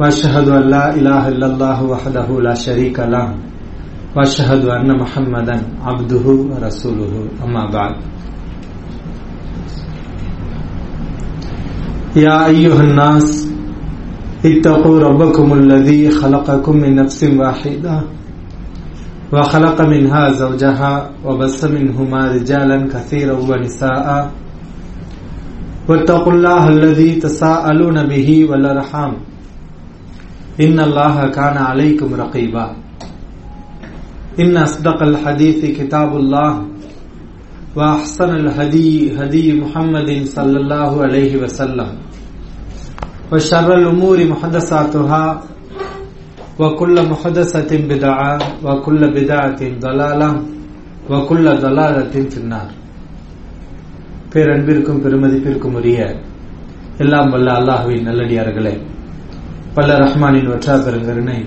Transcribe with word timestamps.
وأشهد 0.00 0.48
أن 0.48 0.62
لا 0.70 0.94
إله 0.94 1.28
إلا 1.28 1.46
الله 1.46 1.82
وحده 1.82 2.40
لا 2.40 2.54
شريك 2.54 3.00
له. 3.00 3.34
وأشهد 4.16 4.64
أن 4.64 4.88
محمدا 4.98 5.56
عبده 5.82 6.26
ورسوله. 6.50 7.14
أما 7.44 7.64
بعد. 7.70 7.94
يا 12.16 12.46
أيها 12.46 12.80
الناس 12.80 13.48
اتقوا 14.46 15.00
ربكم 15.00 15.52
الذي 15.52 16.10
خلقكم 16.10 16.76
من 16.76 16.94
نفس 16.94 17.24
واحدة 17.24 18.02
وخلق 19.32 19.78
منها 19.82 20.30
زوجها 20.30 21.10
وبث 21.24 21.64
منهما 21.64 22.20
رجالا 22.32 22.78
كثيرا 22.86 23.36
ونساء. 23.38 24.30
واتقوا 25.88 26.32
الله 26.32 26.68
الذي 26.68 27.10
تساءلون 27.14 28.06
به 28.06 28.46
والأرحام. 28.50 29.12
ان 30.59 30.77
الله 30.79 31.15
كان 31.29 31.57
عليكم 31.69 32.09
رقيبا 32.13 32.65
إن 34.39 34.57
أصدق 34.57 34.99
الحديث 35.03 35.59
كتاب 35.79 36.09
الله 36.15 36.51
وأحسن 37.75 38.31
الهدي 38.35 38.89
هدي 39.19 39.45
محمد 39.53 40.09
صلى 40.25 40.57
الله 40.57 40.91
عليه 41.03 41.33
وسلم 41.37 41.89
وشر 43.31 43.69
الأمور 43.73 44.17
محدثاتها 44.25 45.25
وكل 46.59 46.95
محدثة 47.09 47.71
بدعة 47.91 48.33
وكل 48.65 49.01
بدعة 49.17 49.61
ضلالة 49.79 50.29
وكل 51.09 51.45
ضلالة 51.65 52.13
في 52.31 52.37
النار 52.37 52.69
பேரன்பிற்கும் 54.33 55.01
பெருமதிப்பிற்கும் 55.03 55.75
உரிய 55.79 55.99
எல்லாம் 56.97 57.29
வல்ல 57.29 57.49
அல்லாஹுவின் 57.59 58.05
நல்லடியார்களே 58.09 58.73
பல்ல 59.76 59.96
ரஹ்மானின் 60.02 60.50
வற்றா 60.50 60.74
பெருங்கருணை 60.84 61.38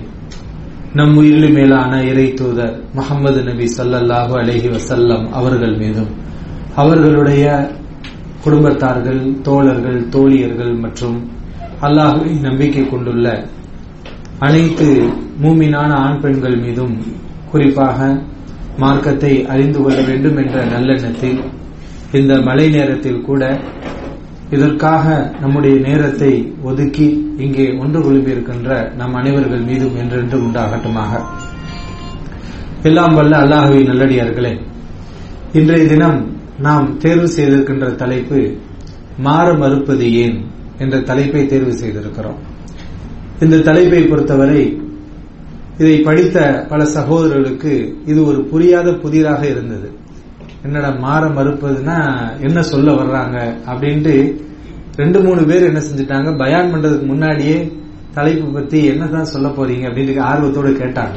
நம் 0.94 1.14
உயிரிலும் 1.16 1.54
மேலான 1.56 1.92
இறை 2.04 2.26
தூதர் 2.38 2.74
முகமது 2.94 3.40
நபி 3.48 3.66
சல்லல்லாஹு 3.74 4.34
அலஹி 4.40 4.68
வசல்லம் 4.74 5.24
அவர்கள் 5.32 5.76
மீதும் 5.76 6.10
அவர்களுடைய 6.76 7.44
குடும்பத்தார்கள் 8.44 9.22
தோழர்கள் 9.42 10.00
தோழியர்கள் 10.10 10.74
மற்றும் 10.76 11.18
அல்லாஹுவை 11.82 12.34
நம்பிக்கை 12.40 12.84
கொண்டுள்ள 12.86 13.26
அனைத்து 14.40 14.88
மூமினான 15.42 15.90
ஆண் 15.98 16.20
பெண்கள் 16.20 16.58
மீதும் 16.58 16.94
குறிப்பாக 17.52 17.98
மார்க்கத்தை 18.78 19.32
அறிந்து 19.46 19.78
கொள்ள 19.78 19.98
வேண்டும் 20.02 20.38
என்ற 20.38 20.58
நல்லெண்ணத்தில் 20.66 21.38
இந்த 22.18 22.34
மழை 22.40 22.66
நேரத்தில் 22.68 23.24
கூட 23.24 23.42
இதற்காக 24.50 25.04
நம்முடைய 25.40 25.76
நேரத்தை 25.80 26.32
ஒதுக்கி 26.62 27.06
இங்கே 27.36 27.64
ஒன்று 27.78 27.98
குழும்பியிருக்கின்ற 28.00 28.94
நம் 28.96 29.14
அனைவர்கள் 29.14 29.64
மீதும் 29.64 29.96
என்றென்று 29.96 30.38
உண்டாகட்டுமாக. 30.38 31.12
எல்லாம் 32.82 33.14
வல்ல 33.14 33.36
அல்லாஹுவின் 33.44 33.90
நல்லடியார்களே 33.90 34.60
இன்றைய 35.52 35.86
தினம் 35.86 36.36
நாம் 36.58 36.98
தேர்வு 36.98 37.28
செய்திருக்கின்ற 37.28 37.94
தலைப்பு 37.94 38.56
மாற 39.18 39.54
மறுப்பது 39.54 40.12
ஏன் 40.12 40.38
என்ற 40.78 41.00
தலைப்பை 41.00 41.46
தேர்வு 41.46 41.72
செய்திருக்கிறோம். 41.72 42.38
இந்த 43.40 43.56
தலைப்பை 43.58 44.02
பொறுத்தவரை 44.04 44.62
இதை 45.78 46.00
படித்த 46.00 46.66
பல 46.68 46.84
சகோதரர்களுக்கு 46.84 47.96
இது 48.06 48.26
ஒரு 48.26 48.44
புரியாத 48.44 48.92
புதிராக 48.92 49.42
இருந்தது. 49.48 49.92
என்னடா 50.64 50.90
மாற 50.90 51.26
மறுப்பதுன்னா 51.26 51.98
என்ன 52.40 52.62
சொல்ல 52.62 52.90
வர்றாங்க 52.92 53.56
அப்படின்ட்டு 53.66 54.40
ரெண்டு 54.96 55.20
மூணு 55.20 55.42
பேர் 55.44 55.62
என்ன 55.62 55.78
செஞ்சுட்டாங்க? 55.78 56.36
பயான் 56.36 56.72
பண்றதுக்கு 56.72 57.06
முன்னாடியே 57.06 57.72
தலைப்பு 58.14 58.52
பத்தி 58.52 58.84
என்னதான் 58.84 59.24
சொல்ல 59.24 59.48
போறீங்க 59.48 59.84
அப்படின்னு 59.88 60.20
ஆர்வத்தோடு 60.20 60.70
கேட்டாங்க. 60.70 61.14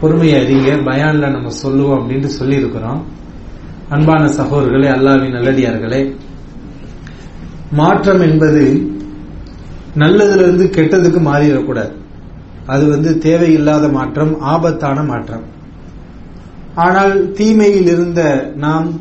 பொறுமையை 0.00 0.36
அறிங்க 0.40 0.72
பயான்ல 0.90 1.30
நம்ம 1.30 1.48
சொல்லுவோம் 1.48 1.98
அப்படின்ட்டு 1.98 2.26
சொல்லி 2.26 2.56
இருக்கிறோம் 2.56 3.00
அன்பான 3.88 4.26
சகோதரர்களே 4.26 4.88
அல்லாவின் 4.88 5.34
நல்லடியார்களே 5.36 6.14
மாற்றம் 7.70 8.20
என்பது 8.20 8.62
நல்லதுல 9.96 10.42
இருந்து 10.42 10.64
கெட்டதுக்கு 10.64 11.20
மாறிடக்கூடாது 11.30 11.94
அது 12.66 12.88
வந்து 12.88 13.18
தேவையில்லாத 13.18 13.88
மாற்றம் 13.88 14.40
ஆபத்தான 14.40 15.02
மாற்றம். 15.02 15.44
ஆனால் 16.74 17.30
தீமையில் 17.32 17.86
இருந்த 17.86 18.50
நாம் 18.56 19.00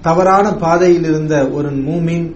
தவறான 0.00 0.52
பாதையில் 0.52 1.04
இருந்த 1.04 1.48
ஒரு 1.48 1.70
மூமின் 1.70 2.26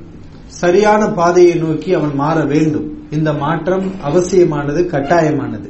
சரியான 0.61 1.03
பாதையை 1.19 1.55
நோக்கி 1.65 1.91
அவன் 1.99 2.15
மாற 2.23 2.37
வேண்டும். 2.53 2.87
இந்த 3.17 3.31
மாற்றம் 3.43 3.87
அவசியமானது 4.09 4.81
கட்டாயமானது. 4.93 5.69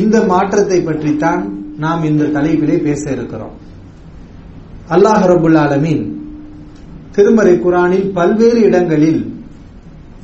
இந்த 0.00 0.16
மாற்றத்தை 0.32 0.78
பற்றித்தான் 0.82 1.42
நாம் 1.82 2.02
இந்த 2.10 2.24
தலைப்பிலே 2.36 2.76
பேச 2.86 3.02
இருக்கிறோம். 3.16 3.54
அல்லாஹ் 4.94 5.24
ரபுல் 5.32 5.58
ஆலமீன் 5.64 6.04
திருமறை 7.14 7.54
குரானில் 7.64 8.08
பல்வேறு 8.16 8.60
இடங்களில் 8.68 9.20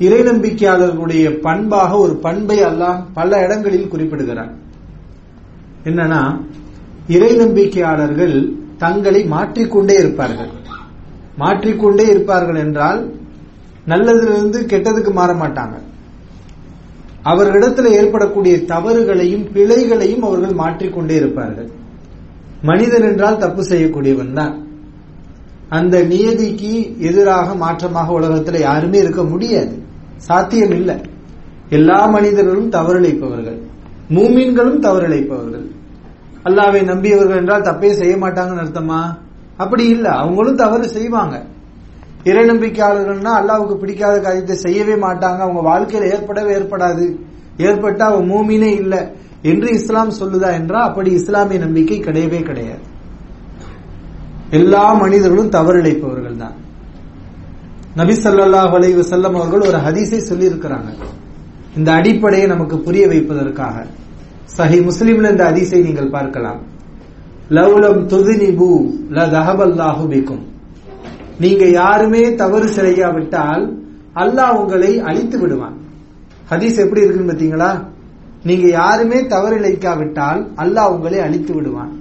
இறை 0.06 0.20
நம்பிக்கையாளர்களுடைய 0.30 1.24
பண்பாக 1.46 1.90
ஒரு 2.04 2.14
பண்பை 2.26 2.58
அல்லாஹ் 2.70 2.98
பல 3.18 3.30
இடங்களில் 3.46 3.90
குறிப்பிடுகிறார் 3.92 4.52
என்னன்னா 5.84 6.22
இறை 7.16 7.32
நம்பிக்கையாளர்கள் 7.42 8.36
தங்களை 8.84 9.20
மாற்றிக்கொண்டே 9.34 9.94
இருப்பார்கள். 10.02 10.50
மாற்றிக்கொண்டே 11.42 12.04
இருப்பார்கள் 12.14 12.60
என்றால் 12.64 13.00
நல்லதிலிருந்து 13.90 14.58
கெட்டதுக்கு 14.72 15.12
மாற 15.12 15.32
மாட்டாங்க. 15.32 15.76
அவர்களிடத்தில் 17.22 17.86
ஏற்படக்கூடிய 17.86 18.56
தவறுகளையும் 18.56 19.46
பிழைகளையும் 19.52 20.22
அவர்கள் 20.22 20.54
மாற்றிக்கொண்டே 20.54 21.16
இருப்பார்கள். 21.16 21.70
மனிதன் 22.62 23.02
என்றால் 23.02 23.36
தப்பு 23.36 23.62
செய்யக்கூடியவன் 23.62 24.32
தான். 24.32 24.54
அந்த 25.68 26.02
நியதிக்கு 26.02 26.72
எதிராக 26.98 27.54
மாற்றமாக 27.54 28.08
உலகத்தில் 28.08 28.60
யாருமே 28.60 28.98
இருக்க 28.98 29.24
முடியாது. 29.24 29.82
சாத்தியம் 30.16 30.70
இல்லை 30.70 30.96
எல்லா 31.68 32.06
மனிதர்களும் 32.06 32.70
தவறிழைப்பவர்கள். 32.70 33.58
மூமீன்களும் 34.08 34.82
தவறிழைப்பவர்கள். 34.82 35.66
அல்லாவை 36.44 36.80
நம்பியவர்கள் 36.82 37.36
என்றால் 37.36 37.62
தப்பே 37.62 37.90
செய்ய 37.90 38.16
மாட்டாங்கன்னு 38.16 38.64
அர்த்தமா? 38.64 39.00
அப்படி 39.56 39.84
இல்லை. 39.88 40.10
அவங்களும் 40.10 40.56
தவறு 40.56 40.88
செய்வாங்க. 40.88 41.46
இறைநம்பிக்கையாளர்கள்னா 42.24 43.32
அல்லாவுக்கு 43.40 43.74
பிடிக்காத 43.74 44.20
காரியத்தை 44.20 44.56
செய்யவே 44.56 44.94
மாட்டாங்க. 44.94 45.38
அவங்க 45.38 45.60
வாழ்க்கையில 45.70 46.02
ஏற்படவே 46.02 46.54
ஏற்படாது. 46.54 47.18
ஏற்பட்டா 47.56 48.04
அவன் 48.04 48.30
மூமினே 48.30 48.74
இல்லை. 48.74 48.98
என்று 49.42 49.70
இஸ்லாம் 49.70 50.10
சொல்லுதா 50.10 50.52
என்றால் 50.52 50.88
அப்படி 50.88 51.10
இஸ்லாமிய 51.10 51.60
நம்பிக்கை 51.60 52.00
கிடையவே 52.00 52.42
கிடையாது. 52.42 52.82
எல்லா 54.50 54.92
மனிதர்களும் 54.92 55.50
தவறிழைப்பவர்கள் 55.50 56.36
தான். 56.36 56.56
நபி 57.94 58.12
சல்லாஹ் 58.12 58.72
வலைவு 58.74 59.02
செல்லம் 59.10 59.34
அவர்கள் 59.34 59.60
ஒரு 59.60 59.78
ஹதீஸை 59.78 60.18
சொல்லி 60.18 60.48
இருக்கிறாங்க 60.48 60.90
இந்த 61.76 61.92
அடிப்படையை 61.92 62.46
நமக்கு 62.46 62.78
புரிய 62.78 63.06
வைப்பதற்காக. 63.06 63.86
சஹி 64.56 64.88
முஸ்லீம்ல 64.88 65.30
இந்த 65.30 65.44
ஹதீஸை 65.50 65.82
நீங்கள் 65.82 66.10
பார்க்கலாம். 66.10 66.60
லவ்லம் 67.50 68.06
துதினிபு 68.06 68.92
ல 69.10 69.26
தஹபல்லாஹு 69.26 70.08
பிக்கும். 70.08 70.49
நீங்க 71.40 71.64
யாருமே 71.66 72.34
தவறு 72.34 72.68
செய்யாவிட்டால் 72.68 73.64
அல்லாஹ் 74.14 74.56
உங்களை 74.60 74.92
அழித்து 74.98 75.38
விடுவான். 75.38 75.76
ஹதீஸ் 76.50 76.78
எப்படி 76.84 77.00
இருக்குன்னு 77.00 77.32
பாத்தீங்களா 77.32 77.70
நீங்க 78.48 78.66
யாருமே 78.68 79.26
தவறு 79.26 79.56
இழைக்காவிட்டால் 79.58 80.40
அல்லாஹ் 80.56 80.92
உங்களை 80.94 81.18
அழித்து 81.18 81.54
விடுவான். 81.54 81.92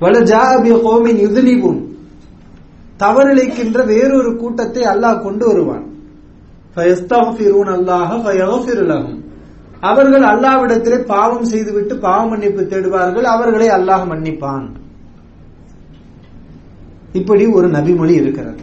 ஹோமின் 0.00 1.20
யுதுனிபும் 1.26 1.80
தவறிழைக்கின்ற 2.98 3.78
வேறொரு 3.86 4.36
கூட்டத்தை 4.36 4.82
அல்லாஹ் 4.82 5.22
கொண்டு 5.22 5.46
வருவான். 5.46 5.84
அவர்கள் 9.80 10.24
அல்லாவிடத்திலே 10.32 10.98
பாவம் 11.06 11.44
செய்துவிட்டு 11.44 11.94
பாவ 11.98 12.28
மன்னிப்பு 12.28 12.62
தேடுவார்கள். 12.62 13.26
அவர்களை 13.34 13.68
அல்லாஹ் 13.68 14.04
மன்னிப்பான். 14.12 14.66
இப்படி 17.12 17.46
ஒரு 17.46 17.68
நபிமொழி 17.68 18.08
இருக்கிறது. 18.08 18.62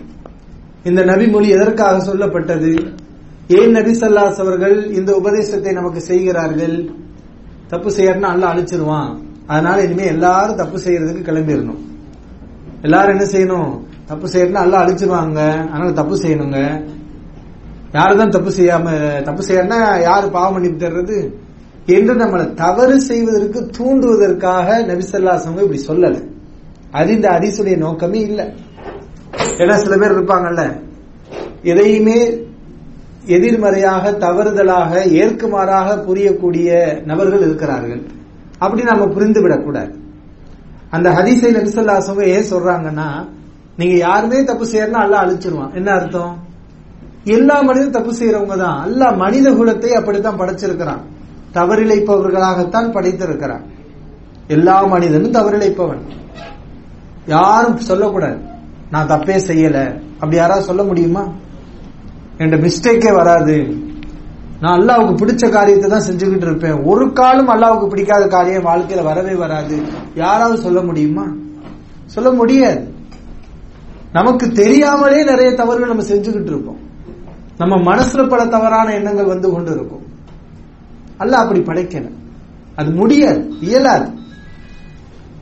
இந்த 0.84 1.06
நபிமொழி 1.06 1.48
எதற்காக 1.50 2.12
சொல்லப்பட்டது? 2.12 2.94
ஏன் 3.48 3.72
நபி 3.72 3.92
சல்லாஸ் 3.92 4.40
அவர்கள் 4.40 4.92
இந்த 4.92 5.16
உபதேசத்தை 5.16 5.74
நமக்கு 5.74 6.02
செய்கிறார்கள்? 6.02 6.90
தப்பு 7.68 7.90
செய்யறதுனா 7.90 8.20
நல்லா 8.20 8.54
அழிச்சிருவான். 8.54 9.18
அதனால 9.48 9.84
இனிமே 9.84 10.06
எல்லாரும் 10.06 10.56
தப்பு 10.56 10.78
செய்யறதுக்கு 10.78 11.28
கிளம்பிடணும். 11.30 11.80
எல்லாரும் 12.82 13.20
என்ன 13.20 13.32
செய்யணும்? 13.32 13.80
தப்பு 14.06 14.28
செய்யறதுனா 14.28 14.50
நல்லா 14.50 14.86
அழிச்சிருவாங்க. 14.86 15.68
அதனால 15.68 15.92
தப்பு 15.92 16.16
செய்யணுங்க. 16.16 16.88
யாருதான் 17.94 18.30
தப்பு 18.30 18.50
செய்யாம 18.50 19.22
தப்பு 19.22 19.44
செய்யறதுனா 19.48 20.02
யாரு 20.02 20.30
பாவம் 20.30 20.54
பண்ணி 20.54 20.68
தர்றது 20.68 21.34
என்று 21.86 22.16
நம்மளை 22.16 22.54
தவறு 22.54 23.02
செய்வதற்கு 23.02 23.70
தூண்டுவதற்காக 23.78 24.84
நபிசல்லாசவங்க 24.84 25.62
இப்படி 25.62 25.86
சொல்லலை. 25.88 26.36
அது 26.92 27.14
இந்த 27.14 27.78
நோக்கமே 27.78 28.20
இல்லை. 28.20 28.46
ஏன்னா 29.58 29.76
சில 29.76 29.98
பேர் 29.98 30.24
இருப்பாங்கல்ல 30.24 30.80
எதையுமே 31.64 32.46
எதிர்மறையாக 33.26 34.12
தவறுதலாக 34.12 35.04
ஏற்குமாறாக 35.04 35.96
புரியக்கூடிய 35.96 37.00
நபர்கள் 37.04 37.40
இருக்கிறார்கள். 37.40 38.02
அப்படி 38.58 38.84
நாம 38.84 39.08
புரிந்து 39.08 39.42
விடக்கூடாது 39.42 39.96
அந்த 40.90 41.10
ஹதீஸை 41.10 41.50
நபிசல்லாசவங்க 41.54 42.24
ஏன் 42.24 42.52
சொல்றாங்கன்னா 42.52 43.30
நீங்க 43.78 43.96
யாருமே 43.96 44.44
தப்பு 44.44 44.66
செய்யறனா 44.66 44.92
அல்ல 44.92 45.18
அழிச்சிருவான். 45.22 45.74
என்ன 45.74 45.92
அர்த்தம்? 45.92 46.46
எல்லா 47.24 47.62
மனிதனும் 47.62 47.92
தப்பு 47.92 48.14
செய்யறவங்க 48.14 48.58
தான். 48.58 48.90
அல்லாஹ் 48.90 49.18
மனித 49.18 49.50
குலத்தை 49.50 49.90
அப்படித்தான் 49.90 50.40
படைச்சிருக்கிறான். 50.40 51.02
தவறிழைப்பவர்களாகத்தான் 51.54 52.92
படைத்திருக்கிறான். 52.92 53.62
எல்லா 54.48 54.84
மனிதனும் 54.84 55.32
தவறிழைப்பவன். 55.32 56.02
யாரும் 57.28 57.78
சொல்லக்கூடாது. 57.78 58.38
நான் 58.92 59.08
தப்பே 59.08 59.40
செய்யல. 59.48 60.02
அப்படி 60.14 60.36
யாராவது 60.36 60.66
சொல்ல 60.66 60.84
முடியுமா? 60.84 61.32
என்ற 62.38 62.58
மிஸ்டேக்கே 62.58 63.14
வராது. 63.14 63.86
நான் 64.62 64.80
அல்லாவுக்கு 64.80 65.16
பிடிச்ச 65.16 65.50
காரியத்தை 65.50 65.90
தான் 65.90 66.04
செஞ்சுக்கிட்டு 66.10 66.42
இருப்பேன். 66.42 66.84
ஒரு 66.84 67.14
காலம் 67.14 67.50
அல்லாவுக்கு 67.50 67.88
பிடிக்காத 67.88 68.28
காரியம் 68.28 68.66
வாழ்க்கையில 68.66 69.04
வரவே 69.04 69.34
வராது. 69.34 69.82
யாராவது 70.16 70.62
சொல்ல 70.62 70.82
முடியுமா? 70.82 71.26
சொல்ல 72.06 72.32
முடியாது. 72.32 72.94
நமக்கு 74.12 74.52
தெரியாமலே 74.52 75.24
நிறைய 75.24 75.54
தவறுகள் 75.54 75.88
நம்ம 75.88 76.04
செஞ்சுக்கிட்டு 76.04 76.46
இருப்போம். 76.46 76.80
நம்ம 77.58 77.96
மனசுல 77.96 78.30
பல 78.30 78.46
தவறான 78.46 78.94
எண்ணங்கள் 78.94 79.26
வந்து 79.26 79.52
கொண்டு 79.52 79.72
இருக்கும். 79.72 80.06
அல்ல 81.18 81.38
அப்படி 81.38 81.60
படைக்கல. 81.60 82.12
அது 82.76 82.92
முடியாது. 82.92 83.60
இயலாது. 83.60 84.17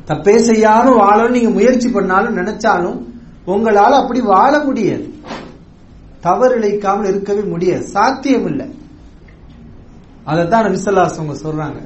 தப்பே 0.08 0.38
செய்யாம 0.48 0.88
வாழணும் 1.02 1.30
நீங்க 1.30 1.50
முயற்சி 1.50 1.90
பண்ணாலும் 1.90 2.38
நினைச்சாலும் 2.38 3.00
உங்களால 3.48 3.96
அப்படி 4.02 4.22
வாழ 4.22 4.60
முடியாது. 4.60 5.14
தவறு 6.22 6.60
இழைக்காமல் 6.60 7.08
இருக்கவே 7.08 7.42
முடியாது. 7.42 7.84
சாத்தியம் 7.84 8.46
இல்லை 8.46 8.68
அதைத்தான் 10.24 10.66
நபிசல்லாஸ் 10.66 11.18
அவங்க 11.18 11.34
சொல்றாங்க. 11.34 11.80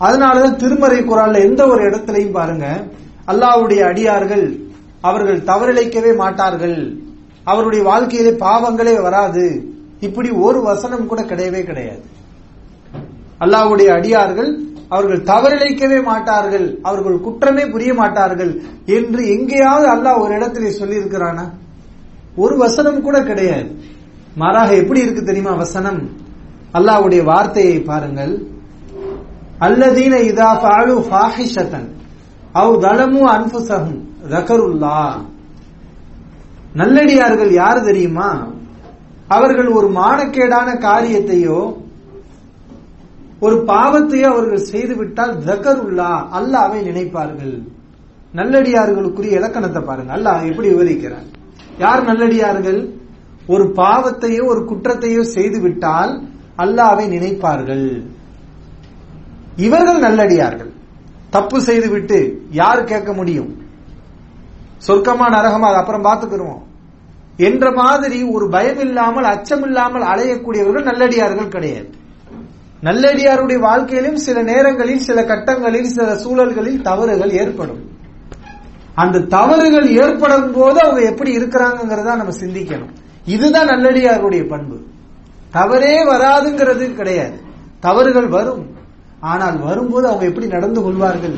அதனாலதான் 0.00 0.56
திருமறை 0.56 0.98
குரான்ல 0.98 1.38
எந்த 1.38 1.66
ஒரு 1.66 1.90
இடத்துலையும் 1.90 2.30
பாருங்க 2.30 2.86
அல்லாவுடைய 3.26 3.80
அடியார்கள் 3.80 4.60
அவர்கள் 5.00 5.40
தவறிழைக்கவே 5.40 6.16
மாட்டார்கள். 6.16 6.96
அவருடைய 7.44 7.84
வாழ்க்கையிலே 7.84 8.30
பாவங்களே 8.30 9.02
வராது. 9.02 9.68
இப்படி 10.00 10.30
ஒரு 10.30 10.62
வசனம் 10.62 11.06
கூட 11.06 11.22
கிடையவே 11.22 11.62
கிடையாது. 11.62 12.02
அல்லாவுடைய 13.42 13.86
அடியார்கள் 13.86 14.60
அவர்கள் 14.88 15.22
தவறிழைக்கவே 15.22 16.02
மாட்டார்கள். 16.02 16.78
அவர்கள் 16.82 17.20
குற்றமே 17.20 17.66
புரிய 17.66 17.94
மாட்டார்கள். 17.94 18.62
என்று 18.86 19.28
எங்கேயாவது 19.28 19.86
அல்லாஹ் 19.94 20.20
ஒரு 20.20 20.34
இடத்திலே 20.34 20.68
சொல்லியிருக்கிறானா? 20.68 21.50
ஒரு 22.36 22.56
வசனம் 22.56 23.00
கூட 23.00 23.22
கிடையாது. 23.22 23.80
மாறாக 24.34 24.74
எப்படி 24.74 25.00
இருக்கு 25.00 25.24
தெரியுமா 25.24 25.54
வசனம்? 25.54 26.00
அல்லாவுடைய 26.74 27.24
வார்த்தையை 27.24 27.80
பாருங்கள். 27.80 28.46
அல்லதீன 29.60 30.14
இதா 30.30 30.50
பாலு 30.60 30.94
ஃபாஹிஷத்தன் 30.98 31.88
அவ் 32.52 32.72
தலமு 32.80 33.20
அன்புசகும் 33.34 34.00
ரகருல்லா 34.28 35.20
நல்லடியார்கள் 36.74 37.52
யார் 37.52 37.84
தெரியுமா? 37.84 38.46
அவர்கள் 39.28 39.68
ஒரு 39.68 39.88
மானக்கேடான 39.88 40.78
காரியத்தையோ 40.78 41.81
ஒரு 43.44 43.56
பாவத்தையே 43.70 44.26
அவர்கள் 44.32 44.68
செய்துவிட்டால் 44.72 45.32
ஜக்கருல்லா 45.46 46.10
அல்லாவை 46.38 46.80
நினைப்பார்கள். 46.88 47.54
நல்லடியார்களுக்குரிய 48.38 49.38
இலக்கணத்தை 49.38 49.80
பாருங்க. 49.82 50.10
அல்லாஹ் 50.16 50.42
எப்படி 50.50 50.68
விவரிக்கிறார்? 50.74 51.28
யார் 51.78 52.02
நல்லடியார்கள்? 52.04 52.80
ஒரு 53.46 53.64
பாவத்தையோ 53.80 54.42
ஒரு 54.52 54.60
குற்றத்தையோ 54.70 55.22
செய்துவிட்டால் 55.36 56.12
அல்லாவை 56.64 57.04
நினைப்பார்கள். 57.14 57.86
இவர்கள் 59.66 60.00
நல்லடியார்கள். 60.06 60.70
தப்பு 61.30 61.58
செய்துவிட்டு 61.60 62.18
யார் 62.60 62.88
கேட்க 62.92 63.12
முடியும்? 63.12 63.50
சொர்க்கமா 64.86 65.26
நரகமா 65.36 65.66
அது 65.70 65.80
அப்புறம் 65.80 66.06
பார்த்துக்கிறோம் 66.06 66.60
என்ற 67.48 67.64
மாதிரி 67.80 68.18
ஒரு 68.36 68.46
பயம் 68.48 68.80
இல்லாமல் 68.86 69.24
அச்சம் 69.24 69.64
இல்லாமல் 69.68 70.04
அலையக்கூடியவர்கள் 70.12 70.88
நல்லடியார்கள் 70.90 71.52
கிடையாது. 71.56 71.90
நல்லடியாருடைய 72.82 73.58
வாழ்க்கையிலும் 73.58 74.16
சில 74.16 74.42
நேரங்களில் 74.42 74.98
சில 74.98 75.24
கட்டங்களில் 75.24 75.88
சில 75.88 76.16
சூழல்களில் 76.16 76.82
தவறுகள் 76.82 77.30
ஏற்படும். 77.30 77.90
அந்த 78.94 79.20
தவறுகள் 79.20 79.88
ஏற்படும் 79.88 80.52
போது 80.52 80.80
அவங்க 80.80 81.08
எப்படி 81.08 81.36
இருக்கிறாங்கிறத 81.36 82.02
நம்ம 82.02 82.36
சிந்திக்கணும். 82.40 82.90
இதுதான் 83.24 83.66
நல்லடியாருடைய 83.66 84.48
பண்பு. 84.48 84.80
தவறே 85.50 86.06
வராதுங்கிறது 86.10 86.94
கிடையாது. 86.94 87.40
தவறுகள் 87.80 88.26
வரும். 88.26 88.66
ஆனால் 89.20 89.58
வரும்போது 89.58 90.06
அவங்க 90.06 90.26
எப்படி 90.26 90.46
நடந்து 90.46 90.82
கொள்வார்கள்? 90.82 91.34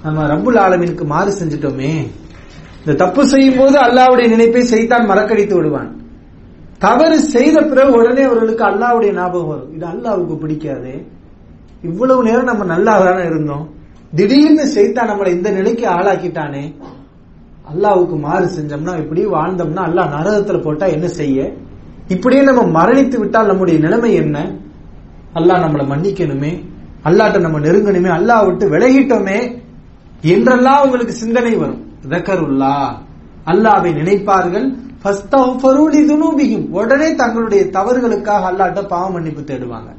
நம்ம 0.03 0.23
ரப்புல் 0.23 0.55
ஆலமினுக்கு 0.55 1.05
மாறு 1.05 1.33
செஞ்சிட்டோமே. 1.39 2.11
இந்த 2.85 3.05
தப்பு 3.05 3.27
செய்யும் 3.27 3.57
போது 3.57 3.79
அல்லாவுடைய 3.79 4.27
நினைப்பை 4.27 4.61
செய்தான் 4.61 5.09
மறக்கடித்து 5.09 5.55
விடுவான். 5.55 6.03
தவறு 6.79 7.19
செய்த 7.19 7.61
பிறகு 7.61 7.91
உடனே 7.91 8.21
அவர்களுக்கு 8.21 8.63
அல்லாவுடைய 8.63 9.13
ஞாபகம் 9.13 9.47
வரும். 9.47 9.75
இது 9.75 9.85
அல்லாவுக்கு 9.85 10.37
பிடிக்காது. 10.37 11.05
இவ்வளவு 11.83 12.23
நேரம் 12.23 12.43
நம்ம 12.43 12.65
நல்லா 12.65 12.99
தானே 12.99 13.25
இருந்தோம். 13.25 13.69
திடீர்னு 14.15 14.67
செய்தான் 14.67 15.09
நம்மளை 15.09 15.27
இந்த 15.27 15.49
நிலைக்கு 15.51 15.87
ஆளாக்கிட்டானே. 15.87 16.75
அல்லாவுக்கு 17.73 18.19
மாறு 18.19 18.45
செஞ்சோம்னா 18.45 18.97
இப்படி 18.97 19.25
வாழ்ந்தோம்னா 19.25 19.83
அல்லாஹ் 19.83 20.13
நரகத்துல 20.19 20.61
போட்டா 20.61 20.85
என்ன 20.85 21.07
செய்ய? 21.07 21.53
இப்படியே 22.07 22.41
நம்ம 22.43 22.83
மரணித்து 22.83 23.17
விட்டால் 23.17 23.45
நம்முடைய 23.45 23.79
நிலைமை 23.79 24.13
என்ன? 24.13 24.55
அல்லாஹ் 25.33 25.63
நம்மளை 25.63 25.85
மன்னிக்கணுமே. 25.85 26.65
அல்லாட்ட 27.03 27.39
நம்ம 27.39 27.59
நெருங்கணுமே. 27.59 28.09
அல்லாஹ் 28.09 28.45
விட்டு 28.45 28.69
விலகிட்டோமே. 28.69 29.63
என்றெல்லாம் 30.21 30.83
உங்களுக்கு 30.83 31.13
சிந்தனை 31.13 31.55
வரும். 31.55 31.94
தக்கருல்லா 32.09 32.97
அல்லாவை 33.45 33.91
நினைப்பார்கள். 33.91 34.67
உடனே 36.71 37.15
தங்களுடைய 37.15 37.63
தவறுகளுக்காக 37.63 38.45
அல்லாட்ட 38.51 38.87
பாவ 38.87 39.11
மன்னிப்பு 39.11 39.41
தேடுவாங்க. 39.41 39.91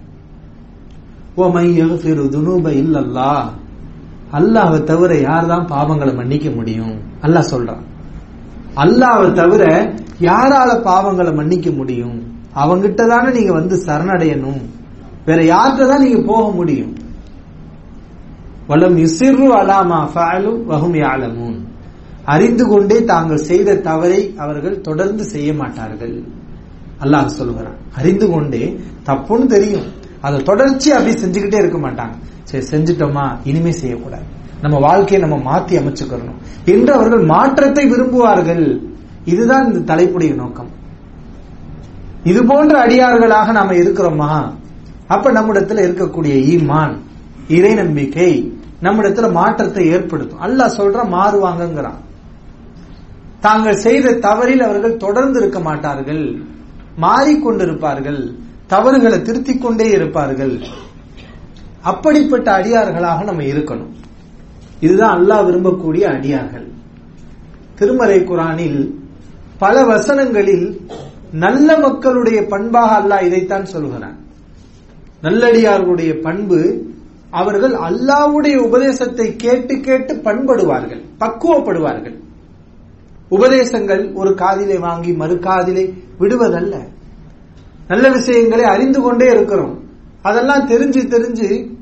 அல்லாவை 4.32 4.84
தவிர 4.84 5.14
யார்தான் 5.14 5.66
பாவங்களை 5.66 6.14
மன்னிக்க 6.14 6.50
முடியும்? 6.50 6.94
அல்லாஹ் 7.22 7.50
சொல்றான். 7.50 7.84
அல்லாவை 8.76 9.32
தவிர 9.32 9.64
யாரால 10.20 10.70
பாவங்களை 10.82 11.34
மன்னிக்க 11.34 11.70
முடியும்? 11.70 12.18
அவங்கிட்ட 12.54 13.06
தானே 13.06 13.30
நீங்க 13.30 13.52
வந்து 13.52 13.82
சரணடையணும். 13.86 14.62
வேற 15.26 15.42
யார்கிட்ட 15.42 15.88
தான் 15.88 16.02
நீங்க 16.02 16.22
போக 16.26 16.50
முடியும்? 16.50 16.94
வலம் 18.66 18.98
யுசிறு 18.98 19.46
அலாமா 19.60 19.98
ஃபஅலு 20.14 20.52
வஹும் 20.70 20.96
யாலமூன் 20.96 21.55
அறிந்து 22.26 22.66
கொண்டே 22.66 23.04
தாங்கள் 23.04 23.36
செய்த 23.36 23.76
தவறை 23.76 24.34
அவர்கள் 24.36 24.80
தொடர்ந்து 24.80 25.24
செய்ய 25.24 25.54
மாட்டார்கள். 25.54 26.22
அல்லாஹ் 27.00 27.26
சொல்லுகிறான். 27.26 27.76
அறிந்து 27.96 28.30
கொண்டே 28.30 28.80
தப்புன்னு 29.06 29.46
தெரியும். 29.46 29.86
அதை 30.20 30.42
தொடர்ச்சி 30.42 30.90
அப்படி 30.90 31.12
செஞ்சுக்கிட்டே 31.12 31.54
இருக்க 31.54 31.78
மாட்டாங்க. 31.78 32.14
சரி 32.42 32.64
செஞ்சுட்டோமா? 32.70 33.38
இனிமே 33.44 33.70
செய்யக்கூடாது. 33.70 34.22
நம்ம 34.60 34.78
வாழ்க்கையை 34.78 35.28
நம்ம 35.28 35.58
மாத்தி 35.58 35.62
அமைச்சுக்கிறணும் 35.62 36.38
என்று 36.64 36.92
அவர்கள் 36.92 37.24
மாற்றத்தை 37.24 37.92
விரும்புவார்கள். 37.92 38.82
இதுதான் 39.24 39.72
இந்த 39.72 39.94
தலைப்புடைய 39.94 40.34
நோக்கம். 40.34 40.70
இது 42.24 42.44
போன்ற 42.44 42.86
அடியார்களாக 42.86 43.52
நாம 43.52 43.72
இருக்கிறோமா? 43.72 44.52
அப்ப 45.06 45.32
நம்மிடத்துல 45.32 45.84
இருக்கக்கூடிய 45.88 46.34
ஈமான் 46.54 46.98
இறை 47.48 47.74
நம்பிக்கை 47.74 48.52
நம்மிடத்துல 48.82 49.32
மாற்றத்தை 49.32 49.86
ஏற்படுத்தும். 49.86 50.40
அல்லாஹ் 50.40 50.76
சொல்ற 50.76 50.98
மாறுவாங்கங்கிறான் 51.12 52.04
தாங்கள் 53.46 53.76
செய்த 53.76 54.12
தவறில் 54.12 54.62
அவர்கள் 54.62 54.96
தொடர்ந்து 54.96 55.40
இருக்க 55.40 55.60
மாட்டார்கள். 55.60 56.36
மாறிக்கொண்டிருப்பார்கள். 57.00 58.34
தவறுகளை 58.66 59.22
திருத்திக் 59.22 59.62
கொண்டே 59.62 59.90
இருப்பார்கள். 59.90 60.60
அப்படிப்பட்ட 61.82 62.50
அடியார்களாக 62.58 63.24
நம்ம 63.24 63.42
இருக்கணும். 63.42 63.92
இதுதான் 64.80 65.14
அல்லாஹ் 65.18 65.46
விரும்பக்கூடிய 65.48 66.00
அடியார்கள். 66.00 66.66
திருமறை 67.74 68.24
குரானில் 68.24 68.94
பல 69.58 69.84
வசனங்களில் 69.84 70.80
நல்ல 71.32 71.78
மக்களுடைய 71.78 72.46
பண்பாக 72.46 72.92
அல்லாஹ் 73.00 73.24
இதைத்தான் 73.24 73.64
சொல்கிறான். 73.64 74.18
நல்லடியார்களுடைய 75.22 76.20
பண்பு 76.20 76.86
அவர்கள் 77.30 77.72
அல்லாவுடைய 77.72 78.56
உபதேசத்தை 78.56 79.36
கேட்டு 79.36 79.80
கேட்டு 79.80 80.14
பண்படுவார்கள் 80.14 81.02
பக்குவப்படுவார்கள். 81.20 82.24
உபதேசங்கள் 83.30 84.14
ஒரு 84.14 84.34
காதிலே 84.34 84.78
வாங்கி 84.78 85.12
மறு 85.12 85.38
காதிலே 85.38 85.94
விடுவதல்ல. 86.20 86.88
நல்ல 87.88 88.08
விஷயங்களை 88.08 88.64
அறிந்து 88.64 89.00
கொண்டே 89.00 89.30
இருக்கிறோம். 89.30 89.80
அதெல்லாம் 90.22 90.68
தெரிஞ்சு 90.68 91.04
தெரிஞ்சு 91.14 91.74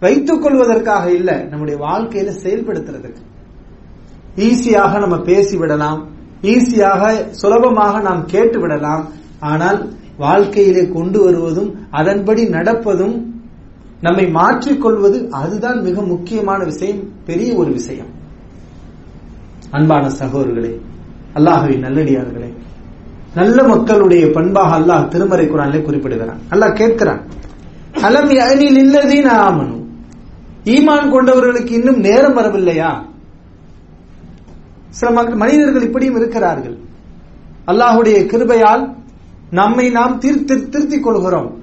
வைத்துக் 0.00 0.42
கொள்வதற்காக 0.42 1.10
இல்ல 1.10 1.42
நம்முடைய 1.42 1.84
வாழ்க்கையில 1.84 2.32
செயல்படுத்துறதுக்கு. 2.42 3.22
ஈஸியாக 4.36 4.98
நம்ம 4.98 5.18
பேசி 5.20 5.56
விடலாம். 5.56 6.08
ஈஸியாக 6.42 7.30
சுலபமாக 7.30 8.00
நாம் 8.00 8.24
கேட்டு 8.26 8.60
விடலாம். 8.60 9.08
ஆனால் 9.40 9.92
வாழ்க்கையிலே 10.16 10.88
கொண்டு 10.88 11.24
வருவதும் 11.24 11.76
அதன்படி 11.90 12.48
நடப்பதும் 12.48 13.30
நம்மை 14.00 14.24
மாற்றிக்கொள்வது 14.24 15.28
அதுதான் 15.30 15.80
மிக 15.80 16.02
முக்கியமான 16.02 16.64
விஷயம் 16.64 17.12
பெரிய 17.24 17.54
ஒரு 17.54 17.72
விஷயம். 17.72 18.20
அன்பான 19.70 20.08
சகோதரர்களே 20.08 20.80
அல்லாஹவி 21.36 21.76
நல்லடியார்களே. 21.76 22.50
நல்ல 23.34 23.62
மக்களுடைய 23.62 24.30
பண்பாக 24.30 24.78
அல்லாஹ் 24.78 25.08
திருமறை 25.08 25.46
குரானிலே 25.46 25.82
குறிப்பிடுகிறான். 25.82 26.40
அல்லாஹ் 26.50 26.78
கேட்கிறான் 26.80 27.22
அலம் 28.06 28.32
அணில் 28.50 28.78
இல்லதீன 28.84 29.28
ஆமனு? 29.46 29.76
ஈமான் 30.64 31.12
கொண்டவர்களுக்கு 31.14 31.70
இன்னும் 31.70 32.00
நேரம் 32.00 32.36
வரவில்லையா? 32.36 33.04
சில 34.88 35.10
மக்கள் 35.10 35.34
மனிதர்கள் 35.34 35.82
இப்படியும் 35.82 36.16
இருக்கிறார்கள். 36.16 36.76
அல்லாஹுடைய 37.66 38.18
கிருபையால் 38.32 38.94
நம்மை 39.50 39.90
நாம் 39.90 40.18
திருத்திக் 40.18 41.04
கொள்கிறோம். 41.04 41.58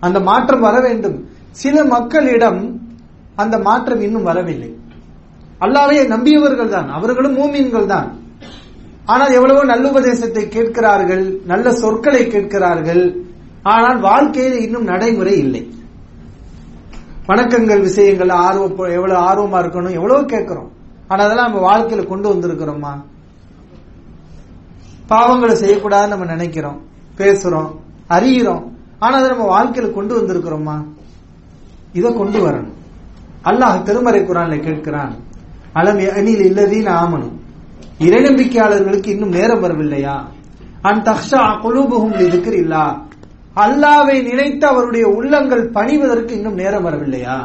அந்த 0.00 0.20
மாற்றம் 0.20 0.60
வர 0.60 0.80
வேண்டும். 0.80 1.28
சில 1.50 1.84
மக்களிடம் 1.84 2.80
அந்த 3.36 3.58
மாற்றம் 3.58 4.00
இன்னும் 4.00 4.22
வரவில்லை. 4.22 4.70
அல்லாவையே 5.60 6.02
நம்பியவர்கள் 6.14 6.68
தான் 6.68 6.88
அவர்களும் 6.88 7.36
மூமீன்கள் 7.36 7.86
தான் 7.86 8.17
ஆனால் 9.12 9.34
எவ்வளவோ 9.36 9.60
நல்லுபதேசத்தை 9.72 10.42
கேட்கிறார்கள் 10.48 11.24
நல்ல 11.50 11.72
சொற்களை 11.72 12.22
கேட்கிறார்கள் 12.26 13.04
ஆனால் 13.74 13.98
வாழ்க்கையில் 14.00 14.58
இன்னும் 14.64 14.88
நடைமுறை 14.90 15.34
இல்லை. 15.44 15.62
வணக்கங்கள் 17.30 17.80
விஷயங்கள் 17.86 18.32
ஆர்வம் 18.46 18.92
எவ்வளவு 18.96 19.20
ஆர்வமா 19.28 19.58
இருக்கணும் 19.62 19.96
எவ்வளவு 19.98 20.26
கேட்கிறோம். 20.26 20.70
ஆனா 21.08 21.20
அதெல்லாம் 21.24 21.48
நம்ம 21.50 21.62
வாழ்க்கையில 21.68 22.04
கொண்டு 22.06 22.28
வந்திருக்கிறோமா? 22.32 22.92
பாவங்களை 25.12 25.54
செய்யக்கூடாதுன்னு 25.62 26.14
நம்ம 26.14 26.28
நினைக்கிறோம் 26.34 26.78
பேசுறோம் 27.20 27.70
அறிகிறோம். 28.16 28.64
ஆனா 28.98 29.14
அதை 29.18 29.28
நம்ம 29.34 29.48
வாழ்க்கையில 29.54 29.90
கொண்டு 29.92 30.14
வந்திருக்கிறோமா? 30.18 30.76
இதை 31.98 32.10
கொண்டு 32.12 32.38
வரணும். 32.46 32.76
அல்லாஹ் 33.48 33.82
திருமறை 33.88 34.22
குரான்ல 34.22 34.56
கேட்கிறான் 34.68 35.12
அலம் 35.72 36.00
அணில் 36.18 36.46
இல்லதின்னு 36.50 36.92
ஆமனும் 37.02 37.36
இறைநம்பிக்கையாளர்களுக்கு 38.06 39.06
இன்னும் 39.06 39.36
நேரம் 39.38 39.62
வரவில்லையா? 39.64 40.16
அன் 40.82 41.02
தக்ஷா 41.02 41.42
குலூபுகும் 41.64 42.18
இதுக்கு 42.26 42.52
இல்லா 42.64 42.84
அல்லாவை 43.56 44.16
நினைத்து 44.22 44.66
அவருடைய 44.66 45.06
உள்ளங்கள் 45.08 45.70
பணிவதற்கு 45.70 46.32
இன்னும் 46.34 46.54
நேரம் 46.54 46.86
வரவில்லையா? 46.88 47.38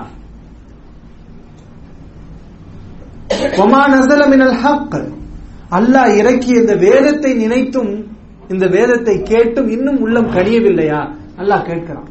அல்லாஹ் 5.78 6.12
இறக்கிய 6.18 6.60
இந்த 6.60 6.76
வேதத்தை 6.76 7.34
நினைத்தும் 7.34 7.92
இந்த 8.50 8.66
வேதத்தை 8.68 9.16
கேட்டும் 9.22 9.70
இன்னும் 9.70 10.00
உள்ளம் 10.00 10.30
கனியவில்லையா? 10.32 11.00
அல்லாஹ் 11.38 11.68
கேட்கிறான். 11.70 12.10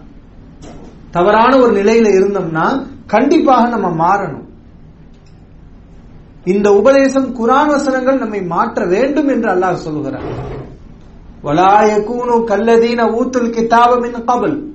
தவறான 1.12 1.57
ஒரு 1.57 1.84
நிலையில 1.84 2.05
இருந்தோம்னா 2.05 2.86
கண்டிப்பாக 3.05 3.77
நம்ம 3.77 3.88
மாறணும். 3.89 4.46
இந்த 6.43 6.74
உபதேசம் 6.74 7.36
குரான் 7.36 7.67
வசனங்கள் 7.67 8.17
நம்மை 8.17 8.41
மாற்ற 8.41 8.86
வேண்டும் 8.86 9.27
என்று 9.27 9.53
அல்லாஹ் 9.53 9.74
சொல்லுகிறார். 9.74 10.55
வலாய 11.43 12.03
கூணு 12.03 12.43
கல்லதீன 12.43 13.03
ஊத்துல் 13.03 13.50
கிதாபமின் 13.50 14.24
கபல். 14.27 14.65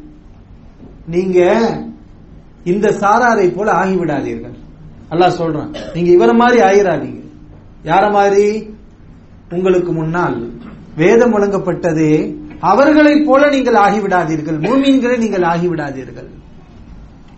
நீங்க 1.07 1.41
இந்த 2.65 2.91
சாராரை 2.91 3.55
போல 3.57 3.73
ஆகிவிடாதீர்கள். 3.73 4.57
அல்லாஹ் 5.11 5.39
சொல்றான் 5.39 5.77
நீங்க 5.95 6.27
இவர 6.27 6.35
மாதிரி 6.35 6.63
ஆயிராதீங்க. 6.63 7.21
யார 7.85 8.13
மாதிரி? 8.13 8.71
உங்களுக்கு 9.51 9.93
முன்னால். 9.93 10.51
வேதம் 10.97 11.39
வழங்கப்பட்டது. 11.39 12.37
அவர்களைப் 12.61 13.27
போல 13.27 13.49
நீங்கள் 13.49 13.75
ஆகிவிடாதீர்கள். 13.75 14.61
மூமீன்களை 14.61 15.19
நீங்கள் 15.19 15.43
ஆகிவிடாதீர்கள். 15.43 16.29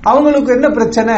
அவங்களுக்கு 0.00 0.52
என்ன 0.52 0.70
பிரச்சனை? 0.70 1.14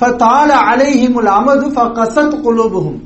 அலைஹிமுல் 0.00 1.24
அமது 1.24 1.68
குலோபுகும் 1.70 3.00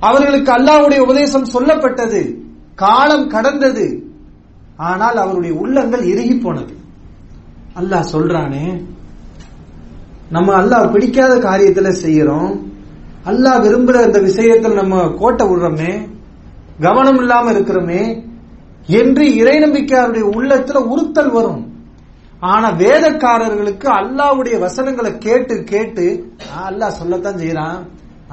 அவர்களுக்கு 0.00 0.52
அல்லாவுடைய 0.52 0.98
உபதேசம் 0.98 1.48
சொல்லப்பட்டது. 1.54 2.34
காலம் 2.74 3.28
கடந்தது. 3.28 4.06
ஆனால் 4.76 5.16
அவருடைய 5.16 5.56
உள்ளங்கள் 5.56 6.02
இறுகி 6.02 6.34
போனது. 6.34 6.76
அல்லாஹ் 7.80 8.08
சொல்றானே 8.12 8.84
நம்ம 10.30 10.62
அல்லாஹ் 10.62 10.90
பிடிக்காத 10.90 11.36
காரியத்துல 11.36 11.94
செய்யறோம். 12.02 12.60
அல்லாஹ் 13.24 13.62
விரும்புற 13.64 13.92
அந்த 13.92 14.20
விஷயத்தில் 14.20 14.72
நம்ம 14.72 15.08
கோட்டை 15.08 15.46
விடுறோமே. 15.46 16.11
கவனம் 16.82 17.18
இல்லாம 17.18 17.52
இருக்கிறோமே 17.52 18.02
என்று 18.86 19.24
இறை 19.34 19.56
நம்பிக்கையாருடைய 19.58 20.24
உள்ளத்துல 20.36 20.74
உறுத்தல் 20.74 21.30
வரும். 21.30 21.62
ஆனா 22.40 22.68
வேதக்காரர்களுக்கு 22.70 23.88
அல்லாவுடைய 23.98 24.58
வசனங்களை 24.58 25.18
கேட்டு 25.18 25.64
கேட்டு 25.64 26.04
அல்லாஹ் 26.68 26.98
சொல்லத்தான் 27.00 27.34
செய்யறான் 27.34 27.78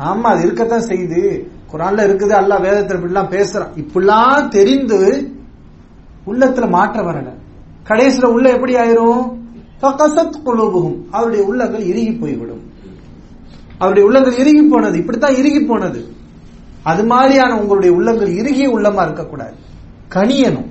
ஆமா 0.06 0.28
அது 0.32 0.42
இருக்கத்தான் 0.44 0.88
செய்யுது 0.88 1.22
குரான்ல 1.72 2.06
இருக்குது 2.08 2.36
அல்லாஹ் 2.42 2.64
வேதத்துல 2.68 3.00
இப்படிலாம் 3.00 3.34
பேசுறான் 3.36 3.74
இப்படிலாம் 3.76 4.48
தெரிந்து 4.48 5.00
உள்ளத்துல 6.28 6.70
மாற்ற 6.70 7.02
வரல. 7.02 7.30
கடைசியில 7.90 8.26
உள்ள 8.26 8.50
எப்படி 8.50 8.74
ஆயிரும்? 8.76 9.22
குழுபுகும் 10.46 10.98
அவருடைய 11.12 11.46
உள்ளங்கள் 11.46 11.82
இறுகி 11.82 12.12
போய்விடும். 12.12 12.64
அவருடைய 13.78 14.08
உள்ளங்கள் 14.08 14.38
இறுகி 14.38 14.64
போனது. 14.64 14.98
இப்படித்தான் 14.98 15.36
இறுகி 15.36 15.62
போனது. 15.64 16.02
அது 16.84 17.06
மாதிரியான 17.06 17.60
உங்களுடைய 17.60 17.96
உள்ளங்கள் 17.96 18.34
இறுகிய 18.34 18.70
உள்ளமா 18.70 19.04
இருக்கக்கூடாது. 19.04 19.54
கனியணும். 20.10 20.68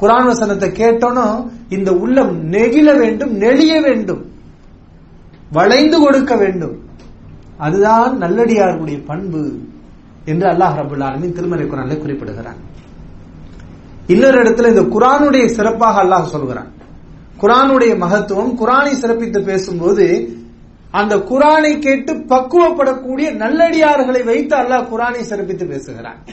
குரான் 0.00 0.24
வசனத்தை 0.24 0.70
கேட்டோனும் 0.70 1.50
இந்த 1.68 1.92
உள்ளம் 1.92 2.52
நெகிழ 2.52 2.98
வேண்டும் 2.98 3.40
நெளிய 3.40 3.82
வேண்டும். 3.82 4.30
வளைந்து 5.52 6.00
கொடுக்க 6.00 6.36
வேண்டும். 6.36 6.88
அதுதான் 7.56 8.18
நல்லடியாருடைய 8.18 9.04
பண்பு 9.06 9.58
என்று 10.24 10.48
அல்லாஹ் 10.48 10.76
ரபுல் 10.76 11.02
ஆலமின் 11.02 11.32
திருமலை 11.32 11.64
குரான்ல 11.64 11.98
குறிப்பிடுகிறான். 11.98 12.56
இன்னொரு 14.06 14.42
இடத்துல 14.42 14.68
இந்த 14.68 14.80
குரானுடைய 14.80 15.46
சிறப்பாக 15.46 16.02
அல்லாஹ் 16.04 16.24
சொல்கிறான். 16.24 16.78
குரானுடைய 17.40 17.98
மகத்துவம் 17.98 18.58
குரானை 18.58 18.92
சிறப்பித்து 18.92 19.42
பேசும்போது 19.42 20.34
அந்த 20.90 21.16
குரானை 21.16 21.78
கேட்டு 21.78 22.14
பக்குவப்படக்கூடிய 22.14 23.36
நல்லடியார்களை 23.36 24.24
வைத்து 24.24 24.56
அல்லாஹ் 24.56 24.86
குரானை 24.86 25.20
சிறப்பித்து 25.20 25.66
பேசுகிறான். 25.66 26.24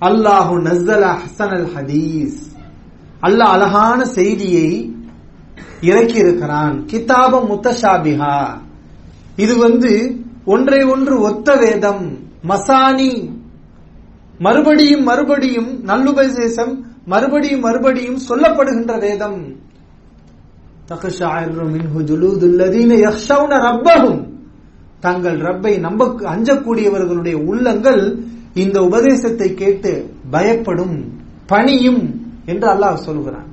அல்லாஹு 0.00 0.60
நஸ்ஸல் 0.62 1.16
ஹசன் 1.16 1.50
அல் 1.50 1.68
ஹதீஸ். 1.76 2.36
அல்லாஹ் 3.22 3.52
அழகான 3.52 4.04
செய்தியை 4.04 4.94
இறக்கி 5.80 6.14
இருக்கிறான் 6.14 6.84
கிதாப 6.86 7.42
முத்தஷாபிஹா. 7.42 8.46
இது 9.36 9.56
வந்து 9.56 10.20
ஒன்றை 10.44 10.82
ஒன்று 10.82 11.20
ஒத்த 11.20 11.54
வேதம். 11.54 12.18
மசானி. 12.42 13.40
மறுபடியும் 14.38 15.02
மறுபடியும் 15.02 15.84
நல்லுபதேசம் 15.84 16.86
மறுபடியும் 17.04 17.60
மறுபடியும் 17.60 18.18
சொல்லப்படுகின்ற 18.28 19.00
வேதம். 19.00 19.61
தங்கள் 25.00 25.38
ரப்பை 25.38 25.78
நம்ப 25.78 26.04
அஞ்சக்கூடியவர்களுடைய 26.06 27.32
உள்ளங்கள் 27.32 28.24
இந்த 28.54 28.82
உபதேசத்தை 28.82 29.54
கேட்டு 29.54 30.14
பயப்படும் 30.30 31.20
பணியும் 31.46 32.20
என்று 32.46 32.68
அல்லாஹ் 32.68 32.94
சொல்கிறான். 32.94 33.48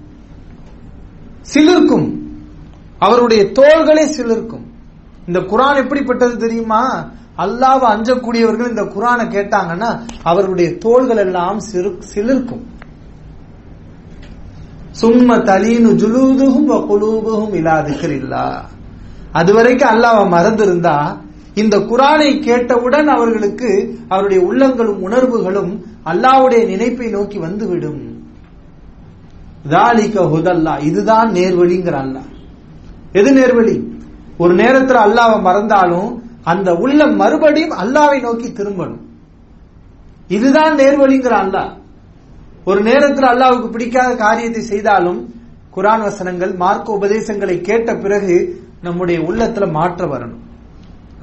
சிலிர்க்கும். 1.53 2.07
அவருடைய 2.99 3.51
தோள்களே 3.51 4.05
சிலிர்க்கும். 4.05 4.65
இந்த 5.27 5.39
குரான் 5.39 5.75
எப்படிப்பட்டது 5.75 6.37
தெரியுமா? 6.37 7.11
அல்லாவை 7.37 7.87
அஞ்சக்கூடியவர்கள் 7.95 8.69
இந்த 8.69 8.81
குரானை 8.81 9.25
கேட்டாங்கன்னா 9.35 9.99
அவருடைய 10.23 10.77
தோள்கள் 10.77 11.17
எல்லாம் 11.17 11.59
சிலிர்க்கும். 12.15 12.63
சும்ம 15.01 15.37
தலீனு 15.43 15.89
ஜுலூதுகும் 15.93 16.87
குலூபுகும் 16.89 17.53
இல்லாதிக்கிறில்லா 17.53 18.61
அதுவரைக்கும் 19.31 19.89
அல்லாஹ் 19.89 20.33
மறந்திருந்தா 20.33 21.17
இந்த 21.55 21.77
குரானை 21.77 22.43
கேட்டவுடன் 22.43 23.07
அவர்களுக்கு 23.07 23.99
அவருடைய 24.07 24.43
உள்ளங்களும் 24.43 25.01
உணர்வுகளும் 25.01 25.85
அல்லாஹ்வுடைய 26.05 26.65
நினைப்பை 26.65 27.07
நோக்கி 27.07 27.37
வந்துவிடும். 27.37 28.23
தாலிக 29.69 30.21
ஹுதல்லா 30.21 30.79
இதுதான் 30.79 31.31
நேர்வழிங்கிற 31.31 31.95
அல்லாஹ். 32.03 32.27
எது 33.11 33.33
நேர்வழி? 33.33 33.83
ஒரு 34.37 34.55
நேரத்துல 34.55 34.99
அல்லாவை 35.05 35.41
மறந்தாலும் 35.41 36.23
அந்த 36.43 36.73
உள்ளம் 36.73 37.15
மறுபடியும் 37.15 37.71
அல்லாவை 37.71 38.21
நோக்கி 38.21 38.47
திரும்பணும். 38.47 39.01
இதுதான் 40.27 40.75
நேர்வழிங்கிற 40.75 41.35
அல்லாஹ். 41.43 41.69
ஒரு 42.69 42.81
நேரத்தில் 42.87 43.31
அல்லாவுக்கு 43.33 43.67
பிடிக்காத 43.73 44.11
காரியத்தை 44.23 44.61
செய்தாலும் 44.71 45.19
குரான் 45.75 46.03
வசனங்கள் 46.07 46.53
மார்க்க 46.63 46.97
உபதேசங்களை 46.99 47.55
கேட்ட 47.61 47.89
பிறகு 48.03 48.35
நம்முடைய 48.85 49.17
உள்ளத்துல 49.27 49.65
மாற்ற 49.77 50.01
வரணும். 50.05 50.43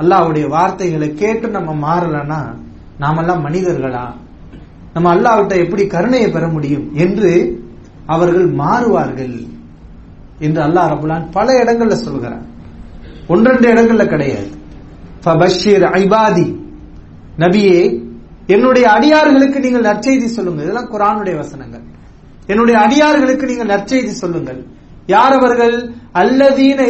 அல்லாஹ்வுடைய 0.01 0.47
வார்த்தைகளை 0.49 1.09
கேட்டு 1.15 1.47
நம்ம 1.49 1.71
மாறலன்னா 1.87 2.41
நாமெல்லாம் 2.99 3.45
மனிதர்களா? 3.47 4.07
நம்ம 4.95 5.07
அல்லாவிட்ட 5.15 5.55
எப்படி 5.65 5.85
கருணையை 5.87 6.29
பெற 6.31 6.45
முடியும் 6.49 6.87
என்று 7.05 7.31
அவர்கள் 8.15 8.49
மாறுவார்கள் 8.63 9.37
என்று 10.39 10.61
அல்லாஹ் 10.67 10.91
ரபுலான் 10.93 11.27
பல 11.31 11.49
இடங்கள்ல 11.63 11.97
சொல்கிறார் 12.07 12.45
ஒன்றெண்டு 13.29 13.67
இடங்கள்ல 13.75 14.05
கிடையாது. 14.09 14.51
ஐபாதி. 16.01 16.49
நபியே 17.39 17.79
என்னுடைய 18.47 18.91
அடியார்களுக்கு 18.91 19.61
நீங்கள் 19.61 19.93
நற்செய்தி 19.93 20.25
சொல்லுங்க 20.25 20.63
இதெல்லாம் 20.63 20.93
குரானுடைய 20.93 21.37
வசனங்கள். 21.37 21.81
என்னுடைய 22.47 22.81
அடியார்களுக்கு 22.81 23.47
நீங்கள் 23.47 23.67
நற்செய்தி 23.67 24.07
சொல்லுங்கள். 24.07 24.67
யார் 25.07 25.33
அவர்கள்? 25.33 25.91
அல்லதீன 26.15 26.81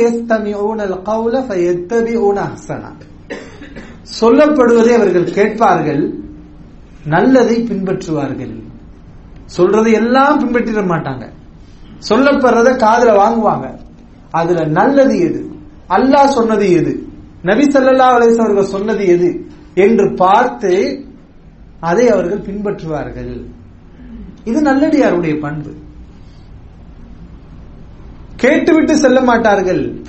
சொல்லப்படுவதை 4.21 4.95
அவர்கள் 4.95 5.25
கேட்பார்கள். 5.25 6.15
நல்லதை 7.05 7.63
பின்பற்றுவார்கள். 7.63 8.63
சொல்றதை 9.57 9.93
எல்லாம் 9.93 10.41
பின்பற்றிட 10.41 10.85
மாட்டாங்க. 10.85 11.31
சொல்லப்படுறத 12.09 12.77
காதல 12.77 13.29
வாங்குவாங்க. 13.29 13.79
அதுல 14.31 14.65
நல்லது 14.65 15.21
எது? 15.21 15.51
அல்லாஹ் 15.89 16.27
சொன்னது 16.27 16.73
எது? 16.73 17.07
நபி 17.43 17.65
சல்லா 17.65 18.03
அலிஸ் 18.03 18.41
அவர்கள் 18.41 18.65
சொன்னது 18.65 19.07
எது? 19.07 19.47
என்று 19.75 20.15
பார்த்து 20.15 21.05
அதை 21.81 22.09
அவர்கள் 22.09 22.39
பின்பற்றுவார்கள். 22.39 23.45
இது 24.45 24.63
நல்லடியாருடைய 24.63 25.41
பண்பு. 25.41 25.71
கேட்டுவிட்டு 28.37 28.97
செல்ல 28.97 29.21
மாட்டார்கள். 29.21 30.03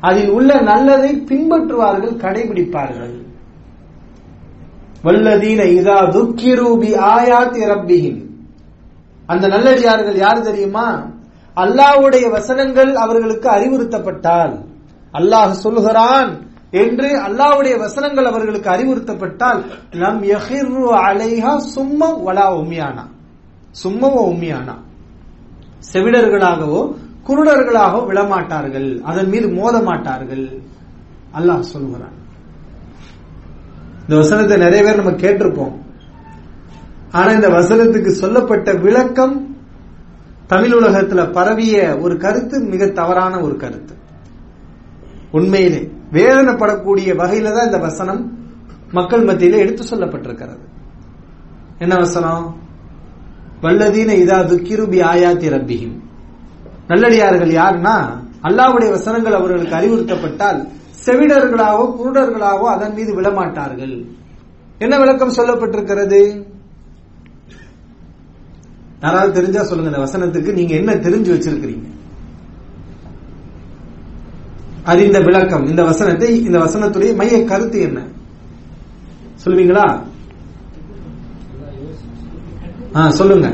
அதில் 0.00 0.30
உள்ள 0.30 0.60
நல்லதை 0.60 1.16
பின்பற்றுவார்கள் 1.16 2.16
கடைபிடிப்பார்கள். 2.16 3.26
வல்லதீன 5.04 5.62
இதா 5.62 6.10
துக்கிரூபி 6.10 6.96
ஆயாத்தி 6.96 8.26
அந்த 9.26 9.48
நல்லடியார்கள் 9.48 10.16
யார் 10.16 10.40
தெரியுமா? 10.40 11.10
அல்லாஹ்வுடைய 11.56 12.30
வசனங்கள் 12.30 12.94
அவர்களுக்கு 12.94 13.48
அறிவுறுத்தப்பட்டால். 13.50 14.64
அல்லாஹ் 15.12 15.50
சொல்லுகிறான் 15.50 16.47
என்று 16.70 17.08
அல்லாவுடைய 17.18 17.78
வசனங்கள் 17.78 18.24
அவர்களுக்கு 18.24 18.70
அறிவுறுத்தப்பட்டால் 18.70 19.64
லம் 19.92 20.22
யஹிரு 20.22 20.84
அலைஹா 21.04 21.58
சும்ம 21.74 22.10
வலா 22.26 22.46
உம்மியானா 22.60 23.04
சும்மவோ 23.84 24.22
உம்மியானா 24.32 24.76
செவிடர்களாகவோ 25.92 26.96
குருடர்களாகவோ 27.28 28.06
விழமாட்டார்கள். 28.08 29.00
அதன் 29.02 29.28
மீது 29.28 29.48
மோத 29.48 29.82
மாட்டார்கள் 29.82 30.62
அல்லாஹ் 31.34 31.60
சொல்லுகிறான். 31.60 32.16
இந்த 34.02 34.16
வசனத்தை 34.16 34.56
நிறைய 34.58 34.84
பேர் 34.84 34.96
நம்ம 34.96 35.10
கேட்டிருப்போம். 35.10 35.74
ஆனா 37.12 37.30
இந்த 37.32 37.48
வசனத்துக்கு 37.48 38.08
சொல்லப்பட்ட 38.08 38.72
விளக்கம் 38.72 39.56
தமிழ் 40.46 40.72
உலகத்துல 40.72 41.32
பரவிய 41.32 41.98
ஒரு 42.00 42.16
கருத்து 42.16 42.60
மிக 42.60 42.86
தவறான 42.86 43.40
ஒரு 43.40 43.56
கருத்து. 43.56 43.94
உண்மையிலே. 45.30 45.92
வேதனைப்படக்கூடிய 46.16 47.08
வகையில 47.22 47.52
தான் 47.56 47.68
இந்த 47.70 47.78
வசனம் 47.88 48.22
மக்கள் 48.98 49.26
மத்தியில 49.28 49.58
எடுத்து 49.64 49.82
சொல்லப்பட்டிருக்கிறது. 49.90 50.64
என்ன 51.84 51.94
வசனம்? 52.04 52.44
வல்லதீன 53.64 54.14
இதா 54.22 54.38
துக்கிருபி 54.50 54.98
ஆயாத்தி 55.10 55.48
ரப்பியும் 55.54 55.96
நல்லடியார்கள் 56.90 57.52
யாருன்னா 57.60 57.94
அல்லாவுடைய 58.48 58.88
வசனங்கள் 58.96 59.38
அவர்களுக்கு 59.38 59.78
அறிவுறுத்தப்பட்டால் 59.78 60.60
செவிடர்களாவோ 61.04 61.84
குருடர்களாவோ 61.98 62.66
அதன் 62.74 62.94
மீது 62.98 63.10
விழமாட்டார்கள் 63.18 63.96
என்ன 64.84 64.94
விளக்கம் 65.02 65.36
சொல்லப்பட்டிருக்கிறது? 65.38 66.20
யாராவது 69.02 69.36
தெரிஞ்சா 69.38 69.62
சொல்லுங்க 69.68 69.92
இந்த 69.92 70.04
வசனத்துக்கு 70.06 70.50
நீங்க 70.58 70.74
என்ன 70.80 70.92
தெரிஞ்சு 71.06 71.30
வச்சிருக்கிறீங்க? 71.34 71.86
அறிந்த 74.84 75.20
விளக்கம். 75.20 75.66
இந்த 75.66 75.84
வசனத்தை 75.84 76.44
இந்த 76.44 76.58
வசனத்துடைய 76.58 77.16
மைய 77.16 77.44
கருத்து 77.44 77.80
என்ன? 77.80 78.00
சொல்லுவீங்களா? 79.44 79.86
ஆ 82.96 83.10
சொல்லுங்க. 83.10 83.48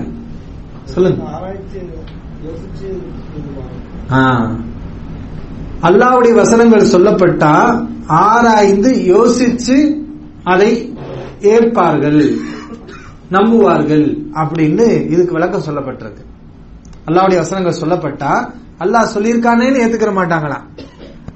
சொல்லுங்க. 0.84 1.22
அல்லாவுடைய 5.82 6.34
வசனங்கள் 6.34 6.92
சொல்லப்பட்டா 6.92 7.84
ஆராய்ந்து 8.06 8.90
யோசிச்சு 8.90 10.02
அதை 10.44 10.94
ஏற்பார்கள் 11.40 12.20
நம்புவார்கள் 13.30 14.06
அப்படின்னு 14.34 15.08
இதுக்கு 15.10 15.32
விளக்கம் 15.32 15.66
சொல்லப்பட்டிருக்கு. 15.66 16.24
அல்லாவுடைய 17.06 17.36
வசனங்கள் 17.36 17.80
சொல்லப்பட்டா 17.80 18.32
அல்லாஹ் 18.78 19.12
சொல்லியிருக்கானேன்னு 19.14 19.82
ஏத்துக்கிற 19.84 20.12
மாட்டாங்களாம் 20.18 20.66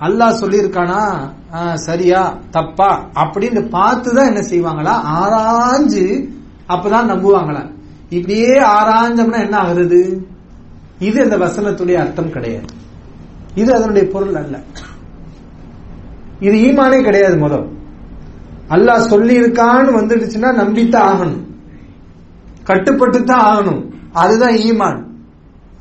அல்லாஹ் 0.01 0.41
சொல்லியிருக்கானா? 0.41 1.33
சரியா 1.75 2.39
தப்பா? 2.51 3.11
அப்படின்னு 3.15 3.69
பார்த்து 3.69 4.15
தான் 4.15 4.27
என்ன 4.27 4.41
செய்வாங்களா? 4.41 4.95
ஆராய்ஞ்சு 5.05 6.29
அப்பதான் 6.69 7.11
நம்புவாங்களா? 7.13 7.71
இப்படியே 8.09 8.61
ஆராய்ஞ்சோம்னா 8.61 9.41
என்ன 9.41 9.59
ஆகுறது? 9.63 10.19
இது 10.99 11.23
அந்த 11.23 11.39
வசனத்துடைய 11.39 11.95
அர்த்தம் 11.95 12.31
கிடையாது. 12.31 12.65
இது 13.55 13.75
அதனுடைய 13.75 14.09
பொருள் 14.11 14.35
அல்ல. 14.35 14.61
இது 16.41 16.57
ஈமானே 16.57 17.03
கிடையாது 17.03 17.37
முதல். 17.37 17.69
அல்லாஹ் 18.69 18.99
சொல்லி 18.99 19.41
இருக்கான்னு 19.41 19.99
வந்துடுச்சுன்னா 19.99 20.51
நம்பித்தான் 20.63 21.09
ஆகணும். 21.11 21.45
கட்டுப்பட்டு 22.65 23.25
தான் 23.25 23.57
ஆகணும். 23.57 23.85
அதுதான் 24.13 24.55
ஈமான். 24.55 25.08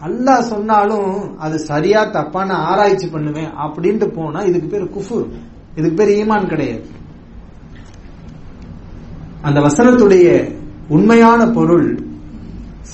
அல்லாஹ் 0.05 0.39
சொன்னாலும் 0.39 1.37
அது 1.39 1.59
சரியா 1.59 2.03
தப்பான 2.03 2.53
ஆராய்ச்சி 2.53 3.07
பண்ணுவேன் 3.07 3.51
அப்படின்ட்டு 3.65 4.07
போனா 4.07 4.41
இதுக்கு 4.41 4.67
பேர் 4.67 4.93
குஃபுர். 4.95 5.27
இதுக்கு 5.75 5.97
பேர் 5.97 6.15
ஈமான் 6.17 6.47
கிடையாது. 6.47 6.85
அந்த 9.41 9.59
வசனத்துடைய 9.59 10.55
உண்மையான 10.89 11.47
பொருள் 11.47 11.87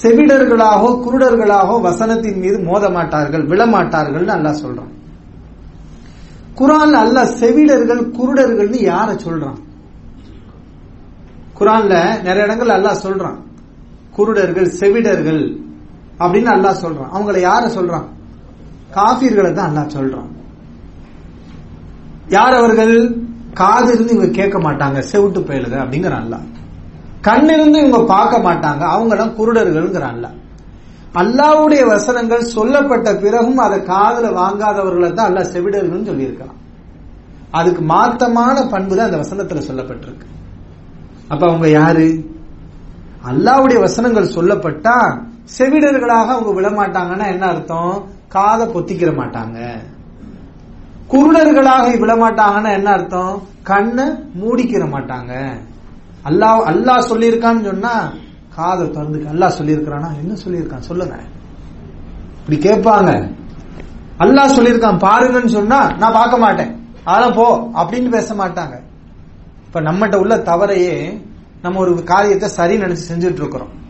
செவிடர்களாகோ 0.01 0.89
குருடர்களாகோ 1.05 1.81
வசனத்தின் 1.81 2.39
மீது 2.39 2.59
மோத 2.59 2.89
மாட்டார்கள் 2.89 3.47
விழமாட்டார்கள் 3.47 4.25
அல்லாஹ் 4.27 4.61
சொல்றான். 4.63 4.91
குரான் 6.59 6.95
அல்லாஹ் 7.03 7.33
செவிடர்கள் 7.41 8.11
குருடர்கள்னு 8.11 8.79
யார 8.91 9.09
சொல்றான்? 9.25 9.59
குரான்ல 11.59 12.23
நிறைய 12.23 12.45
இடங்கள் 12.45 12.67
அல்லாஹ் 12.67 13.03
சொல்றான். 13.03 13.39
குருடர்கள் 14.17 14.65
செவிடர்கள் 14.65 15.43
அப்படின்னு 16.19 16.51
அல்லாஹ் 16.55 16.81
சொல்றான். 16.81 17.11
அவங்கள 17.13 17.37
யார 17.49 17.67
சொல்றான்? 17.67 18.07
காபீர்களை 18.93 19.53
தான் 19.53 19.69
அல்லாஹ் 19.69 19.89
சொல்றான். 19.89 20.29
யார் 22.29 22.53
அவர்கள்? 22.53 23.23
காது 23.53 23.93
இருந்து 23.93 24.13
இவங்க 24.13 24.31
கேட்க 24.31 24.59
மாட்டாங்க. 24.59 24.99
செவிட்டு 24.99 25.39
பயலுக 25.39 25.75
அப்படிங்கிற 25.83 26.11
அல்லாஹ். 26.11 26.41
கண் 27.21 27.49
இருந்து 27.49 27.79
இவங்க 27.79 28.05
பார்க்க 28.05 28.37
மாட்டாங்க. 28.37 28.83
அவங்களாம் 28.95 29.35
குருடர்கள்ங்கிற 29.37 30.05
அல்லாஹ். 30.13 30.33
அல்லாவுடைய 31.15 31.85
வசனங்கள் 31.85 32.41
சொல்லப்பட்ட 32.41 33.15
பிறகும் 33.15 33.57
அதை 33.57 33.83
காதல 33.83 34.29
வாங்காதவர்களை 34.29 35.13
தான் 35.13 35.33
அல்லாஹ் 35.33 35.51
செவிடர்கள்னு 35.53 36.05
சொல்லியிருக்கலாம் 36.05 36.59
அதுக்கு 37.51 37.81
மாத்தமான 37.81 38.69
பண்பு 38.69 38.95
தான் 38.95 39.05
அந்த 39.05 39.17
வசனத்துல 39.17 39.61
சொல்லப்பட்டிருக்கு. 39.69 40.25
அப்ப 41.27 41.47
அவங்க 41.47 41.69
யாரு? 41.69 42.23
அல்லாவுடைய 43.27 43.79
வசனங்கள் 43.79 44.33
சொல்லப்பட்டா 44.35 45.23
செவிடர்களாக 45.45 46.25
அவங்க 46.25 46.61
விழமாட்டாங்கன்னா 46.61 47.27
என்ன 47.27 47.45
அர்த்தம்? 47.45 48.09
காதை 48.27 48.67
பொத்திக்கிற 48.67 49.15
மாட்டாங்க. 49.15 49.81
குருடர்களாக 51.09 51.97
விழமாட்டாங்கன்னா 51.97 52.73
என்ன 52.73 52.91
அர்த்தம்? 52.91 53.47
கண்ணை 53.63 54.03
மூடிக்கிற 54.39 54.89
மாட்டாங்க. 54.89 55.59
அல்லாஹ் 56.25 56.63
அல்லாஹ் 56.71 57.09
சொல்லியிருக்கான்னு 57.09 57.63
சொன்னா 57.63 58.13
காதை 58.55 58.89
திறந்து 58.89 59.19
அல்லாஹ் 59.19 59.57
சொல்லியிருக்கிறானா? 59.59 60.09
என்ன 60.17 60.33
சொல்லியிருக்கான்? 60.33 60.79
சொல்லுங்க. 60.79 61.15
இப்படி 62.39 62.69
கேட்பாங்க. 62.69 63.29
அல்லாஹ் 64.19 64.55
சொல்லியிருக்கான் 64.55 64.99
பாருங்கன்னு 64.99 65.47
சொன்னா 65.47 65.91
நான் 65.97 66.13
பார்க்க 66.13 66.37
மாட்டேன். 66.37 66.81
அதெல்லாம் 67.03 67.33
போ 67.33 67.69
அப்படின்னு 67.73 68.09
பேச 68.09 68.33
மாட்டாங்க. 68.33 68.81
இப்ப 69.65 69.81
நம்மகிட்ட 69.81 70.15
உள்ள 70.15 70.37
தவறையே 70.37 71.23
நம்ம 71.61 71.79
ஒரு 71.79 72.03
காரியத்தை 72.03 72.49
சரி 72.49 72.77
நினைச்சு 72.77 73.03
செஞ்சுட்டு 73.09 73.41
இருக்கிறோம். 73.41 73.82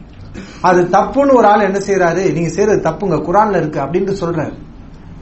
அது 0.64 0.82
தப்புன்னு 0.82 1.34
ஒரு 1.34 1.46
ஆள் 1.46 1.60
என்ன 1.60 1.78
செய்யறாரு 1.78 2.34
நீங்க 2.34 2.50
செய்யறது 2.50 2.90
தப்புங்க 2.90 3.20
குரான்ல 3.20 3.58
இருக்கு 3.58 3.80
அப்படின்னு 3.80 4.16
சொல்றாரு. 4.24 4.54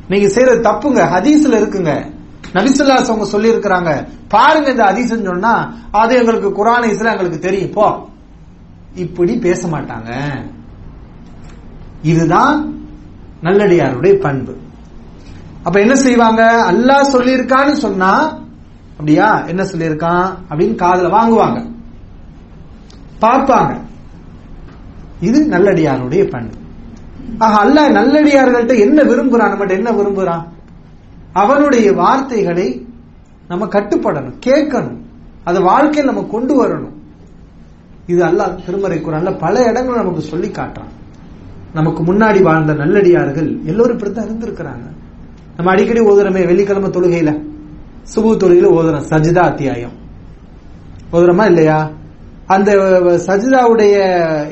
நீங்க 0.08 0.28
செய்யறது 0.28 0.70
தப்புங்க 0.70 0.98
ஹதீஸ்ல 0.98 1.62
இருக்குங்க. 1.62 2.12
நபிசுல்லாஸ் 2.54 3.06
அவங்க 3.06 3.26
சொல்லி 3.26 3.50
இருக்கிறாங்க 3.50 4.08
பாருங்க 4.28 4.70
இந்த 4.70 4.84
ஹதீஸ்னு 4.84 5.26
சொன்னா 5.26 5.74
அது 5.92 6.16
எங்களுக்கு 6.16 6.50
குரான் 6.50 6.82
ஹதீஸ்ல 6.82 7.12
எங்களுக்கு 7.12 7.40
தெரியும். 7.40 7.70
போ. 7.70 8.08
இப்படி 8.96 9.38
பேச 9.38 9.68
மாட்டாங்க. 9.68 10.32
இதுதான் 12.02 12.80
நல்லடியாருடைய 13.44 14.14
பண்பு. 14.14 14.58
அப்ப 15.64 15.80
என்ன 15.80 15.96
செய்வாங்க? 15.96 16.72
அல்லாஹ் 16.72 17.16
சொல்லியிருக்கான்னு 17.16 17.72
சொன்னா 17.72 18.40
அப்படியா? 18.92 19.46
என்ன 19.46 19.64
சொல்லியிருக்கான்? 19.64 20.34
அப்படின்னு 20.50 20.76
காதல 20.76 21.08
வாங்குவாங்க. 21.08 21.72
பார்ப்பாங்க. 23.22 23.80
இது 25.22 25.48
நல்லடியாருடைய 25.50 26.30
பண்பு 26.30 26.56
ஆக 27.38 27.56
அல்ல 27.56 27.92
நல்லடியார்கள்ட்ட 27.92 28.80
என்ன 28.80 29.04
விரும்புறான்? 29.04 29.54
நம்மகிட்ட 29.54 29.70
என்ன 29.70 29.92
விரும்புறான்? 29.92 30.44
அவனுடைய 31.34 31.94
வார்த்தைகளை 31.94 32.86
நம்ம 33.48 33.66
கட்டுப்படணும் 33.66 34.40
கேட்கணும். 34.46 35.00
அதை 35.44 35.62
வாழ்க்கையில் 35.62 36.14
நம்ம 36.14 36.28
கொண்டு 36.32 36.68
வரணும். 36.68 36.94
இது 38.06 38.26
அல்லாஹ் 38.26 38.66
திருமறை 38.66 39.00
குரான்ல 39.00 39.38
பல 39.38 39.64
இடங்கள் 39.64 39.96
நமக்கு 39.96 40.22
சொல்லி 40.22 40.48
காட்டுறான். 40.48 40.92
நமக்கு 41.74 42.04
முன்னாடி 42.04 42.42
வாழ்ந்த 42.42 42.74
நல்லடியார்கள் 42.74 43.66
எல்லோரும் 43.66 43.94
இப்படித்தான் 43.94 44.28
இருந்திருக்கிறாங்க. 44.28 44.90
நம்ம 45.56 45.72
அடிக்கடி 45.72 46.00
ஓதுறமே 46.00 46.46
வெள்ளிக்கிழமை 46.46 46.90
தொழுகையில. 46.90 47.42
சுபு 48.16 48.36
தொழுகையில 48.38 48.68
ஓதுறோம் 48.68 49.04
சஜிதா 49.10 49.40
அத்தியாயம். 49.40 49.92
ஓதுறோமா 51.14 51.46
இல்லையா? 51.46 51.92
அந்த 52.54 52.70
சஜிதாவுடைய 53.28 53.96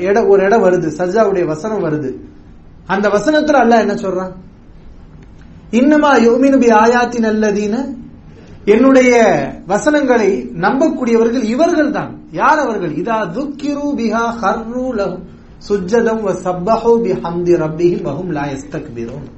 இடம் 0.08 0.28
ஒரு 0.32 0.40
இடம் 0.48 0.64
வருது 0.66 0.88
சஜிதாவுடைய 0.98 1.44
வசனம் 1.52 1.84
வருது. 1.86 2.10
அந்த 2.94 3.06
வசனத்துல 3.16 3.60
அல்லாஹ் 3.64 3.84
என்ன 3.84 3.94
சொல்றான்? 4.04 4.34
இன்னமா 5.80 6.10
யோமினு 6.26 6.58
பி 6.62 6.68
ஆயாத்தின் 6.82 7.28
அல்லதீன 7.32 7.74
என்னுடைய 8.72 9.12
வசனங்களை 9.72 10.30
நம்பக்கூடியவர்கள் 10.64 11.44
இவர்கள் 11.54 11.94
தான். 11.98 12.12
யார் 12.40 12.60
அவர்கள்? 12.64 12.92
இதா 13.02 13.18
துக்கிரு 13.36 13.86
பிஹா 13.98 14.24
ஹர்ரு 14.40 14.86
லஹும் 14.98 15.22
சுஜ்ஜதம் 15.68 16.22
வ 16.26 16.30
சப்பஹு 16.46 16.92
பி 17.04 17.12
ஹம்தி 17.22 17.54
ரப்பிஹிம் 17.62 18.04
வஹும் 18.08 18.30
லா 18.36 18.44
யஸ்தக்பிரூன். 18.52 19.28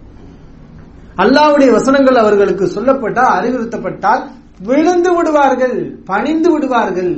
அல்லாஹ்வுடைய 1.22 1.70
வசனங்கள் 1.79 2.18
அவர்களுக்கு 2.22 2.64
சொல்லப்பட்டால் 2.77 3.35
அறிவுறுத்தப்பட்டால் 3.38 4.22
விழுந்து 4.68 5.11
விடுவார்கள் 5.16 5.79
பணிந்து 6.11 6.48
விடுவார்கள். 6.55 7.14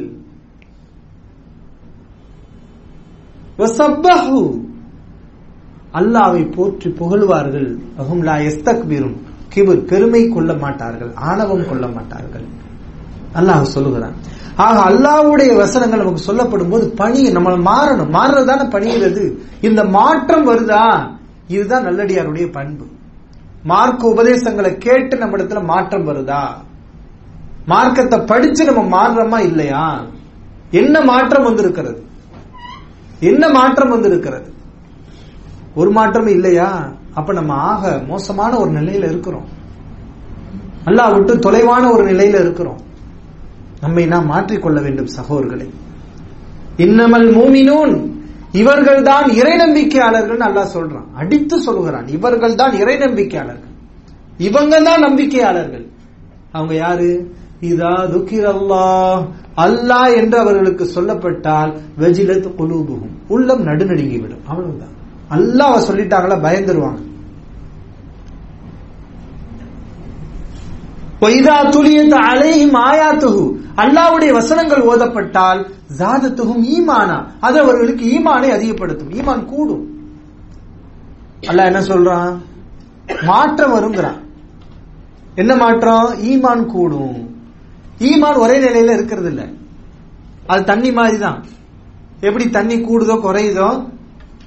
அல்லாவை 5.92 6.52
போற்றி 6.56 6.90
புகழ்வார்கள். 6.90 7.78
அஹும்லா 7.98 8.34
எஸ்தக்பீரும். 8.48 9.16
கிபுர் 9.54 9.84
பெருமை 9.84 10.28
கொள்ள 10.28 10.54
மாட்டார்கள். 10.54 11.14
ஆணவம் 11.14 11.68
கொள்ள 11.68 11.86
மாட்டார்கள். 11.86 12.46
அல்லாஹ் 13.34 13.62
சொல்லுகிறான். 13.62 14.16
ஆக 14.56 14.90
அல்லாவுடைய 14.90 15.56
வசனங்கள் 15.56 15.98
நமக்கு 15.98 16.20
சொல்லப்படும் 16.20 16.68
போது 16.68 16.90
பணி 16.90 17.30
நம்ம 17.30 17.50
மாறணும். 17.50 18.12
மாறுறதுதானே 18.18 18.66
பணிகிறது 18.68 19.38
இந்த 19.60 19.84
மாற்றம் 19.84 20.48
வருதா? 20.48 21.10
இதுதான் 21.48 21.86
நல்லடியாருடைய 21.86 22.52
பண்பு. 22.52 22.84
மார்க்க 23.64 24.08
உபதேசங்களை 24.08 24.78
கேட்டு 24.78 25.16
நம்ம 25.16 25.36
இடத்துல 25.36 25.64
மாற்றம் 25.64 26.08
வருதா? 26.08 26.42
மார்க்கத்தை 27.66 28.18
படிச்சு 28.18 28.72
நம்ம 28.72 28.82
மாறுறோமா 28.96 29.38
இல்லையா? 29.40 30.00
என்ன 30.70 31.00
மாற்றம் 31.00 31.44
வந்திருக்கிறது? 31.44 32.06
என்ன 33.24 33.48
மாற்றம் 33.48 33.88
வந்திருக்கிறது? 33.88 34.52
ஒரு 35.74 35.90
மாற்றம் 35.90 36.26
இல்லையா? 36.26 36.70
அப்ப 37.14 37.32
நம்ம 37.32 37.52
ஆக 37.54 38.02
மோசமான 38.08 38.58
ஒரு 38.58 38.70
நிலையில 38.70 39.04
இருக்கிறோம். 39.12 39.46
அல்லா 40.84 41.04
விட்டு 41.14 41.34
தொலைவான 41.36 41.92
ஒரு 41.92 42.04
நிலையில 42.04 42.40
இருக்கிறோம். 42.40 42.80
நம்மை 43.80 44.06
நாம் 44.06 44.30
மாற்றிக்கொள்ள 44.30 44.82
வேண்டும் 44.82 45.06
சகோதர்களை 45.06 45.68
இன்னமல் 46.76 47.28
மூமினூன். 47.38 47.94
இவர்கள் 48.52 49.02
தான் 49.02 49.28
இறை 49.30 49.54
நம்பிக்கையாளர்கள் 49.56 50.36
நல்லா 50.36 50.64
சொல்றான். 50.74 51.08
அடித்து 51.14 51.60
சொல்கிறான் 51.60 52.08
இவர்கள் 52.08 52.54
தான் 52.54 52.72
இறை 52.72 52.96
நம்பிக்கையாளர்கள். 52.96 53.72
இவங்க 54.38 54.80
தான் 54.80 55.02
நம்பிக்கையாளர்கள். 55.02 55.86
அவங்க 56.52 56.74
யாரு? 56.74 57.10
இதா 57.60 57.94
துக்கிரல்லா 58.14 58.86
அல்லா 59.56 60.00
என்று 60.16 60.38
அவர்களுக்கு 60.38 60.84
சொல்லப்பட்டால் 60.94 61.72
வெஜிலத் 62.00 62.48
குலூபுகும் 62.58 63.13
உள்ளம் 63.28 63.66
நடுநடுங்கிவிடும். 63.66 64.44
அவ்வளவுதான். 64.46 64.94
அல்லாஹ் 65.30 65.86
சொல்லிட்டாங்களா 65.88 66.36
பயந்துருவாங்க. 66.46 67.00
ஒய்தா 71.20 71.56
அலையும் 71.58 72.74
அலைஹிம் 72.74 73.18
துகு 73.18 73.44
அல்லாவுடைய 73.76 74.32
வசனங்கள் 74.32 74.82
ஓதப்பட்டால் 74.82 75.66
ஜாதத்துகும் 75.98 76.64
ஈமானா. 76.76 77.24
அது 77.40 77.60
அவர்களுக்கு 77.60 78.04
ஈமானை 78.06 78.50
அதிகப்படுத்தும். 78.50 79.10
ஈமான் 79.10 79.44
கூடும். 79.44 79.84
அல்லாஹ் 81.48 81.66
என்ன 81.66 81.80
சொல்றான்? 81.80 82.36
மாற்றம் 83.22 83.72
வருங்கிறான். 83.72 84.20
என்ன 85.34 85.56
மாற்றம்? 85.56 86.14
ஈமான் 86.14 86.66
கூடும். 86.66 87.32
ஈமான் 87.98 88.38
ஒரே 88.38 88.58
நிலையில 88.58 88.92
இருக்கிறது 88.92 89.28
இல்ல 89.28 89.48
அது 90.46 90.64
தண்ணி 90.64 90.92
மாதிரி 90.92 91.18
தான் 91.18 91.44
எப்படி 92.24 92.50
தண்ணி 92.50 92.76
கூடுதோ 92.76 93.14
குறையுதோ 93.24 93.68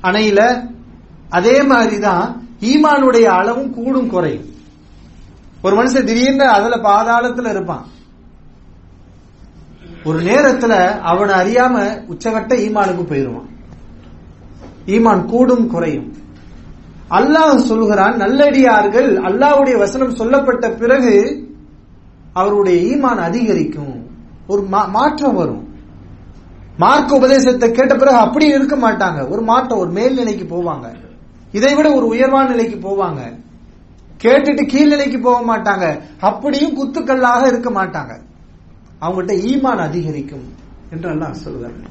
அணையில 0.04 0.70
அதே 1.30 1.64
மாதிரிதான் 1.64 2.26
ஈமானுடைய 2.62 3.24
அளவும் 3.24 3.74
கூடும் 3.74 4.10
குறையும். 4.10 4.46
ஒரு 5.62 5.76
மனுஷன் 5.76 6.04
திடீர்னு 6.04 6.46
அதுல 6.46 6.76
பாதாளத்துல 6.76 7.50
இருப்பான். 7.50 7.86
ஒரு 10.04 10.20
நேரத்துல 10.22 10.74
அவனை 11.00 11.34
அறியாம 11.40 11.76
உச்சகட்ட 12.14 12.52
ஈமானுக்கு 12.68 13.06
போயிருவான் 13.08 13.50
ஈமான் 14.86 15.26
கூடும் 15.26 15.68
குறையும். 15.68 16.10
அல்லாஹ் 17.10 17.56
சொல்லுகிறான் 17.56 18.16
நல்லடியார்கள் 18.16 19.10
அல்லாஹ்வுடைய 19.18 19.78
வசனம் 19.78 20.16
சொல்லப்பட்ட 20.16 20.70
பிறகு 20.72 21.16
அவருடைய 22.34 22.96
ஈமான் 22.96 23.22
அதிகரிக்கும். 23.30 23.96
ஒரு 24.48 24.62
மாற்றம் 24.62 25.36
வரும். 25.36 25.67
மார்க்க 26.84 27.20
உபதேசத்தை 27.20 27.68
கேட்ட 27.72 27.94
பிறகு 27.96 28.18
அப்படி 28.18 28.46
இருக்க 28.58 28.76
மாட்டாங்க. 28.76 29.20
ஒரு 29.30 29.42
மாற்றம் 29.42 29.82
ஒரு 29.84 29.92
மேல்நிலைக்கு 29.98 30.46
போவாங்க. 30.56 30.88
இதை 31.58 31.72
விட 31.76 31.88
ஒரு 31.98 32.06
உயர்வான 32.14 32.50
நிலைக்கு 32.50 32.78
போவாங்க. 32.88 33.22
கேட்டுட்டு 34.24 34.64
கீழ்நிலைக்கு 34.74 35.20
போக 35.22 35.40
மாட்டாங்க. 35.52 35.86
அப்படியும் 36.30 36.76
குத்துக்கல்லாக 36.78 37.42
இருக்க 37.48 37.70
மாட்டாங்க. 37.80 38.14
அவங்ககிட்ட 39.02 39.34
ஈமான் 39.50 39.84
அதிகரிக்கும் 39.88 40.48
என்று 40.94 41.10
எல்லாம் 41.14 41.40
சொல்லுவாங்க 41.44 41.84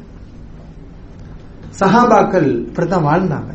சஹாபாக்கள் 1.80 2.48
இப்படித்தான் 2.68 3.06
வாழ்ந்தாங்க. 3.10 3.52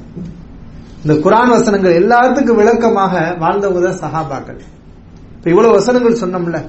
இந்த 1.03 1.13
குரான் 1.25 1.53
வசனங்கள் 1.55 1.99
எல்லாத்துக்கும் 2.01 2.59
விளக்கமாக 2.61 3.13
வாழ்ந்தவங்க 3.43 3.81
தான் 3.87 4.01
சஹாபாக்கள். 4.03 4.59
இப்ப 5.35 5.49
இவ்வளவு 5.53 5.77
வசனங்கள் 5.79 6.21
சொன்னோம்ல. 6.23 6.59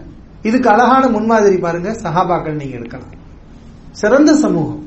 இதுக்கு 0.49 0.69
அழகான 0.75 1.09
முன்மாதிரி 1.17 1.59
பாருங்க 1.67 1.91
சஹாபாக்கள் 2.05 2.61
நீங்க 2.61 2.77
எடுக்கலாம் 2.81 3.19
சிறந்த 4.01 4.31
சமூகம். 4.35 4.83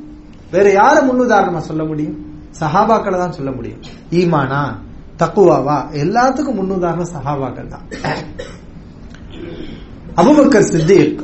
வேற 0.52 0.68
யார 0.80 0.96
முன்னுதாரணமா 1.08 1.62
சொல்ல 1.70 1.84
முடியும்? 1.84 2.18
சஹாபாக்களை 2.60 3.18
தான் 3.18 3.38
சொல்ல 3.38 3.52
முடியும். 3.52 3.82
ஈமானா 4.20 4.62
தக்குவாவா? 5.22 5.78
எல்லாத்துக்கும் 6.04 6.60
முன்னுதாரணம் 6.60 7.14
சஹாபாக்கள் 7.16 7.74
தான். 7.74 7.86
அபுபக்கர் 10.16 10.70
சித்திக் 10.74 11.22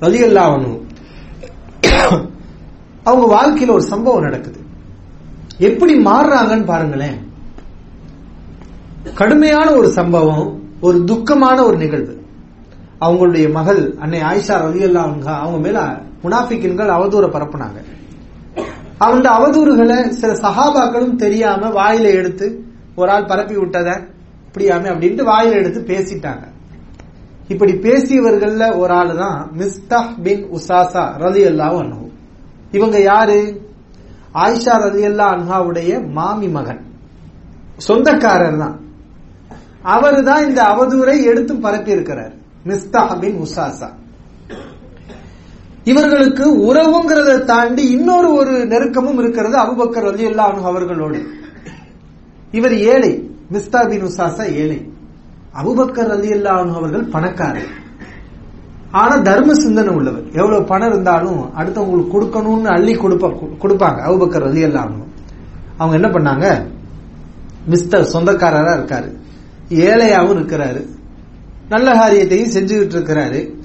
ரலி 0.00 0.20
அவங்க 3.04 3.26
வாழ்க்கையில 3.34 3.70
ஒரு 3.70 3.82
சம்பவம் 3.82 4.22
நடக்குது. 4.22 4.60
எப்படி 5.68 5.94
மாறுறாங்கன்னு 6.04 6.64
பாருங்களேன். 6.64 7.18
கடுமையான 9.14 9.68
ஒரு 9.72 9.88
சம்பவம் 9.98 10.46
ஒரு 10.80 10.98
துக்கமான 11.10 11.58
ஒரு 11.68 11.76
நிகழ்வு. 11.76 12.14
அவங்களுடைய 13.00 13.46
மகள் 13.52 13.82
அன்னை 13.98 14.20
ஆயிஷா 14.20 14.54
ரலி 14.64 14.80
அல்லா 14.88 15.02
அவங்க 15.24 15.58
மேல 15.66 15.78
முனாஃபிக்கின்கள் 16.24 16.90
அவதூற 16.96 17.26
பரப்புனாங்க. 17.34 17.78
அந்த 19.06 19.26
அவதூறுகளை 19.38 19.98
சில 20.20 20.30
சகாபாக்களும் 20.44 21.16
தெரியாம 21.24 21.62
வாயில 21.78 22.06
எடுத்து 22.20 22.46
ஒரு 23.00 23.10
ஆள் 23.14 23.28
பரப்பி 23.30 23.56
விட்டத 23.60 23.88
இப்படியாமே 24.46 24.88
அப்படின்ட்டு 24.92 25.24
வாயில 25.30 25.58
எடுத்து 25.60 25.80
பேசிட்டாங்க. 25.92 26.44
இப்படி 27.52 27.72
பேசியவர்கள்ல 27.86 28.64
ஒரு 28.80 28.92
ஆள் 29.00 29.12
தான் 29.22 29.38
மிஸ்தாஹ் 29.60 30.10
பின் 30.24 30.44
உசாசா 30.56 31.04
ரலி 31.24 31.42
அல்லாஹ் 31.50 31.78
இவங்க 32.76 32.96
யாரு? 33.10 33.38
ஆயிஷா 34.42 34.74
ரலியல்லா 34.84 35.26
அன்ஹாவுடைய 35.36 35.90
மாமி 36.16 36.48
மகன். 36.56 36.82
சொந்தக்காரர் 37.86 38.60
தான். 38.62 38.76
அவர் 39.94 40.18
தான் 40.28 40.44
இந்த 40.48 40.60
அவதூரை 40.72 41.16
எடுத்து 41.30 41.54
பரப்பி 41.64 41.90
இருக்கிறார் 41.96 42.34
மிஸ்தாஹ் 42.68 43.14
பின் 43.22 43.38
உசாசா. 43.46 43.88
இவர்களுக்கு 45.84 46.74
உறவுங்கிறத 46.74 47.44
தாண்டி 47.44 47.90
இன்னொரு 47.90 48.34
ஒரு 48.34 48.50
நெருக்கமும் 48.50 49.18
இருக்கிறது 49.18 49.58
அபுபக்கர் 49.58 50.12
அலி 50.12 50.26
அன்ஹு 50.26 50.62
அவர்களோடு. 50.62 51.26
இவர் 52.50 52.78
ஏழை 52.78 53.30
மிஸ்தா 53.52 53.88
பின் 53.88 54.02
உசாசா 54.02 54.52
ஏழை. 54.52 54.92
அபுபக்கர் 55.62 56.08
அலி 56.08 56.28
அன்ஹு 56.28 56.72
அவர்கள் 56.72 57.04
பணக்காரர். 57.04 57.78
ஆனா 58.90 59.16
தர்ம 59.16 59.54
சிந்தனை 59.54 59.94
உள்ளவர். 59.94 60.22
எவ்வளவு 60.32 60.64
பணம் 60.64 60.88
இருந்தாலும் 60.88 61.56
அடுத்தவங்களுக்கு 61.56 62.16
கொடுக்கணும்னு 62.16 62.64
அள்ளி 62.64 62.94
கொடுப்ப 62.94 63.32
கொடுப்பாங்க 63.60 64.00
அபுபக்கர் 64.02 64.44
அலி 64.44 64.64
அன்ஹு. 64.64 65.08
அவங்க 65.76 66.08
என்ன 66.08 66.08
பண்ணாங்க? 66.08 66.66
மிஸ்டர் 67.66 68.08
சொந்தக்காரரா 68.12 68.74
இருக்காரு. 68.76 69.14
ஏழையாவும் 69.68 70.38
இருக்கிறாரு. 70.38 70.86
நல்ல 71.68 71.92
காரியத்தையும் 71.92 72.48
செஞ்சுக்கிட்டு 72.48 72.94
இருக்கிறாரு. 72.94 73.59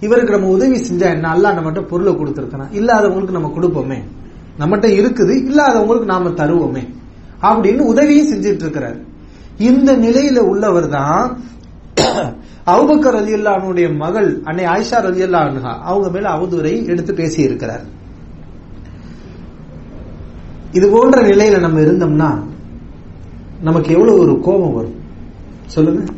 இவருக்கு 0.00 0.30
நம்ம 0.30 0.46
உதவி 0.46 0.78
செஞ்சா 0.78 1.00
என்ன? 1.00 1.28
அல்ல 1.28 1.52
நம்மகிட்ட 1.52 1.86
பொருளை 1.86 2.12
கொடுத்துருக்கணும். 2.12 2.72
இல்லாதவங்களுக்கு 2.72 3.30
நம்ம 3.30 3.52
கொடுப்போமே. 3.56 3.98
நம்மகிட்ட 4.58 4.86
இருக்குது 4.86 5.30
இல்லாதவங்களுக்கு 5.30 6.04
நாம 6.04 6.28
தருவோமே. 6.28 6.94
அப்படின்னு 7.42 7.78
உதவியும் 7.78 8.32
செஞ்சுட்டு 8.32 8.62
இருக்கிறாரு. 8.62 9.08
இந்த 9.58 9.96
நிலையில 9.96 10.38
உள்ளவர் 10.38 10.88
தான் 10.88 11.38
அவுபக்கர் 12.66 13.16
அலி 13.16 13.34
அல்லானுடைய 13.34 13.96
மகள் 13.96 14.40
அன்னை 14.44 14.64
ஆயிஷா 14.64 14.94
அலி 14.94 15.22
அல்லா 15.22 15.78
அவங்க 15.78 16.10
மேல 16.10 16.28
அவதூரை 16.28 16.86
எடுத்து 16.86 17.14
பேசி 17.14 17.42
இருக்கிறார் 17.42 17.82
இது 20.72 20.90
போன்ற 20.90 21.22
நிலையில 21.22 21.58
நம்ம 21.60 21.80
இருந்தோம்னா 21.80 22.42
நமக்கு 23.60 23.92
எவ்வளவு 23.92 24.18
ஒரு 24.18 24.40
கோபம் 24.40 24.74
வரும்? 24.74 24.94
சொல்லுங்க. 25.66 26.12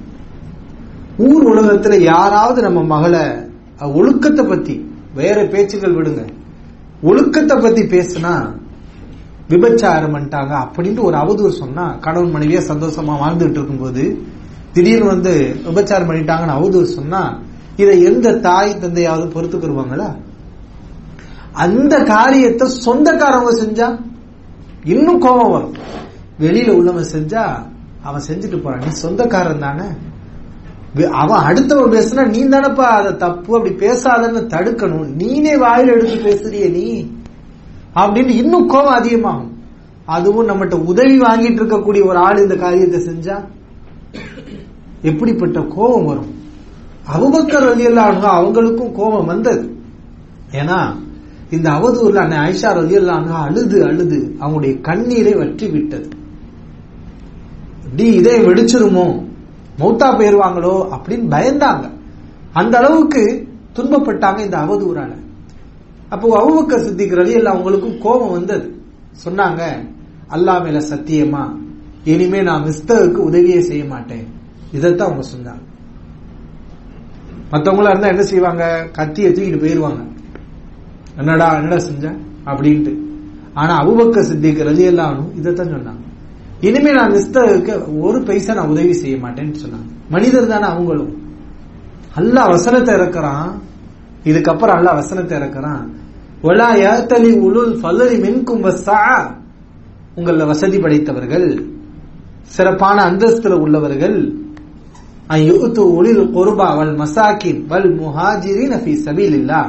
ஊர் 1.19 1.45
உலகத்துல 1.45 1.99
யாராவது 1.99 2.63
நம்ம 2.63 2.83
மகளை 2.83 3.21
ஒழுக்கத்தை 3.89 4.47
பத்தி 4.47 4.75
வேற 5.15 5.45
பேச்சுகள் 5.45 5.95
விடுங்க. 5.95 6.23
ஒழுக்கத்தை 7.03 7.57
பத்தி 7.61 7.83
பேசுனா 7.83 8.55
விபச்சாரம் 9.49 10.15
பண்ணிட்டாங்க 10.15 10.53
அப்படின்ட்டு 10.65 11.03
ஒரு 11.03 11.17
அவதூறு 11.17 11.49
சொன்னா 11.49 11.99
கணவன் 12.01 12.35
மனைவியா 12.35 12.61
சந்தோஷமா 12.69 13.15
வாழ்ந்துட்டு 13.23 13.59
இருக்கும்போது 13.59 14.25
திடீர்னு 14.73 15.07
வந்து 15.07 15.33
விபச்சாரம் 15.65 16.09
பண்ணிட்டாங்கன்னு 16.11 16.59
அவதூறு 16.59 16.83
சொன்னா 16.83 17.43
இதை 17.77 18.03
எந்த 18.03 18.33
தாய் 18.33 18.79
தந்தையாவது 18.79 19.27
பொறுத்துக்கிடுவாங்களா 19.35 20.17
அந்த 21.53 22.05
காரியத்தை 22.05 22.69
சொந்தக்காரவங்க 22.87 23.53
செஞ்சா 23.63 23.89
இன்னும் 24.85 25.19
கோபம் 25.19 25.51
வரும். 25.51 25.75
வெளியில 26.41 26.71
உள்ளவன் 26.71 27.13
செஞ்சா 27.13 27.63
அவன் 28.03 28.23
செஞ்சுட்டு 28.29 28.63
போறான். 28.63 28.81
நீ 28.81 28.91
சொந்தக்காரன் 28.91 29.59
தானே? 29.59 29.89
அவன் 31.01 31.43
அடுத்தவன் 31.45 31.95
பேசுனா 31.95 32.29
நீ 32.29 32.45
தானப்பா 32.45 32.81
அதை 32.81 33.17
தப்பு 33.17 33.57
அப்படி 33.57 33.75
பேசாதன்னு 33.75 34.47
தடுக்கணும். 34.47 35.13
நீனே 35.19 35.57
வாயில 35.57 35.87
எடுத்து 35.87 36.15
பேசுறிய 36.15 36.71
நீ. 36.71 37.11
அப்படின்னு 37.95 38.29
இன்னும் 38.29 38.67
கோபம் 38.67 38.93
அதிகமாகும். 38.93 39.57
அதுவும் 40.05 40.49
நம்மகிட்ட 40.49 40.75
உதவி 40.75 41.19
வாங்கிட்டு 41.19 41.61
இருக்கக்கூடிய 41.61 42.07
ஒரு 42.07 42.17
ஆள் 42.17 42.39
இந்த 42.39 42.57
காரியத்தை 42.57 43.01
செஞ்சா 43.01 43.45
எப்படிப்பட்ட 45.03 45.61
கோபம் 45.61 46.05
வரும்? 46.05 46.35
அபுபக்கர் 47.15 47.65
ரலியல்லாஹு 47.65 48.21
அவங்களுக்கும் 48.21 48.93
கோபம் 48.93 49.27
வந்தது. 49.27 49.77
ஏன்னா 50.53 50.95
இந்த 51.51 51.71
அவதூர்ல 51.71 52.17
அன்னை 52.17 52.39
ஐஷா 52.39 52.65
ரலியல்லாஹு 52.65 53.31
அழுது 53.31 53.85
அழுது 53.85 54.37
அவங்களுடைய 54.41 54.81
கண்ணீரை 54.81 55.35
வற்றி 55.35 55.69
விட்டது 55.69 56.09
டி 57.97 58.05
இதே 58.05 58.39
வெடிச்சிருமோ? 58.39 59.32
மௌத்தா 59.79 60.19
போயிருவாங்களோ 60.19 60.89
அப்படின்னு 60.93 61.27
பயந்தாங்க. 61.31 61.91
அந்த 62.53 62.79
அளவுக்கு 62.79 63.49
துன்பப்பட்டாங்க 63.75 64.39
இந்த 64.39 64.57
அவதூறால. 64.57 65.11
அப்போ 66.09 66.29
அபூபக்கர் 66.29 66.85
சித்திக் 66.85 67.11
எல்லாம் 67.11 67.57
அவங்களுக்கும் 67.57 67.99
கோபம் 67.99 68.31
வந்தது. 68.31 68.83
சொன்னாங்க 69.25 69.63
அல்லாஹ் 70.31 70.63
மேல 70.63 70.79
சத்தியமா? 70.79 71.61
இனிமே 72.05 72.43
நான் 72.43 72.63
மிஸ்தகுக்கு 72.63 73.17
உதவியே 73.17 73.61
செய்ய 73.61 73.85
மாட்டேன். 73.85 74.27
இதைத்தான் 74.73 75.09
அவங்க 75.09 75.29
சொன்னாங்க. 75.37 75.71
மத்தவங்களா 77.53 77.89
இருந்தா 77.89 78.09
என்ன 78.09 78.23
செய்வாங்க? 78.23 78.89
கத்தியை 78.93 79.33
தூக்கிட்டு 79.33 79.61
போயிருவாங்க. 79.61 80.03
என்னடா 81.17 81.57
என்னடா 81.57 81.79
செஞ்ச? 81.79 82.15
அப்படின்ட்டு. 82.47 82.99
ஆனா 83.55 83.87
அபுபக்க 83.87 84.21
சித்திக் 84.21 84.59
ரலியல்லாஹு 84.59 85.37
இதைத்தான் 85.37 85.67
சொன்னாங்க. 85.67 86.12
இனிமே 86.69 86.91
நான் 86.93 87.13
மிஸ்தகுக்கு 87.13 87.75
ஒரு 88.07 88.19
பைசா 88.27 88.55
நான் 88.55 88.73
உதவி 88.75 88.93
செய்ய 88.93 89.17
மாட்டேன்னு 89.25 89.63
சொன்னாங்க. 89.65 89.89
மனிதர் 90.11 90.47
தானே 90.47 90.67
அவங்களும். 90.73 91.13
அல்லாஹ் 92.17 92.51
வசனத்தை 92.51 92.93
இறக்குறான். 92.95 93.51
இதுக்கப்புறம் 94.25 94.77
அல்லா 94.79 94.93
வசனத்தை 94.95 95.35
இறக்குறான். 95.39 95.85
ஒலா 96.43 96.69
ஏத்தலி 96.91 97.31
உளுல் 97.47 97.75
பல்லரி 97.85 98.17
மின்கும் 98.25 98.63
வஸ்ஸா. 98.67 99.01
உங்கள 100.17 100.47
வசதி 100.47 100.79
படைத்தவர்கள் 100.79 101.49
சிறப்பான 102.57 102.97
அந்தஸ்துல 103.11 103.55
உள்ளவர்கள் 103.65 104.19
அய்யுத்து 105.29 105.83
ஒளில் 105.97 106.25
கொருபா 106.37 106.67
வல் 106.79 106.97
மசாக்கின் 107.03 107.61
வல் 107.71 107.91
முஹாஜிரின் 108.01 108.75
ஃபீ 108.83 108.95
இல்லா 109.41 109.61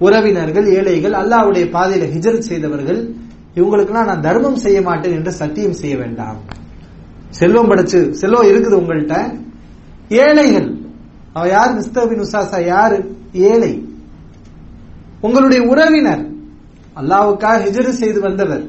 உறவினர்கள் 0.00 0.66
ஏழைகள் 0.76 1.14
அல்லாஹ்வுடைய 1.20 1.64
பாதையில 1.76 2.04
ஹிஜர் 2.14 2.38
செய்தவர்கள் 2.38 3.00
இவங்களுக்குலாம் 3.54 4.04
நான் 4.04 4.20
தர்மம் 4.20 4.56
செய்ய 4.56 4.82
மாட்டேன் 4.82 5.12
என்று 5.12 5.32
சத்தியம் 5.32 5.72
செய்ய 5.72 5.96
வேண்டாம். 5.96 6.36
செல்வம் 7.30 7.70
படைச்சு 7.70 8.10
செல்வம் 8.10 8.46
இருக்குது 8.46 8.78
உங்கள்கிட்ட 8.80 9.40
ஏழைகள். 10.08 10.76
அவ 11.32 11.48
யார்? 11.48 11.80
மிஸ்தபின் 11.80 12.24
உசாசா 12.24 12.66
யாரு? 12.66 13.16
ஏழை. 13.32 13.88
உங்களுடைய 15.20 15.62
உறவினர். 15.66 16.28
அல்லாவுக்காக 16.96 17.62
ஹிஜரு 17.64 17.88
செய்து 17.88 18.20
வந்தவர். 18.20 18.68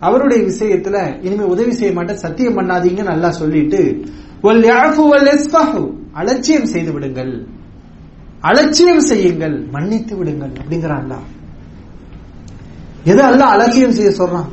அவருடைய 0.00 0.42
விஷயத்துல 0.44 1.24
இனிமே 1.24 1.44
உதவி 1.44 1.72
செய்ய 1.72 1.92
மாட்டேன் 1.92 2.16
சத்தியம் 2.16 2.58
பண்ணாதீங்கன்னு 2.58 3.02
நல்லா 3.02 3.30
சொல்லிட்டு 3.30 4.04
யாஃபு 4.42 5.08
வல் 5.08 5.94
அலட்சியம் 6.12 6.66
செய்து 6.66 6.92
விடுங்கள். 6.92 7.46
அலட்சியம் 8.40 9.00
செய்யுங்கள். 9.00 9.66
மன்னித்து 9.70 10.16
விடுங்கள் 10.16 10.52
அப்படிங்கிறான் 10.52 11.18
எதை 13.04 13.24
அல்ல 13.24 13.44
அலட்சியம் 13.44 13.96
செய்ய 13.98 14.10
சொல்றான்? 14.10 14.48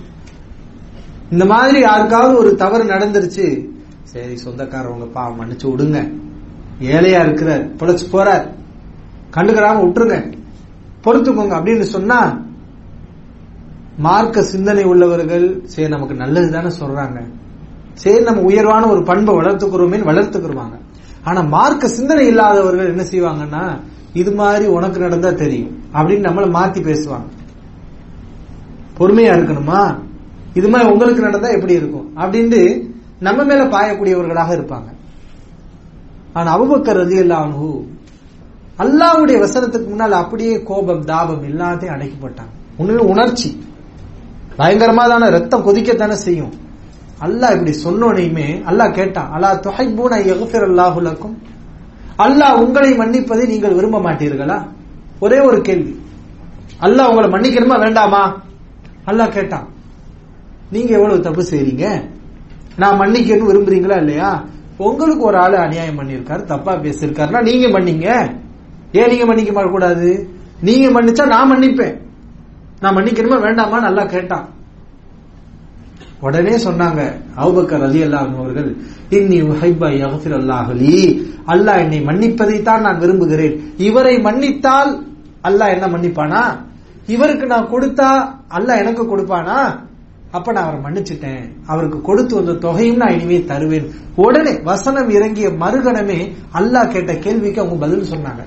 இந்த 1.29 1.45
மாதிரி 1.45 1.79
யாருக்காவது 1.79 2.37
ஒரு 2.37 2.55
தவறு 2.55 2.83
நடந்துருச்சு. 2.83 3.47
சரி 4.03 4.35
சொந்தக்காரவங்க 4.45 5.05
பாவம் 5.05 5.39
மன்னிச்சு 5.39 5.67
விடுங்க. 5.71 5.99
ஏழையா 6.81 7.19
இருக்கிறார் 7.25 7.63
பிழைச்சு 7.79 8.05
போறார். 8.13 8.45
கண்டுக்கிறாம 9.35 9.81
விட்டுருங்க. 9.83 10.17
பொறுத்துக்கோங்க 11.05 11.53
அப்படின்னு 11.59 11.87
சொன்னா 11.95 12.47
மார்க்க 13.97 14.41
சிந்தனை 14.43 14.83
உள்ளவர்கள் 14.83 15.61
சரி 15.65 15.87
நமக்கு 15.87 16.15
நல்லது 16.15 16.51
தானே 16.51 16.71
சொல்றாங்க. 16.81 17.19
சரி 17.93 18.23
நம்ம 18.23 18.41
உயர்வான 18.41 18.87
ஒரு 18.87 19.03
பண்பை 19.03 19.35
வளர்த்துக்கிறோமே 19.35 19.99
வளர்த்துக்கிறோமாங்க 20.09 20.77
ஆனா 21.23 21.41
மார்க்க 21.41 21.87
சிந்தனை 21.87 22.27
இல்லாதவர்கள் 22.27 22.91
என்ன 22.93 23.03
செய்வாங்கன்னா 23.11 23.63
இது 24.13 24.31
மாதிரி 24.31 24.65
உனக்கு 24.65 24.99
நடந்தா 24.99 25.31
தெரியும் 25.31 25.83
அப்படின்னு 25.93 26.27
நம்மள 26.27 26.45
மாத்தி 26.57 26.81
பேசுவாங்க. 26.89 27.27
பொறுமையா 28.99 29.31
இருக்கணுமா? 29.37 29.81
இது 30.59 30.67
மாதிரி 30.69 30.91
உங்களுக்கு 30.93 31.21
நடந்தா 31.27 31.49
எப்படி 31.57 31.73
இருக்கும்? 31.79 32.07
அப்படின்ட்டு 32.21 32.61
நம்ம 33.27 33.43
மேல 33.49 33.61
பாயக்கூடியவர்களாக 33.75 34.51
இருப்பாங்க. 34.57 34.89
ஆனா 36.37 36.49
அபுபக்கர் 36.57 36.99
ரலியல்லாஹு 37.03 37.69
அல்லாவுடைய 38.83 39.37
வசனத்துக்கு 39.45 39.87
முன்னால் 39.89 40.21
அப்படியே 40.23 40.53
கோபம் 40.69 41.03
தாபம் 41.11 41.43
எல்லாத்தையும் 41.49 41.95
அடைக்கப்பட்டாங்க 41.95 42.53
உண்மையிலே 42.79 43.05
உணர்ச்சி. 43.13 43.49
பயங்கரமா 44.59 45.03
தானே 45.11 45.27
ரத்தம் 45.37 45.65
கொதிக்கத்தானே 45.67 46.15
செய்யும். 46.25 46.53
அல்லாஹ் 47.25 47.53
இப்படி 47.55 47.73
சொன்னோனையுமே 47.85 48.47
அல்லாஹ் 48.69 48.95
கேட்டான் 48.97 49.29
அல்லாஹ் 49.35 49.55
துஹைபூன 49.65 50.11
யக்ஃபிர் 50.29 50.65
அல்லாஹு 50.69 50.97
அல்லாஹுலக்கும் 50.99 51.35
அல்லாஹ் 52.25 52.59
உங்களை 52.63 52.91
மன்னிப்பதை 53.01 53.45
நீங்கள் 53.53 53.75
விரும்ப 53.77 53.97
மாட்டீர்களா? 54.05 54.57
ஒரே 55.19 55.39
ஒரு 55.47 55.59
கேள்வி. 55.67 55.93
அல்லாஹ் 56.85 57.09
உங்களை 57.11 57.27
மன்னிக்கணுமா 57.35 57.77
வேண்டாமா? 57.85 58.23
அல்லாஹ் 59.09 59.35
கேட்டான் 59.37 59.67
நீங்க 60.71 60.91
எவ்வளவு 60.97 61.25
தப்பு 61.27 61.43
செய்றீங்க? 61.51 61.85
நான் 62.77 62.99
மன்னிக்கணும் 63.01 63.49
விரும்புறீங்களா 63.51 63.97
இல்லையா? 63.97 64.29
உங்களுக்கு 64.77 65.23
ஒரு 65.23 65.37
ஆளு 65.37 65.57
அநியாயம் 65.57 65.99
பண்ணிருக்காரு 65.99 66.43
தப்பா 66.43 66.73
பேசிருக்காருன்னா 66.83 67.41
நீங்க 67.41 67.67
மன்னிங்க. 67.67 68.07
ஏன் 68.99 69.09
நீங்க 69.11 69.25
மன்னிக்க 69.25 69.65
கூடாது 69.69 70.09
நீங்க 70.61 70.87
மன்னிச்சா 70.95 71.25
நான் 71.27 71.51
மன்னிப்பேன். 71.51 71.95
நான் 72.81 72.95
மன்னிக்கணுமா 72.97 73.39
வேண்டாமா 73.41 73.79
நல்லா 73.79 74.05
கேட்டான். 74.05 74.47
உடனே 76.21 76.55
சொன்னாங்க 76.57 77.01
அவுபக்கர் 77.35 77.83
அலி 77.83 77.99
அல்லாஹ் 78.03 78.37
அவர்கள் 78.37 78.69
இன்னி 79.09 79.37
உஹைபா 79.41 79.89
யஃபிர் 80.01 80.35
அல்லாஹலி 80.39 80.95
அல்லாஹ் 81.53 81.81
என்னை 81.83 81.99
மன்னிப்பதைத்தான் 82.01 82.81
நான் 82.81 82.99
விரும்புகிறேன். 82.99 83.55
இவரை 83.77 84.15
மன்னித்தால் 84.21 84.91
அல்லாஹ் 85.43 85.73
என்ன 85.75 85.87
மன்னிப்பானா? 85.87 86.41
இவருக்கு 87.09 87.45
நான் 87.45 87.69
கொடுத்தா 87.69 88.09
அல்லாஹ் 88.53 88.77
எனக்கு 88.77 89.17
கொடுப்பானா? 89.17 89.87
அப்ப 90.31 90.51
நான் 90.51 90.63
அவரை 90.63 90.79
மன்னிச்சுட்டேன். 90.79 91.49
அவருக்கு 91.65 92.01
கொடுத்து 92.01 92.35
வந்த 92.35 92.53
தொகையும் 92.53 92.95
நான் 92.95 93.13
இனிமே 93.13 93.43
தருவேன். 93.43 93.91
உடனே 94.15 94.59
வசனம் 94.59 95.09
இறங்கிய 95.09 95.49
மறுகணமே 95.49 96.33
அல்லாஹ் 96.53 96.91
கேட்ட 96.91 97.15
கேள்விக்கு 97.15 97.61
அவங்க 97.61 97.87
பதில் 97.87 98.11
சொன்னாங்க. 98.11 98.43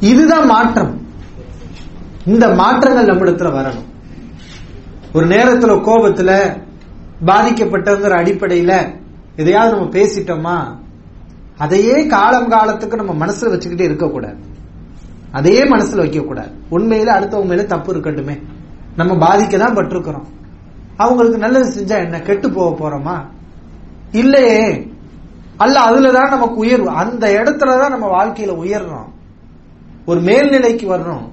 இதுதான் 0.00 0.46
மாற்றம். 0.46 1.06
இந்த 2.26 2.54
மாற்றங்கள் 2.54 3.06
நம்மிடத்துல 3.06 3.52
வரணும். 3.58 3.86
ஒரு 5.12 5.26
நேரத்துல 5.26 5.74
கோபத்துல 5.88 6.32
பாதிக்கப்பட்டங்கிற 7.26 8.14
அடிப்படையில 8.20 9.00
எதையாவது 9.36 9.76
நம்ம 9.76 9.88
பேசிட்டோமா 9.98 10.78
அதையே 11.58 12.06
காலம் 12.06 12.48
காலத்துக்கு 12.48 12.96
நம்ம 12.96 13.26
மனசுல 13.26 13.52
வச்சுக்கிட்டே 13.52 13.80
இருக்கக்கூடாது. 13.80 14.56
அதையே 15.32 15.62
மனசுல 15.62 15.96
வைக்க 15.96 16.20
கூடாது 16.20 16.50
உண்மையில 16.70 17.08
அடுத்தவங்க 17.08 17.44
மேல 17.44 17.62
தப்பு 17.62 17.94
இருக்கட்டுமே. 17.94 18.42
நம்ம 18.96 19.14
பாதிக்க 19.14 19.58
தான் 19.58 19.74
பட்டிருக்கிறோம். 19.74 20.24
அவங்களுக்கு 20.96 21.38
நல்லது 21.38 21.82
செஞ்சா 21.82 22.02
என்ன? 22.02 22.20
கெட்டு 22.20 22.50
போக 22.50 22.88
போறோமா? 22.88 23.26
இல்லையே. 24.12 24.92
அல்ல 25.56 25.80
அதுலதான் 25.80 26.28
நமக்கு 26.28 26.54
உயர்வு. 26.54 26.88
அந்த 26.88 27.28
இடத்துலதான் 27.28 27.90
நம்ம 27.90 28.24
வாழ்க்கையில 28.24 28.56
உயர்றோம். 28.64 29.08
ஒரு 30.06 30.20
மேல்நிலைக்கு 30.20 30.96
வர்றோம். 30.96 31.28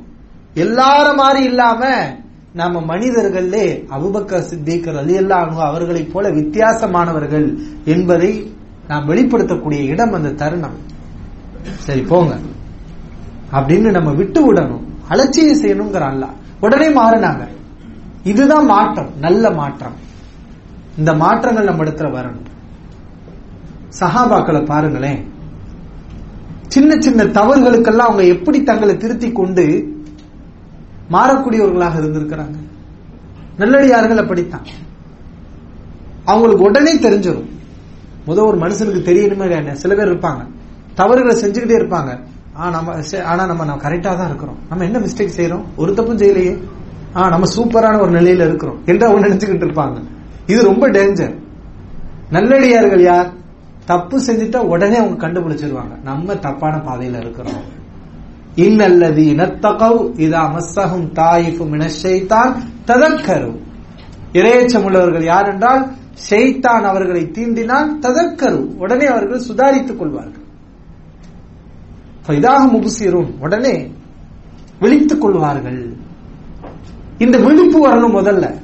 எல்லார 0.55 1.15
மாதிரி 1.15 1.43
இல்லாம 1.43 2.13
நாம 2.53 2.81
மனிதர்களே 2.81 3.86
அபுபக்கர் 3.89 4.39
சித்திகர் 4.39 4.97
அலி 4.97 5.17
அல்லா 5.17 5.60
அவர்களைப் 5.60 6.13
போல 6.13 6.29
வித்தியாசமானவர்கள் 6.29 7.58
என்பதை 7.86 8.53
நாம் 8.88 9.10
வெளிப்படுத்தக்கூடிய 9.10 9.86
இடம் 9.86 10.13
அந்த 10.13 10.29
தருணம். 10.29 10.75
சரி 11.63 12.01
போங்க. 12.01 12.38
அப்படின்னு 13.51 13.91
நம்ம 13.91 14.12
விட்டு 14.12 14.53
விடணும். 14.53 14.81
அலட்சியம் 15.08 15.62
செய்யணுங்கிற 15.62 15.99
அல்ல. 15.99 16.25
உடனே 16.62 16.89
மாறினாங்க. 16.89 17.47
இதுதான் 18.23 18.65
மாற்றம். 18.65 19.10
நல்ல 19.19 19.51
மாற்றம். 19.51 19.93
இந்த 20.97 21.13
மாற்றங்கள் 21.13 21.63
நம்ம 21.63 21.84
இடத்துல 21.84 22.21
வரணும். 22.21 22.45
சஹாபாக்களை 23.99 24.65
பாருங்களேன். 24.65 25.34
சின்ன 26.67 27.01
சின்ன 27.01 27.23
தவறுகளுக்கெல்லாம் 27.23 27.95
அவங்க 27.95 28.23
எப்படி 28.23 28.63
தங்களை 28.63 28.97
திருத்தி 28.97 29.31
கொண்டு 29.31 29.93
மாறக்கூடியவர்களாக 31.12 31.99
இருந்திருக்கிறாங்க. 32.01 32.55
நல்லடியார்கள் 33.58 34.17
அப்படித்தான். 34.17 34.65
அவங்களுக்கு 36.25 36.63
உடனே 36.63 36.95
தெரிஞ்சிடும் 36.95 37.45
முத 38.27 38.47
ஒரு 38.47 38.58
மனுஷனுக்கு 38.58 39.08
தெரியணுமே 39.08 39.71
சில 39.71 39.95
பேர் 39.95 40.17
இருப்பாங்க. 40.17 40.47
தவறுகளை 40.95 41.43
செஞ்சுக்கிட்டே 41.43 41.77
இருப்பாங்க. 41.77 42.19
நம்ம 42.55 42.95
ஆனா 43.25 43.45
நம்ம 43.45 43.65
நம்ம 43.65 43.89
கரெக்டா 43.89 43.99
தான் 43.99 44.27
இருக்கிறோம். 44.27 44.57
நம்ம 44.69 44.83
என்ன 44.83 44.99
மிஸ்டேக் 44.99 45.29
செய்யறோம் 45.37 45.63
ஒரு 45.75 45.93
தப்பும் 45.93 46.17
செய்யலையே. 46.17 46.61
ஆ 47.15 47.29
நம்ம 47.29 47.53
சூப்பரான 47.55 47.99
ஒரு 48.01 48.11
நிலையில 48.11 48.45
இருக்கிறோம். 48.45 48.81
என்று 48.85 49.07
அவங்க 49.07 49.27
நினைச்சுக்கிட்டு 49.27 49.67
இருப்பாங்க? 49.67 50.01
இது 50.47 50.63
ரொம்ப 50.63 50.89
டேஞ்சர் 50.89 51.43
நல்லடியார்கள் 52.31 53.01
யார்? 53.01 53.33
தப்பு 53.85 54.21
செஞ்சுட்டா 54.25 54.57
உடனே 54.57 54.97
அவங்க 54.97 55.27
கண்டுபிடிச்சிருவாங்க. 55.27 56.01
நம்ம 56.03 56.35
தப்பான 56.35 56.75
பாதையில 56.75 57.19
இருக்கிறோம். 57.19 57.83
இன்னல்லது 58.55 59.35
இனத்தகவ் 59.35 60.19
இதா 60.19 60.49
மஸ்ஸஹும் 60.55 61.09
தாயிஃபு 61.13 61.65
மினஷைத்தான் 61.65 62.55
ததக்கரு. 62.87 63.59
இரையச்சம் 64.33 64.83
உள்ளவர்கள் 64.83 65.23
யார் 65.23 65.51
என்றால் 65.51 65.91
ஷெய்தான் 66.29 66.81
அவர்களை 66.81 67.25
தீண்டினால் 67.25 67.87
ததக்கரு. 68.01 68.75
உடனே 68.77 69.05
அவர்கள் 69.05 69.39
சுதாரித்துக் 69.39 69.99
கொள்வார்கள். 69.99 70.44
இதாக 72.33 72.69
முபுசிரும் 72.71 73.33
உடனே 73.39 73.93
விழித்துக் 74.79 75.21
கொள்வார்கள். 75.21 75.93
இந்த 77.17 77.38
விழிப்பு 77.38 77.88
வரணும் 77.88 78.15
முதல்ல. 78.15 78.59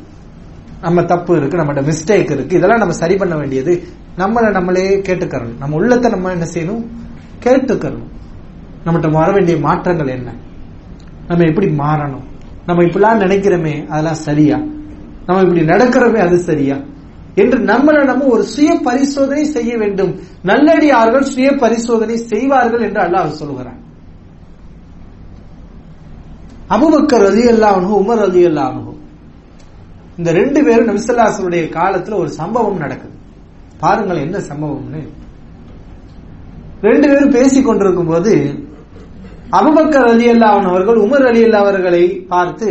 நம்ம 0.82 1.04
தப்பு 1.04 1.36
இருக்கு 1.36 1.58
நம்மகிட்ட 1.58 1.84
மிஸ்டேக் 1.84 2.32
இருக்கு. 2.32 2.58
இதெல்லாம் 2.58 2.78
நம்ம 2.78 2.94
சரி 2.94 3.16
பண்ண 3.16 3.36
வேண்டியது. 3.36 3.84
நம்மளை 4.18 4.52
நம்மளே 4.52 4.98
கேட்டுக்கறணும். 4.98 5.58
நம்ம 5.60 5.76
உள்ளத்தை 5.76 6.12
நம்ம 6.12 6.32
என்ன 6.32 6.48
செய்யணும்? 6.54 6.86
கேட்டுக்கறணும். 7.44 8.10
நம்மகிட்ட 8.86 9.12
வர 9.12 9.32
வேண்டிய 9.32 9.58
மாற்றங்கள் 9.58 10.08
என்ன? 10.08 10.34
நம்ம 11.28 11.44
எப்படி 11.44 11.68
மாறணும்? 11.68 12.30
நம்ம 12.66 12.84
இப்படிலாம் 12.84 13.22
நினைக்கிறோமே 13.22 13.88
அதெல்லாம் 13.88 14.14
சரியா? 14.14 14.58
நம்ம 15.26 15.42
இப்படி 15.42 15.62
நடக்கிறோமே 15.62 16.18
அது 16.18 16.38
சரியா? 16.40 16.76
என்று 17.36 17.58
நம்மளை 17.72 18.02
நம்ம 18.06 18.26
ஒரு 18.26 18.44
சுய 18.44 18.72
பரிசோதனை 18.88 19.44
செய்ய 19.44 19.78
வேண்டும். 19.78 20.14
நல்லடியார்கள் 20.44 21.30
சுய 21.34 21.50
பரிசோதனை 21.64 22.18
செய்வார்கள் 22.32 22.86
என்று 22.88 23.02
அல்லாஹ் 23.06 23.40
சொல்கிறான் 23.42 23.80
அபுபக்கர் 26.76 27.26
ரதி 27.28 27.46
அல்லாஹு 27.54 27.94
உமர் 28.02 28.22
ரதி 28.26 28.44
அல்லாஹு 28.50 28.92
இந்த 30.18 30.32
ரெண்டு 30.32 30.60
பேரும் 30.64 30.90
நபிசல்லாசனுடைய 30.92 31.64
காலத்துல 31.78 32.18
ஒரு 32.24 32.30
சம்பவம் 32.42 32.82
நடக்குது. 32.84 33.16
பாருங்கள் 33.80 34.24
என்ன 34.26 34.38
சம்பவம்னு. 34.50 35.02
ரெண்டு 36.82 37.06
பேரும் 37.10 37.36
பேசிக் 37.38 37.66
கொண்டிருக்கும் 37.66 38.12
போது 38.12 38.34
அபுபக்கர் 39.60 40.10
அலி 40.12 40.28
அல்லாவன் 40.34 40.70
அவர்கள் 40.72 41.00
உமர் 41.06 41.26
அலி 41.30 41.42
அல்லா 41.44 41.60
அவர்களை 41.66 42.04
பார்த்து 42.28 42.70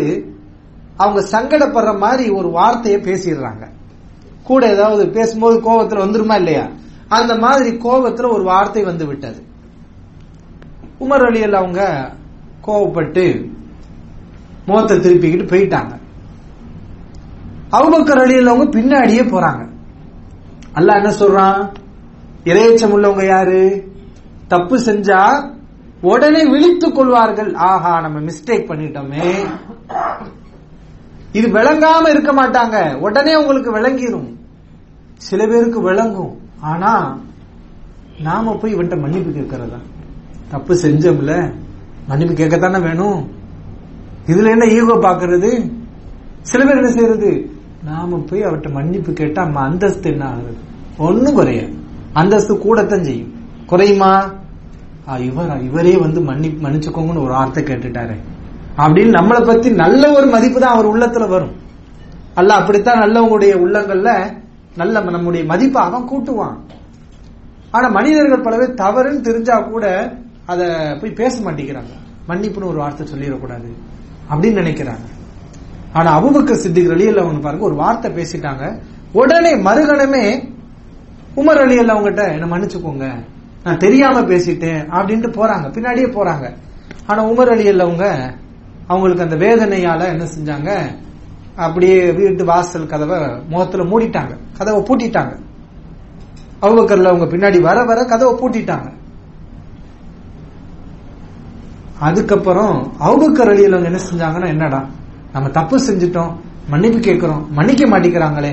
அவங்க 0.96 1.20
சங்கடப்படுற 1.34 1.98
மாதிரி 1.98 2.24
ஒரு 2.30 2.48
வார்த்தையை 2.50 3.00
பேசிடுறாங்க. 3.00 3.64
கூட 4.42 4.68
ஏதாவது 4.68 5.08
பேசும்போது 5.08 5.60
கோபத்துல 5.60 6.04
வந்துருமா 6.04 6.34
இல்லையா? 6.34 6.68
அந்த 7.08 7.34
மாதிரி 7.36 7.76
கோபத்துல 7.76 8.32
ஒரு 8.32 8.42
வார்த்தை 8.42 8.82
வந்து 8.82 9.06
விட்டது. 9.06 9.44
உமர் 11.00 11.26
அலி 11.26 11.42
அல்லா 11.42 11.52
அவங்க 11.52 12.10
கோபப்பட்டு 12.66 13.50
முகத்தை 14.66 14.98
திருப்பிக்கிட்டு 14.98 15.50
போயிட்டாங்க. 15.52 15.98
அவுபக்கர் 17.72 18.20
அலி 18.20 18.34
அல்லா 18.34 18.46
அவங்க 18.46 18.78
பின்னாடியே 18.78 19.22
போறாங்க. 19.28 19.68
அல்லாஹ் 20.74 20.94
என்ன 20.94 21.10
சொல்றான்? 21.10 21.72
இரையச்சம் 22.44 22.94
உள்ளவங்க 22.94 23.26
யாரு? 23.26 23.88
தப்பு 24.48 24.76
செஞ்சா 24.78 25.52
உடனே 26.00 26.46
விழித்துக் 26.46 26.94
கொள்வார்கள். 26.94 27.54
ஆஹா 27.54 28.00
நம்ம 28.00 28.18
மிஸ்டேக் 28.20 28.68
பண்ணிட்டோமே. 28.70 29.46
இது 31.38 31.46
விளங்காம 31.48 32.04
இருக்க 32.12 32.30
மாட்டாங்க. 32.32 32.76
உடனே 33.06 33.32
உங்களுக்கு 33.40 33.70
விளங்கிடும் 33.76 34.28
சில 35.26 35.40
பேருக்கு 35.46 35.80
விளங்கும். 35.80 36.32
ஆனா 36.70 36.92
நாம 38.26 38.54
போய் 38.60 38.74
இவன்ட்ட 38.74 38.96
மன்னிப்பு 39.00 39.30
கேட்கறதா? 39.30 39.78
தப்பு 40.50 40.74
செஞ்சோம்ல. 40.82 41.34
மன்னிப்பு 42.08 42.34
கேட்கத்தானே 42.34 42.80
வேணும்? 42.82 43.20
இதுல 44.26 44.50
என்ன 44.54 44.66
ஈகோ 44.78 44.96
பாக்குறது? 45.06 45.50
சில 46.50 46.60
பேர் 46.66 46.80
என்ன 46.80 46.90
செய்யறது 46.96 47.30
நாம 47.84 48.18
போய் 48.28 48.46
அவர்கிட்ட 48.46 48.70
மன்னிப்பு 48.78 49.12
கேட்டா 49.12 49.44
நம்ம 49.44 49.60
அந்தஸ்து 49.68 50.10
என்ன 50.10 50.24
ஆகுது? 50.32 50.52
ஒன்னும் 50.98 51.34
குறையாது 51.34 51.74
அந்தஸ்து 52.12 52.52
கூடத்தான் 52.58 53.06
செய்யும். 53.08 53.32
குறையுமா? 53.66 54.12
இவர் 55.28 55.62
இவரே 55.68 55.92
வந்து 55.96 56.20
மன்னி 56.20 56.48
மன்னிச்சுக்கோங்கன்னு 56.64 57.24
ஒரு 57.24 57.34
வார்த்தை 57.38 57.62
கேட்டுட்டாரு. 57.62 58.16
அப்படின்னு 58.82 59.16
நம்மளை 59.18 59.40
பத்தி 59.46 59.68
நல்ல 59.70 60.02
ஒரு 60.12 60.26
மதிப்பு 60.26 60.60
தான் 60.60 60.74
அவர் 60.74 60.90
உள்ளத்துல 60.92 61.28
வரும். 61.28 61.54
அல்ல 62.34 62.54
அப்படித்தான் 62.54 63.02
நல்லவங்களுடைய 63.02 63.52
உள்ளங்கள்ல 63.64 64.10
நல்ல 64.76 65.00
நம்முடைய 65.00 65.44
மதிப்பை 65.44 65.80
அவன் 65.82 66.08
கூட்டுவான். 66.10 66.56
ஆனா 67.70 67.88
மனிதர்கள் 67.88 68.44
பல 68.46 68.56
பேர் 68.56 68.78
தவறுன்னு 68.82 69.26
தெரிஞ்சா 69.28 69.56
கூட 69.58 69.84
அத 70.46 70.60
போய் 71.00 71.18
பேச 71.20 71.34
மாட்டேங்கிறாங்க. 71.42 71.92
மன்னிப்புன்னு 72.28 72.70
ஒரு 72.72 72.78
வார்த்தை 72.78 73.04
சொல்லிடக்கூடாது 73.12 73.68
அப்படின்னு 74.30 74.60
நினைக்கிறாங்க. 74.62 75.06
ஆனா 75.92 76.08
அபுபக்க 76.18 76.52
சித்திக் 76.52 76.90
அலி 76.90 77.06
அவங்க 77.08 77.40
பாருங்க 77.40 77.64
ஒரு 77.64 77.74
வார்த்தை 77.74 78.08
பேசிட்டாங்க. 78.18 78.64
உடனே 79.12 79.52
மறுகணமே 79.68 80.24
உமர் 81.36 81.60
அலி 81.64 81.76
அவங்ககிட்ட 81.78 82.24
என்ன 82.34 82.46
மன்னிச்சுக்கோங்க 82.56 83.06
நான் 83.64 83.82
தெரியாம 83.84 84.20
பேசிட்டேன் 84.20 84.82
அப்படின்ட்டு 84.96 85.30
போறாங்க. 85.38 85.66
பின்னாடியே 85.76 86.08
போறாங்க. 86.18 86.46
ஆனா 87.06 87.20
உமர் 87.24 87.52
அலி 87.54 87.66
அவங்க 87.80 88.06
அவங்களுக்கு 88.90 89.24
அந்த 89.26 89.36
வேதனையால 89.36 90.02
என்ன 90.04 90.26
செஞ்சாங்க? 90.36 90.70
அப்படியே 91.56 92.12
வீட்டு 92.12 92.44
வாசல் 92.44 92.86
கதவை 92.86 93.18
முகத்துல 93.48 93.82
மூடிட்டாங்க. 93.82 94.36
கதவை 94.58 94.80
பூட்டிட்டாங்க. 94.82 95.34
அபுபக்கர்ல 96.62 97.10
அவங்க 97.10 97.24
பின்னாடி 97.24 97.60
வர 97.60 97.84
வர 97.84 98.04
கதவை 98.04 98.32
பூட்டிட்டாங்க. 98.40 98.88
அதுக்கப்புறம் 101.98 102.92
அவுபக்கர் 103.00 103.52
அவங்க 103.66 103.90
என்ன 103.90 104.00
செஞ்சாங்கன்னா 104.10 104.46
என்னடா 104.46 104.88
நம்ம 105.32 105.48
தப்பு 105.48 105.76
செஞ்சுட்டோம் 105.78 106.32
மன்னிப்பு 106.68 106.98
கேட்கிறோம் 106.98 107.52
மன்னிக்க 107.52 107.86
மாட்டேங்கிறாங்களே. 107.86 108.52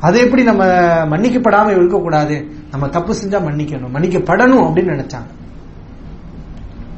அதை 0.00 0.20
எப்படி 0.20 0.42
நம்ம 0.42 0.64
மன்னிக்கப்படாம 1.12 1.70
இருக்க 1.70 1.98
கூடாது 1.98 2.36
நம்ம 2.70 2.88
தப்பு 2.88 3.12
செஞ்சா 3.12 3.38
மன்னிக்கணும் 3.48 3.94
மன்னிக்கப்படணும் 3.94 4.64
அப்படின்னு 4.66 4.94
நினைச்சாங்க. 4.94 5.30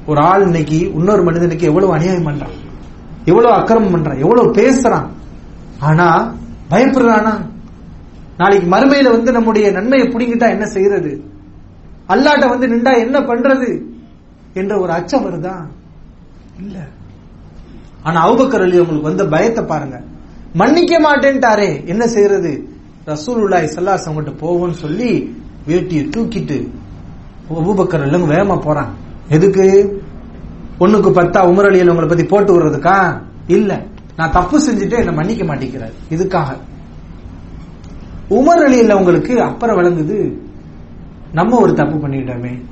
ஒரு 0.07 0.21
ஆள் 0.21 0.43
இன்னைக்கு 0.43 0.79
இன்னொரு 0.95 1.23
மனிதனுக்கு 1.23 1.67
எவ்வளவு 1.67 1.93
அநியாயம் 1.93 2.27
பண்றான்? 2.27 2.57
எவ்வளவு 3.29 3.55
அக்கிரமம் 3.55 3.95
பண்றான் 3.95 4.19
எவ்வளவு 4.19 4.53
பேசுறான். 4.53 5.07
ஆனா 5.79 6.35
பயப்படுறானா? 6.71 7.47
நாளைக்கு 8.37 8.77
மறுமையில 8.77 9.11
வந்து 9.11 9.33
நம்முடைய 9.33 9.71
நன்மையை 9.71 10.09
புடிங்கிட்டா 10.09 10.49
என்ன 10.49 10.67
செய்யறது 10.67 11.25
அல்லாட்ட 12.09 12.49
வந்து 12.49 12.67
நின்றா 12.67 12.99
என்ன 12.99 13.21
பண்றது? 13.21 13.83
என்ற 14.55 14.81
ஒரு 14.81 14.93
அச்சம் 14.93 15.25
வருதா? 15.25 15.55
இல்ல. 16.59 16.87
ஆனா 18.03 18.31
அவுபக்கர் 18.31 18.63
அலி 18.63 18.79
உங்களுக்கு 18.79 19.09
வந்த 19.09 19.27
பயத்தை 19.27 19.65
பாருங்க. 19.65 20.01
மன்னிக்க 20.53 21.01
மாட்டேன்ட்டாரே 21.01 21.87
என்ன 21.87 22.07
செய்யறது 22.07 22.69
ரசூலுல்லாய் 23.07 23.69
சல்லாஸ் 23.77 24.07
அலைஹி 24.07 24.35
போவோம்னு 24.41 24.71
சொல்லி 24.71 25.37
வேட்டியை 25.69 26.11
தூக்கிட்டு 26.17 26.69
அபூபக்கர் 27.51 28.03
எல்லாம் 28.03 28.31
வேகமா 28.31 28.61
போறான். 28.61 28.95
எதுக்கு? 29.29 29.67
ஒண்ணுக்கு 30.81 31.13
பத்தா 31.13 31.41
உமர் 31.51 31.67
அலி 31.67 31.81
உங்களை 31.81 32.09
பத்தி 32.09 32.25
போட்டு 32.25 32.59
விடுறதுக்கா? 32.59 33.23
இல்ல. 33.47 33.83
நான் 34.17 34.33
தப்பு 34.33 34.59
செஞ்சுட்டு 34.59 34.99
என்ன 34.99 35.13
மன்னிக்க 35.13 35.45
மாட்டேங்கிறார். 35.45 35.93
இதுக்காக. 36.11 36.47
உமர் 38.31 38.65
அலி 38.65 38.93
உங்களுக்கு 38.93 39.43
அப்புறம் 39.43 39.77
விளங்குது 39.77 40.39
நம்ம 41.33 41.61
ஒரு 41.61 41.75
தப்பு 41.75 42.09
பண்ணிட்டோமே. 42.09 42.63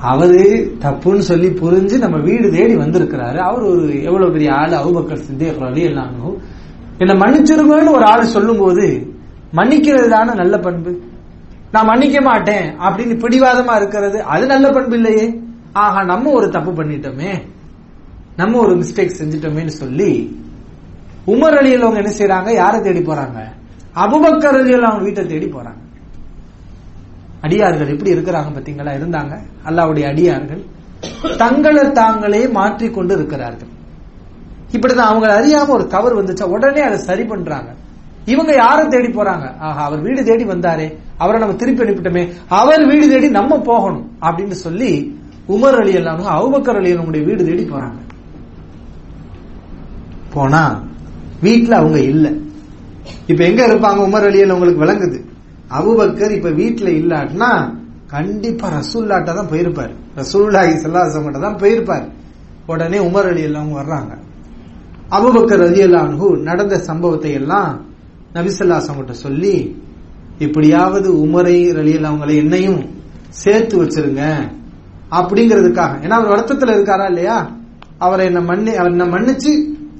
அவரு 0.00 0.76
தப்புன்னு 0.80 1.18
சொல்லி 1.18 1.48
புரிஞ்சு 1.48 1.98
நம்ம 1.98 2.18
வீடு 2.18 2.50
தேடி 2.50 2.76
வந்திருக்கிறாரு. 2.76 3.36
அவர் 3.36 3.62
ஒரு 3.62 4.02
எவ்வளவு 4.02 4.32
பெரிய 4.32 4.54
ஆளு? 4.54 4.76
அவுபக்கர் 4.76 5.22
சித்தேக் 5.30 5.58
அலி 5.58 5.82
எல்லாம் 5.82 6.58
என்ன 6.98 7.14
மன்னிச்சிருங்கன்னு 7.14 7.92
ஒரு 7.92 8.04
ஆள் 8.04 8.24
சொல்லும் 8.24 8.58
போது 8.58 9.14
மன்னிக்கிறது 9.56 10.08
தானே 10.08 10.32
நல்ல 10.34 10.58
பண்பு? 10.58 11.00
நான் 11.72 11.84
மன்னிக்க 11.84 12.20
மாட்டேன் 12.20 12.78
அப்படின்னு 12.78 13.18
பிடிவாதமா 13.18 13.76
இருக்கிறது 13.76 14.22
அது 14.22 14.46
நல்ல 14.46 14.70
பண்பு 14.70 14.94
இல்லையே. 14.94 15.40
ஆஹா 15.72 16.02
நம்ம 16.02 16.30
ஒரு 16.30 16.48
தப்பு 16.48 16.70
பண்ணிட்டோமே. 16.70 17.42
நம்ம 18.36 18.58
ஒரு 18.58 18.74
மிஸ்டேக் 18.76 19.14
செஞ்சிட்டோமேன்னு 19.18 19.66
சொல்லி 19.66 20.38
உமர் 21.26 21.56
அலியில் 21.58 21.80
அவங்க 21.80 22.00
என்ன 22.00 22.12
செய்யறாங்க 22.18 22.54
யாரை 22.54 22.80
தேடி 22.80 22.98
போறாங்க? 22.98 23.48
அபுபக்கர் 23.94 24.58
அலியில் 24.60 24.80
அவங்க 24.80 25.02
வீட்டை 25.02 25.26
தேடி 25.26 25.46
போறாங்க. 25.46 25.78
அடியார்கள் 27.40 27.88
எப்படி 27.88 28.14
இருக்கிறாங்க 28.14 28.58
பாத்தீங்களா 28.58 28.92
இருந்தாங்க. 28.92 29.38
அல்லாவுடைய 29.64 30.06
அடியார்கள் 30.06 30.64
தங்களை 31.36 31.92
தாங்களே 31.92 32.48
மாற்றிக்கொண்டு 32.48 33.14
இருக்கிறார்கள். 33.14 33.68
இப்படிதான் 34.72 35.10
அவங்க 35.10 35.40
அறியாம 35.40 35.68
ஒரு 35.68 35.86
தவறு 35.86 36.22
வந்துச்சா? 36.22 36.42
உடனே 36.42 36.80
அதை 36.80 36.98
சரி 36.98 37.24
பண்றாங்க. 37.24 37.74
இவங்க 38.24 38.52
யாரை 38.52 38.88
தேடி 38.88 39.06
போறாங்க? 39.06 39.58
ஆஹா 39.58 39.84
அவர் 39.84 40.00
வீடு 40.00 40.24
தேடி 40.24 40.44
வந்தாரே. 40.44 40.98
அவரை 41.16 41.40
நம்ம 41.40 41.54
திருப்பி 41.54 41.84
அனுப்பிட்டோமே. 41.84 42.32
அவர் 42.48 42.86
வீடு 42.86 43.08
தேடி 43.08 43.28
நம்ம 43.28 43.58
போகணும் 43.58 44.16
அப்படின்னு 44.20 44.50
சொல்லி 44.50 45.19
உமர் 45.54 45.78
அலி 45.80 45.92
எல்லாம் 45.92 46.22
அவுபக்கர் 46.38 46.78
அலி 46.80 46.94
நம்முடைய 46.94 47.22
வீடு 47.26 47.46
தேடி 47.48 47.64
போறாங்க. 47.64 47.98
போனா 50.34 50.62
வீட்டுல 51.42 51.72
அவங்க 51.72 51.98
இல்ல. 52.12 52.26
இப்ப 53.30 53.44
எங்க 53.44 53.66
இருப்பாங்க 53.68 54.00
உமர் 54.08 54.26
அலியல் 54.28 54.54
உங்களுக்கு 54.54 54.84
விளங்குது. 54.84 55.18
அபுபக்கர் 55.78 56.32
இப்ப 56.38 56.50
வீட்டுல 56.50 56.88
இல்லாட்டினா 57.00 57.50
கண்டிப்பா 58.14 58.66
ரசூல்லாட்ட 58.78 59.34
தான் 59.34 59.50
போயிருப்பாரு. 59.52 59.92
ரசூல்லாஹி 60.16 60.72
சல்லாசங்கிட்ட 60.84 61.40
தான் 61.40 61.60
போயிருப்பாரு. 61.62 62.06
உடனே 62.66 62.98
உமர் 62.98 63.28
அலி 63.32 63.42
எல்லாம் 63.42 63.78
வர்றாங்க. 63.80 64.12
அபுபக்கர் 65.16 65.62
அலி 65.68 65.80
அல்லாஹு 65.88 66.26
நடந்த 66.48 66.74
சம்பவத்தை 66.78 67.32
எல்லாம் 67.32 67.70
நபிசல்லாசம் 68.34 68.98
கிட்ட 68.98 69.12
சொல்லி 69.12 69.54
எப்படியாவது 70.38 71.08
உமரை 71.24 71.56
அலி 71.82 71.92
அவங்களை 71.98 72.34
என்னையும் 72.36 72.80
சேர்த்து 73.30 73.74
வச்சிருங்க. 73.84 74.22
அப்படிங்கிறதுக்காக. 75.10 75.92
ஏன்னா 76.04 76.08
அவர் 76.08 76.30
வருத்தத்துல 76.30 76.74
இருக்காரா 76.76 77.06
இல்லையா? 77.06 77.50
அவரை 77.98 78.26
என்ன 78.26 78.40
மன்னி 78.40 78.74
அவர் 78.74 78.90
என்ன 78.90 79.04
மன்னிச்சு 79.04 79.52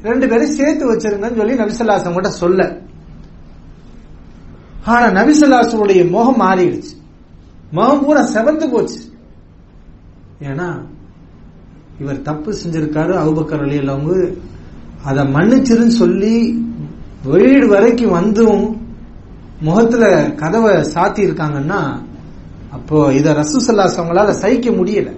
ரெண்டு 0.03 0.29
பேரும் 0.29 0.53
சேர்த்து 0.53 0.95
வச்சிருங்கன்னு 0.95 1.37
சொல்லி 1.37 1.55
நபிசல்லாசம் 1.55 2.13
கிட்ட 2.13 2.31
சொல்ல. 2.31 2.79
ஆனா 4.85 5.23
நபிசல்லாசனுடைய 5.23 6.11
முகம் 6.11 6.41
மாறிடுச்சு. 6.41 6.93
முகம் 7.71 8.05
பூரா 8.05 8.21
செவந்து 8.21 8.71
போச்சு. 8.71 9.01
ஏன்னா 10.41 10.69
இவர் 12.01 12.23
தப்பு 12.23 12.53
செஞ்சிருக்காரு 12.53 13.15
அவுபக்கர் 13.15 13.63
அலி 13.63 13.87
அவங்க 13.87 14.29
அதை 15.05 15.25
மன்னிச்சிருன்னு 15.25 15.97
சொல்லி 16.03 16.65
வீடு 17.25 17.69
வரைக்கும் 17.69 18.11
வந்தும் 18.11 18.83
முகத்துல 19.61 20.31
கதவை 20.31 20.75
சாத்தி 20.75 21.21
இருக்காங்கன்னா 21.27 21.81
அப்போ 22.73 23.13
இத 23.13 23.33
ரசூசல்லாஸ் 23.33 23.99
அவங்களால 24.01 24.31
சகிக்க 24.31 24.71
முடியல. 24.71 25.17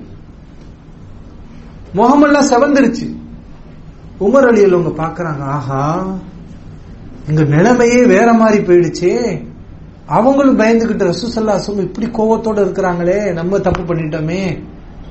முகமெல்லாம் 1.92 2.48
செவந்துருச்சு. 2.48 3.16
உமர் 4.20 4.46
அலி 4.46 4.64
அவங்க 4.64 5.02
பாக்குறாங்க 5.02 5.40
ஆஹா 5.40 6.06
எங்க 7.28 7.42
நிலைமையே 7.42 8.06
வேற 8.06 8.32
மாதிரி 8.32 8.62
போயிடுச்சே. 8.62 9.44
அவங்களும் 10.06 10.58
பயந்துகிட்டு 10.58 11.12
ரசூசல்லாசும் 11.12 11.78
இப்படி 11.78 12.06
கோவத்தோட 12.06 12.58
இருக்கிறாங்களே 12.64 13.32
நம்ம 13.32 13.58
தப்பு 13.58 13.94
பண்ணிட்டோமே. 13.94 14.62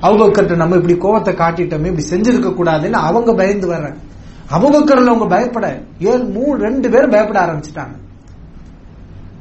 அவுபக்கர்ட்ட 0.02 0.56
நம்ம 0.56 0.76
இப்படி 0.76 0.94
கோவத்தை 0.94 1.34
காட்டிட்டோமே 1.34 1.84
இப்படி 1.84 2.06
செஞ்சிருக்க 2.10 2.50
கூடாதுன்னு 2.50 2.90
அவங்க 2.90 3.34
பயந்து 3.34 3.72
வர்றாங்க 3.72 3.96
அபுபக்கர்ல 4.50 5.06
அவங்க 5.06 5.26
பயப்பட 5.26 5.82
ஏழு 5.98 6.24
மூணு 6.24 6.62
ரெண்டு 6.62 6.90
பேரும் 6.90 7.10
பயப்பட 7.10 7.46
ஆரம்பிச்சிட்டாங்க. 7.46 8.00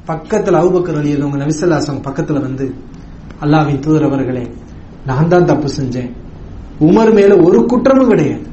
பக்கத்துல 0.08 0.60
அவுபக்கர் 0.62 0.98
அலி 0.98 1.22
அவங்க 1.22 1.46
நபிசல்லாசம் 1.46 2.02
பக்கத்துல 2.04 2.42
வந்து 2.42 2.74
அல்லாவின் 3.42 3.80
தூதரவர்களே 3.80 4.52
நான் 5.06 5.28
தான் 5.28 5.46
தப்பு 5.46 5.70
செஞ்சேன். 5.82 6.12
உமர் 6.80 7.14
மேல 7.14 7.38
ஒரு 7.38 7.66
குற்றமும் 7.66 8.08
கிடையாது. 8.08 8.50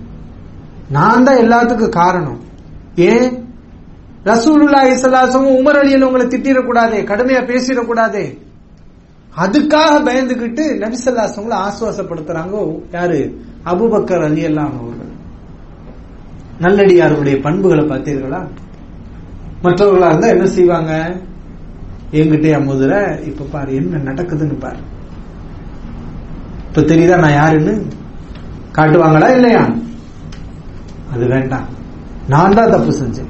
நான் 0.91 1.25
தான் 1.25 1.37
எல்லாத்துக்கும் 1.37 1.89
காரணம். 1.89 2.41
ஏன்? 2.95 3.47
ரசூலுல்லா 4.25 4.83
இசலாசமும் 4.83 5.57
உமர் 5.57 5.79
அலியில் 5.79 6.03
உங்களை 6.03 6.27
திட்டிடக்கூடாதே 6.27 7.05
கடுமையா 7.05 7.45
பேசிடக்கூடாதே. 7.45 8.39
அதுக்காக 9.39 10.03
பயந்துகிட்டு 10.05 10.65
நபிசல்லாசவங்களை 10.79 11.57
ஆசுவாசப்படுத்துறாங்க 11.59 12.81
யாரு? 12.93 13.43
அபுபக்கர் 13.65 14.25
அலி 14.25 14.41
எல்லாம் 14.41 14.73
அவர்கள். 14.81 15.07
நல்லடியாருடைய 16.61 17.43
பண்புகளை 17.43 17.85
பார்த்தீர்களா? 17.85 18.47
மற்றவர்களா 19.63 20.07
இருந்தா 20.07 20.29
என்ன 20.29 20.47
செய்வாங்க? 20.47 21.17
என்கிட்ட 22.13 22.61
அமுதுற 22.61 23.23
இப்ப 23.27 23.45
பாரு 23.45 23.75
என்ன 23.75 24.13
நடக்குதுன்னு 24.13 24.61
பாரு. 24.61 24.77
இப்ப 26.69 26.81
தெரியுதா 26.81 27.19
நான் 27.19 27.33
யாருன்னு? 27.33 27.87
காட்டுவாங்களா 28.73 29.31
இல்லையா? 29.31 29.75
அது 31.13 31.27
வேண்டாம். 31.27 31.69
நான் 32.29 32.55
தான் 32.55 32.71
தப்பு 32.71 32.93
செஞ்சேன். 32.93 33.29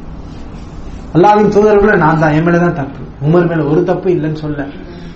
அல்லாவின் 1.14 1.50
தூதர்களை 1.50 1.96
நான் 1.96 2.18
தான். 2.18 2.32
என் 2.32 2.46
மேலதான் 2.46 2.72
தப்பு. 2.72 3.28
உமர் 3.28 3.48
மேல 3.48 3.64
ஒரு 3.64 3.84
தப்பு 3.84 4.10
இல்லைன்னு 4.10 4.34
சொல்ல. 4.34 4.66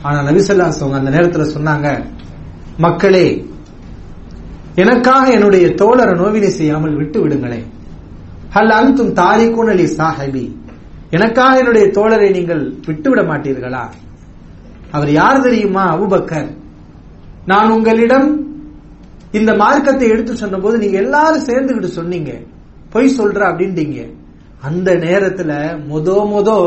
ஆனா 0.02 0.30
நபிசல்லாஸ் 0.30 0.80
அவங்க 0.80 0.96
அந்த 0.96 1.10
நேரத்துல 1.10 1.42
சொன்னாங்க 1.42 2.04
மக்களே 2.78 3.50
எனக்காக 4.74 5.30
என்னுடைய 5.30 5.66
தோழரை 5.66 6.14
நோவினை 6.14 6.48
செய்யாமல் 6.48 6.96
விட்டு 6.96 7.20
விடுங்களேன். 7.20 7.72
ஹல் 8.54 8.70
அந்தும் 8.70 9.12
தாரிகுன் 9.12 9.70
அலி 9.70 9.84
சாஹிபி. 9.84 10.56
எனக்காக 11.16 11.58
என்னுடைய 11.60 11.86
தோழரை 11.96 12.28
நீங்கள் 12.36 12.62
விட்டுவிட 12.86 13.20
மாட்டீர்களா? 13.30 13.84
அவர் 14.96 15.10
யார் 15.20 15.44
தெரியுமா? 15.46 15.82
அபுபக்கர். 15.94 16.50
நான் 17.50 17.72
உங்களிடம் 17.76 18.28
இந்த 19.38 19.50
மார்க்கத்தை 19.62 20.06
எடுத்து 20.14 20.32
சொன்ன 20.36 20.58
போது 20.58 20.76
நீங்க 20.82 20.96
எல்லாரும் 21.04 21.46
சேர்ந்துகிட்டு 21.50 21.90
சொன்னீங்க. 21.98 22.32
பொய் 22.92 23.16
சொல்ற 23.18 23.40
அப்படின்ட்டீங்க 23.50 24.00
அந்த 24.68 24.90
நேரத்துல 25.04 25.52
மொதோ 25.90 26.16
மொதோ 26.32 26.58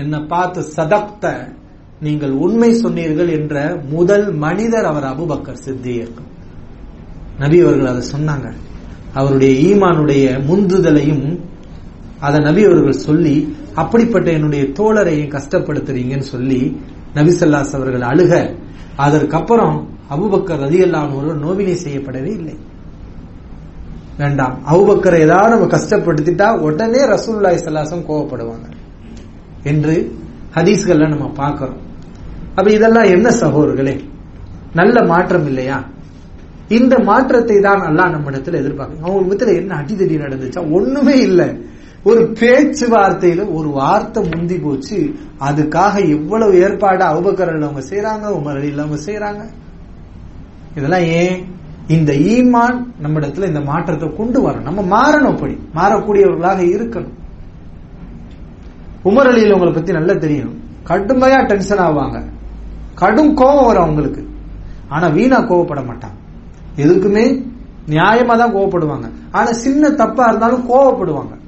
என்னை 0.00 0.20
பார்த்து 0.32 0.60
சதப்த 0.76 1.24
நீங்கள் 2.06 2.34
உண்மை 2.44 2.70
சொன்னீர்கள் 2.74 3.30
என்ற 3.38 3.56
முதல் 3.94 4.26
மனிதர் 4.44 4.88
அவர் 4.90 5.06
அபுபக்கர் 5.12 5.62
சித்தியர் 5.66 6.14
நபி 7.42 7.58
அவர்கள் 7.64 7.90
அதை 7.92 8.02
சொன்னாங்க. 8.14 8.48
அவருடைய 9.18 9.52
ஈமானுடைய 9.68 10.24
முந்துதலையும் 10.48 11.26
அதை 12.26 12.38
நபி 12.48 12.62
அவர்கள் 12.68 13.04
சொல்லி 13.08 13.36
அப்படிப்பட்ட 13.74 14.30
என்னுடைய 14.30 14.64
தோழரையும் 14.64 15.40
கஷ்டப்படுத்துறீங்கன்னு 15.40 16.18
சொல்லி 16.18 16.80
நபிசல்லாஸ் 17.14 17.76
அவர்கள் 17.76 18.00
அழுக 18.00 18.56
அதற்கப்புறம் 18.96 19.88
அபுபக்கர் 20.10 20.62
ரதியல்லான் 20.62 21.16
ஒருவர் 21.16 21.38
நோவினை 21.38 21.74
செய்யப்படவே 21.74 22.32
இல்லை. 22.32 22.56
வேண்டாம். 24.18 24.58
அவுபக்கரை 24.70 25.18
ஏதாவது 25.18 25.56
நம்ம 25.56 25.78
கஷ்டப்படுத்திட்டா 25.78 26.58
உடனே 26.58 27.04
ரசூல்லாய் 27.04 27.58
சல்லாசம் 27.64 28.04
கோவப்படுவாங்க. 28.08 28.70
என்று 29.62 30.18
ஹதீஸ்கள்ல 30.54 31.08
நம்ம 31.08 31.28
பார்க்கிறோம். 31.28 31.76
அப்ப 32.54 32.70
இதெல்லாம் 32.70 33.04
என்ன 33.04 33.30
சகோதரர்களே? 33.30 34.00
நல்ல 34.74 35.04
மாற்றம் 35.04 35.46
இல்லையா? 35.46 35.84
இந்த 36.68 36.98
மாற்றத்தை 36.98 37.60
தான் 37.60 37.80
அல்லாஹ் 37.80 38.10
நம்ம 38.10 38.30
இடத்துல 38.30 38.54
எதிர்பார்க்க 38.54 39.10
அவங்க 39.10 39.34
இடத்துல 39.34 39.54
என்ன 39.54 39.74
அடிதடி 39.76 40.16
நடந்துச்சா? 40.16 40.72
ஒண்ணுமே 40.72 41.18
இல்லை. 41.18 41.72
ஒரு 42.04 42.20
பேச்சுவார்த்தையில 42.20 43.52
ஒரு 43.52 43.68
வார்த்தை 43.68 44.28
முந்தி 44.34 44.58
போச்சு. 44.58 45.14
அதுக்காக 45.40 46.08
எவ்வளவு 46.08 46.60
ஏற்பாடு 46.60 47.04
அவுபக்கரில் 47.04 47.62
அவங்க 47.62 47.80
செய்யறாங்க 47.80 48.32
உமர் 48.38 48.58
அலியில் 48.58 48.78
அவங்க 48.78 48.96
செய்யறாங்க 48.96 49.48
இதெல்லாம் 50.74 51.00
ஏன்? 51.00 51.52
இந்த 51.88 52.12
ஈமான் 52.12 52.86
நம்ம 52.98 53.20
இடத்துல 53.20 53.46
இந்த 53.46 53.60
மாற்றத்தை 53.60 54.16
கொண்டு 54.16 54.50
வரணும். 54.50 54.62
நம்ம 54.62 54.82
மாறணும் 54.82 55.32
அப்படி. 55.34 55.58
மாறக்கூடியவர்களாக 55.74 56.60
இருக்கணும். 56.76 57.14
உமர் 59.04 59.30
அலியில் 59.30 59.52
உங்களை 59.52 59.72
பத்தி 59.72 59.92
நல்லா 59.92 60.14
தெரியும். 60.14 60.62
கடுமையா 60.86 61.46
டென்ஷன் 61.46 61.78
ஆவாங்க. 61.78 62.24
கடும் 62.94 63.34
கோபம் 63.34 63.66
வரும் 63.66 63.82
அவங்களுக்கு. 63.82 64.28
ஆனா 64.88 65.06
வீணா 65.06 65.40
கோவப்பட 65.40 65.84
மாட்டாங்க. 65.84 66.18
எதுக்குமே? 66.76 67.52
நியாயமா 67.88 68.38
தான் 68.38 68.54
கோவப்படுவாங்க 68.54 69.10
ஆனா 69.32 69.52
சின்ன 69.52 69.90
தப்பா 69.90 70.24
இருந்தாலும் 70.24 70.68
கோவப்படுவாங்க 70.68 71.42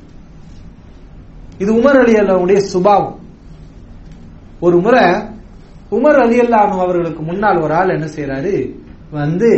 இது 1.59 1.71
உமர் 1.81 1.99
அலி 2.03 2.15
அல்லாவுடைய 2.23 2.59
சுபாவம். 2.73 3.15
ஒரு 4.61 4.77
முறை 4.79 5.05
உமர் 5.97 6.21
அலி 6.25 6.37
அல்லாஹ் 6.41 6.75
அவர்களுக்கு 6.85 7.23
முன்னால் 7.23 7.63
ஒரு 7.65 7.75
ஆள் 7.75 7.89
என்ன 7.89 8.07
செய்யறாரு 8.07 8.55
வந்து 9.13 9.51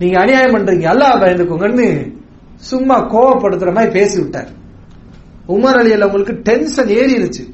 நீங்க 0.00 0.16
அநியாயம் 0.20 0.54
பண்றீங்க 0.56 0.86
அல்லாஹ் 0.92 1.20
பயந்துக்கோங்கன்னு 1.22 1.88
சும்மா 2.70 2.96
கோவப்படுத்துற 3.12 3.72
மாதிரி 3.76 3.92
பேசி 3.98 4.16
விட்டார் 4.20 4.50
உமர் 5.48 5.78
அலி 5.80 5.90
உங்களுக்கு 6.02 6.34
டென்ஷன் 6.48 6.92
ஏறிடுச்சு 7.00 7.44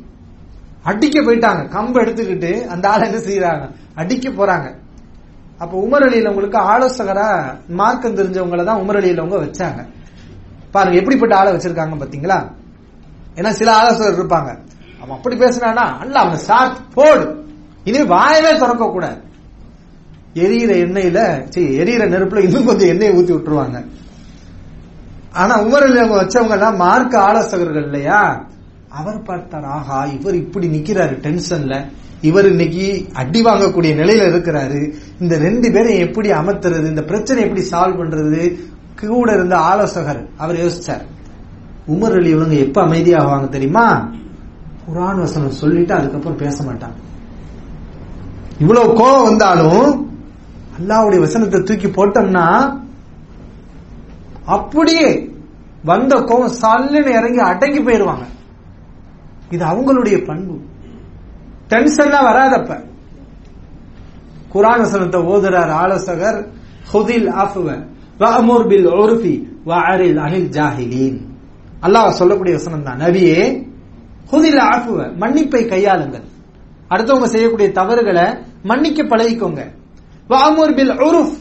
அடிக்க 0.90 1.16
போயிட்டாங்க. 1.20 1.62
கம்பு 1.74 1.98
எடுத்துக்கிட்டு 2.02 2.50
அந்த 2.66 2.84
ஆளை 2.88 3.02
என்ன 3.08 3.18
செய்யறாங்க 3.26 3.64
அடிக்க 3.94 4.28
போறாங்க. 4.30 4.68
அப்ப 5.62 5.72
உமர் 5.86 6.04
அலியில 6.06 6.30
உங்களுக்கு 6.32 6.58
ஆலோசகரா 6.72 7.26
மார்க்கம் 7.80 8.16
தெரிஞ்சவங்களை 8.18 8.64
தான் 8.64 8.80
உமர் 8.82 8.98
அலியில 9.00 9.22
அவங்க 9.22 9.38
வச்சாங்க. 9.44 9.80
பாருங்க 10.74 10.96
எப்படிப்பட்ட 11.00 11.34
ஆளை 11.36 11.50
வச்சிருக்காங்க 11.54 11.96
பாத்தீங்களா? 12.02 12.38
ஏன்னா 13.34 13.50
சில 13.50 13.74
ஆலோசகர் 13.74 14.18
இருப்பாங்க. 14.18 14.50
அவன் 15.02 15.16
அப்படி 15.16 15.36
பேசினானா 15.36 15.84
அல்ல 15.98 16.20
அவன் 16.20 16.36
சாட் 16.36 16.76
போடு. 16.94 17.44
இனி 17.84 18.02
வாயவே 18.04 18.58
திறக்க 18.58 18.84
கூடாது 18.86 19.20
எரியிற 20.34 20.72
எண்ணெயில 20.84 21.48
சரி 21.48 21.78
எரியிற 21.78 22.02
நெருப்புல 22.08 22.42
இன்னும் 22.42 22.64
கொஞ்சம் 22.64 22.88
எண்ணெயை 22.88 23.14
ஊத்தி 23.14 23.32
விட்டுருவாங்க. 23.36 23.84
ஆனா 25.32 25.62
உமரில் 25.62 26.12
வச்சவங்க 26.12 26.50
எல்லாம் 26.50 26.76
மார்க்க 26.76 27.20
ஆலோசகர்கள் 27.20 27.84
இல்லையா? 27.84 28.44
அவர் 28.88 29.22
பார்த்தார் 29.22 29.64
ஆஹா 29.64 30.04
இவர் 30.04 30.34
இப்படி 30.34 30.66
நிக்கிறாரு 30.68 31.14
டென்ஷன்ல. 31.26 31.88
இவர் 32.20 32.46
இன்னைக்கு 32.46 33.08
அடி 33.12 33.42
வாங்கக்கூடிய 33.42 33.92
நிலையில 34.00 34.24
இருக்கிறாரு. 34.30 34.92
இந்த 35.20 35.38
ரெண்டு 35.38 35.72
பேரையும் 35.72 36.08
எப்படி 36.08 36.30
அமர்த்துறது 36.32 36.84
இந்த 36.84 37.02
பிரச்சனை 37.02 37.42
எப்படி 37.42 37.62
சால்வ் 37.70 38.00
பண்றது? 38.00 38.60
கூட 39.06 39.32
இருந்த 39.32 39.56
ஆலோசகர் 39.56 40.28
அவர் 40.36 40.56
யோசிச்சார். 40.56 41.04
உமர் 41.88 42.14
அலி 42.14 42.30
இவங்க 42.30 42.54
எப்ப 42.54 42.86
அமைதியாகுவாங்க 42.86 43.48
தெரியுமா? 43.48 44.10
குரான் 44.88 45.18
வசனம் 45.18 45.50
சொல்லிட்டு 45.50 45.94
அதுக்கப்புறம் 45.94 46.38
பேச 46.38 46.64
மாட்டாங்க. 46.64 46.98
இவ்வளவு 48.58 48.92
கோவம் 48.92 49.22
வந்தாலும் 49.22 50.08
அல்லாவுடைய 50.78 51.18
வசனத்தை 51.18 51.62
தூக்கி 51.62 51.86
போட்டோம்னா 51.86 52.78
அப்படியே 54.44 55.32
வந்த 55.84 56.16
கோவம் 56.16 56.64
சல்லுன்னு 56.64 57.06
இறங்கி 57.06 57.38
அடங்கி 57.38 57.80
போயிருவாங்க. 57.80 58.24
இது 59.50 59.64
அவங்களுடைய 59.64 60.24
பண்பு. 60.24 60.60
டென்ஷன்லாம் 61.68 62.26
வராதப்ப. 62.26 62.80
குரான் 64.54 64.78
வசனத்தை 64.78 65.20
ஓதுறார் 65.20 65.70
ஆலோசகர் 65.70 66.52
ஹுதில் 66.92 67.26
அஃப்வ 67.26 67.84
வஅமுர் 68.18 68.66
பில் 68.66 68.86
உர்ஃபி 68.86 69.42
வஅரில் 69.66 70.16
அனில் 70.16 70.48
ஜாஹிலீன். 70.48 71.29
அல்லாஹ் 71.84 72.18
சொல்லக்கூடிய 72.20 72.54
வசனம் 72.56 72.82
தான் 72.82 73.00
நபியே 73.04 73.68
ஹுதில் 74.30 74.60
ஆஃபுவ 74.72 74.98
மன்னிப்பை 75.22 75.62
கையாளுங்கள். 75.66 76.26
அடுத்தவங்க 76.92 77.28
செய்யக்கூடிய 77.34 77.68
தவறுகளை 77.78 78.26
மன்னிக்க 78.62 79.02
பழகிக்கோங்க. 79.02 79.62
வாமூர் 80.30 80.74
பில் 80.74 80.94
உருஃப் 81.06 81.36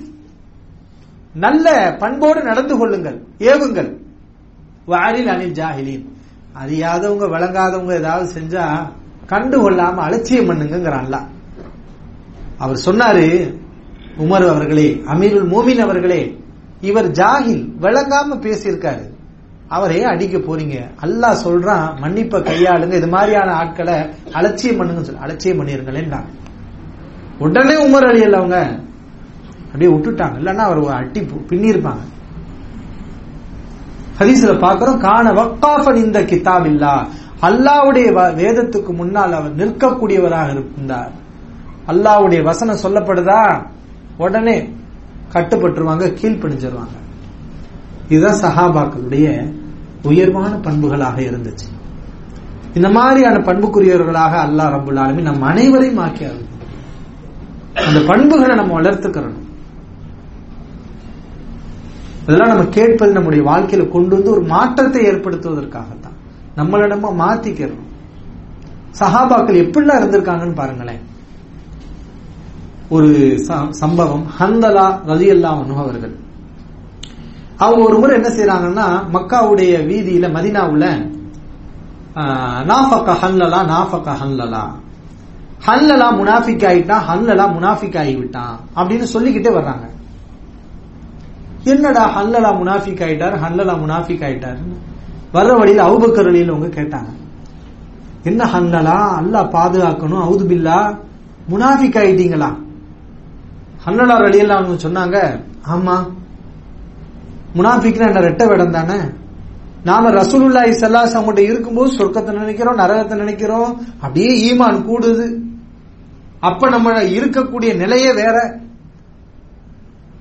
நல்ல 1.33 1.95
பண்போடு 1.99 2.39
நடந்து 2.43 2.77
கொள்ளுங்கள் 2.77 3.17
ஏவுங்கள். 3.39 3.91
வாரில் 4.91 5.29
அனில் 5.33 5.57
ஜாஹிலின். 5.59 6.05
அறியாதவங்க 6.61 7.25
விளங்காதவங்க 7.35 7.93
ஏதாவது 7.93 8.27
செஞ்சா 8.37 8.65
கண்டு 9.31 9.57
கொள்ளாம 9.63 9.95
அலட்சியம் 10.07 10.47
பண்ணுங்கிறான்ல 10.49 11.17
அவர் 12.57 12.79
சொன்னாரு 12.85 13.25
உமர் 14.23 14.47
அவர்களே 14.53 14.89
அமீருல் 15.11 15.47
மோமின் 15.53 15.81
அவர்களே 15.85 16.21
இவர் 16.81 17.09
ஜாகில் 17.11 17.63
விளங்காம 17.83 18.37
பேசியிருக்காரு. 18.45 19.05
அவரே 19.69 20.03
அடிக்க 20.03 20.37
போறீங்க. 20.37 20.77
அல்லாஹ் 21.05 21.41
சொல்றான் 21.45 21.87
மன்னிப்ப 22.03 22.39
கையாளுங்க. 22.49 22.93
இது 22.93 23.07
மாதிரியான 23.07 23.53
ஆட்களை 23.53 23.97
அலட்சியம் 24.31 24.77
பண்ணுங்க 24.77 25.03
சொல்லி 25.03 25.21
அலட்சியம் 25.21 25.59
பண்ணிருங்களேன் 25.59 26.13
உடனே 27.39 27.75
உமர் 27.87 28.07
அலி 28.11 28.33
அவங்க 28.33 28.57
அப்படியே 29.65 29.91
விட்டுட்டாங்க. 29.91 30.35
இல்லன்னா 30.39 30.63
அவர் 30.69 30.79
அட்டி 30.91 31.19
பின்னிருப்பாங்க. 31.21 32.03
ஹதீஸ்ல 34.19 34.53
பாக்குறோம் 34.65 34.97
காண 34.97 35.31
வக்காஃபன் 35.31 36.03
இந்த 36.05 36.19
கிதாப் 36.21 36.65
இல்லா 36.65 37.07
அல்லாவுடைய 37.41 38.07
வேதத்துக்கு 38.39 38.91
முன்னால் 38.93 39.33
அவர் 39.33 39.55
நிற்கக்கூடியவராக 39.55 40.49
இருந்தார். 40.55 41.11
அல்லாவுடைய 41.87 42.43
வசனம் 42.43 42.81
சொல்லப்படுதா? 42.83 43.61
உடனே 44.17 44.55
கட்டுப்பட்டுருவாங்க 45.33 46.07
கீழ்ப்படிஞ்சிருவாங்க. 46.21 46.95
இதுதான் 48.09 48.41
சஹாபாக்களுடைய 48.43 49.27
உயர்வான 50.03 50.53
பண்புகளாக 50.67 51.17
இருந்துச்சு. 51.21 51.67
இந்த 52.73 52.89
மாதிரியான 52.89 53.37
பண்புக்குரியவர்களாக 53.37 54.33
அல்லாஹ் 54.45 54.73
ரபுல் 54.75 55.01
ஆலமி 55.03 55.21
நம் 55.21 55.41
அனைவரையும் 55.41 56.01
ஆக்கியாரு 56.05 56.43
அந்த 57.87 57.99
பண்புகளை 58.07 58.55
நம்ம 58.55 58.81
வளர்த்துக்கிறோம் 58.81 59.37
இதெல்லாம் 62.23 62.47
நம்ம 62.47 62.65
கேட்பது 62.77 63.11
நம்முடைய 63.11 63.43
வாழ்க்கையில 63.49 63.89
கொண்டு 63.89 64.15
வந்து 64.15 64.31
ஒரு 64.31 64.43
மாற்றத்தை 64.45 65.01
ஏற்படுத்துவதற்காகத்தான். 65.05 66.17
நம்மளிடமா 66.55 67.09
மாத்திக்கிறோம் 67.23 67.85
சஹாபாக்கள் 68.99 69.61
எப்படிலாம் 69.63 69.99
இருந்திருக்காங்கன்னு 70.01 70.55
பாருங்களேன். 70.55 71.01
ஒரு 72.89 73.09
சம்பவம் 73.69 74.25
ஹந்தலா 74.39 74.85
ரதி 75.11 75.27
அவர்கள். 75.83 76.15
அவங்க 77.59 77.81
ஒரு 77.87 77.97
முறை 78.01 78.13
என்ன 78.19 78.29
செய்யறாங்கன்னா 78.29 78.87
மக்காவுடைய 79.15 79.71
வீதியில 79.89 80.27
மதினாவுல 80.35 80.85
நாஃபக்க 82.69 83.15
ஹன்லலா 83.21 83.59
நாஃபக்கா 83.73 84.13
ஹன்லலா 84.21 84.63
ஹன்லலா 85.67 86.07
முனாஃபிக் 86.19 86.65
ஆகிட்டான் 86.69 87.05
ஹன்லலா 87.09 87.45
முனாஃபிக் 87.55 87.97
ஆகிவிட்டான் 88.01 88.55
அப்படின்னு 88.77 89.07
சொல்லிக்கிட்டே 89.13 89.51
வர்றாங்க. 89.57 89.85
என்னடா 91.71 92.03
ஹல்லலா 92.15 92.49
முனாஃபிக் 92.59 93.01
ஆயிட்டார் 93.05 93.35
ஹல்லலா 93.43 93.73
முனாஃபிக் 93.83 94.23
ஆயிட்டார் 94.27 94.59
வர்ற 95.33 95.51
வழியில் 95.59 95.83
அவுபக்கர் 95.87 96.27
வழியில 96.29 96.53
அவங்க 96.53 96.69
கேட்டாங்க. 96.79 97.09
என்ன 98.29 98.41
ஹல்லலா? 98.53 98.95
அல்லா 99.19 99.41
பாதுகாக்கணும் 99.55 100.23
அவுது 100.27 100.45
பில்லா 100.51 100.77
முனாஃபிக் 101.51 101.99
ஆயிட்டீங்களா? 102.03 102.49
ஹல்லலா 103.85 104.15
வழியில 104.25 104.55
அவங்க 104.55 104.75
சொன்னாங்க 104.87 105.17
ஆமா. 105.75 105.97
முனாஃபிக்னா 107.55 108.07
என்ன? 108.07 108.19
ரெட்ட 108.19 108.47
வேடம் 108.47 108.71
தானே? 108.71 108.99
நாம 109.83 110.09
ரசூலுல்லாஹி 110.09 110.71
ஸல்லல்லாஹு 110.71 111.13
அவங்கள்ட்ட 111.13 111.37
இருக்கும்போது 111.37 111.95
சொர்க்கத்தை 111.97 112.31
நினைக்கிறோம் 112.31 112.77
நரகத்தை 112.77 113.17
நினைக்கிறோம். 113.17 113.81
அப்படியே 113.99 114.53
ஈமான் 114.53 114.85
கூடுது. 114.85 115.39
அப்ப 116.39 116.69
நம்ம 116.69 117.01
இருக்கக்கூடிய 117.01 117.75
நிலையே 117.75 118.13
வேற. 118.13 118.59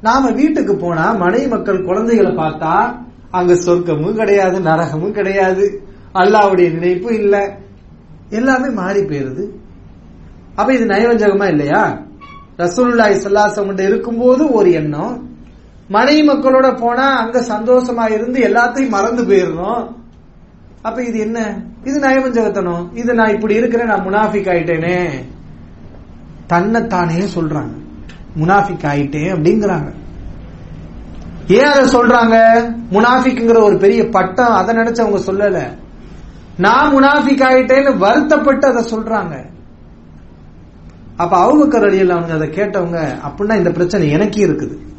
நாம 0.01 0.31
வீட்டுக்கு 0.31 0.76
போனா 0.76 1.12
மனை 1.12 1.47
மக்கள் 1.47 1.85
குழந்தைகளை 1.85 2.31
பார்த்தா 2.31 2.95
அங்க 3.31 3.55
சொர்க்கமும் 3.55 4.14
கிடையாது 4.14 4.61
நரகமும் 4.61 5.11
கிடையாது. 5.11 5.83
அல்லாவுடைய 6.14 6.72
நினைப்பும் 6.72 7.14
இல்ல. 7.14 7.59
எல்லாமே 8.31 8.68
மாறி 8.68 9.01
போயிருது. 9.01 9.51
அப்ப 10.55 10.74
இது 10.74 10.85
நயவஞ்சகமா 10.85 11.49
இல்லையா? 11.49 12.03
ரசூலுல்லாஹி 12.57 13.20
அவங்கள்ட்ட 13.24 13.81
இருக்கும்போது 13.81 14.53
ஒரு 14.53 14.72
எண்ணம் 14.72 15.28
மனைவி 15.89 16.28
மக்களோட 16.28 16.76
போனா 16.76 17.18
அங்க 17.18 17.41
சந்தோஷமா 17.41 18.11
இருந்து 18.11 18.41
எல்லாத்தையும் 18.41 18.89
மறந்து 18.89 19.22
போயிடுறோம் 19.22 19.97
அப்ப 20.82 21.05
இது 21.05 21.18
என்ன? 21.18 21.61
இது 21.84 22.01
நயவஞ்சகத்தனம் 22.01 22.97
இது 22.97 23.14
நான் 23.14 23.34
இப்படி 23.34 23.55
இருக்கிறேன் 23.55 23.86
நான் 23.86 24.07
முனாஃபிக் 24.07 24.49
ஆயிட்டேனே. 24.49 25.09
தன்னைத்தானே 26.47 27.18
சொல்றாங்க. 27.34 27.76
முனாஃபிக் 28.41 28.84
ஆயிட்டேன் 28.84 29.32
அப்படிங்கிறாங்க. 29.34 29.93
ஏன் 31.49 31.64
அதை 31.64 31.95
சொல்றாங்க? 31.95 32.36
முனாஃபிக்ங்கிற 32.93 33.62
ஒரு 33.62 33.78
பெரிய 33.78 34.09
பட்டம் 34.09 34.53
அதை 34.53 34.76
நினைச்சு 34.76 35.01
அவங்க 35.01 35.32
சொல்லல. 35.32 35.72
நான் 36.59 36.95
முனாஃபிக் 36.95 37.45
ஆயிட்டேன்னு 37.51 37.97
வருத்தப்பட்டு 37.97 38.66
அதை 38.66 38.93
சொல்றாங்க. 38.93 39.45
அப்ப 41.16 41.36
அவங்க 41.36 41.78
கரடியில் 41.78 42.09
அவங்க 42.09 42.34
அதை 42.34 42.49
கேட்டவங்க 42.49 43.16
அப்படின்னா 43.26 43.57
இந்த 43.57 43.70
பிரச்சனை 43.70 44.11
எனக்கு 44.11 44.47
இருக்குது. 44.47 44.97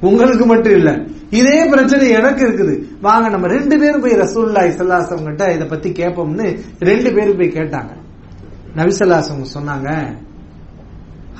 உங்களுக்கு 0.00 0.46
மட்டும் 0.46 0.74
இல்ல. 0.74 1.06
இதே 1.30 1.66
பிரச்சனை 1.66 2.10
எனக்கு 2.10 2.46
இருக்குது. 2.46 2.84
வாங்க 3.00 3.28
நம்ம 3.28 3.46
ரெண்டு 3.46 3.78
பேரும் 3.78 4.00
போய் 4.00 4.12
ரசூல்லா 4.12 4.62
இசல்லாசம் 4.70 5.22
கிட்ட 5.22 5.52
இதை 5.52 5.66
பத்தி 5.66 5.90
கேட்போம்னு 5.90 6.58
ரெண்டு 6.78 7.12
பேரும் 7.12 7.36
போய் 7.36 7.56
கேட்டாங்க. 7.58 7.92
நபிசல்லாசம் 8.76 9.54
சொன்னாங்க 9.54 10.12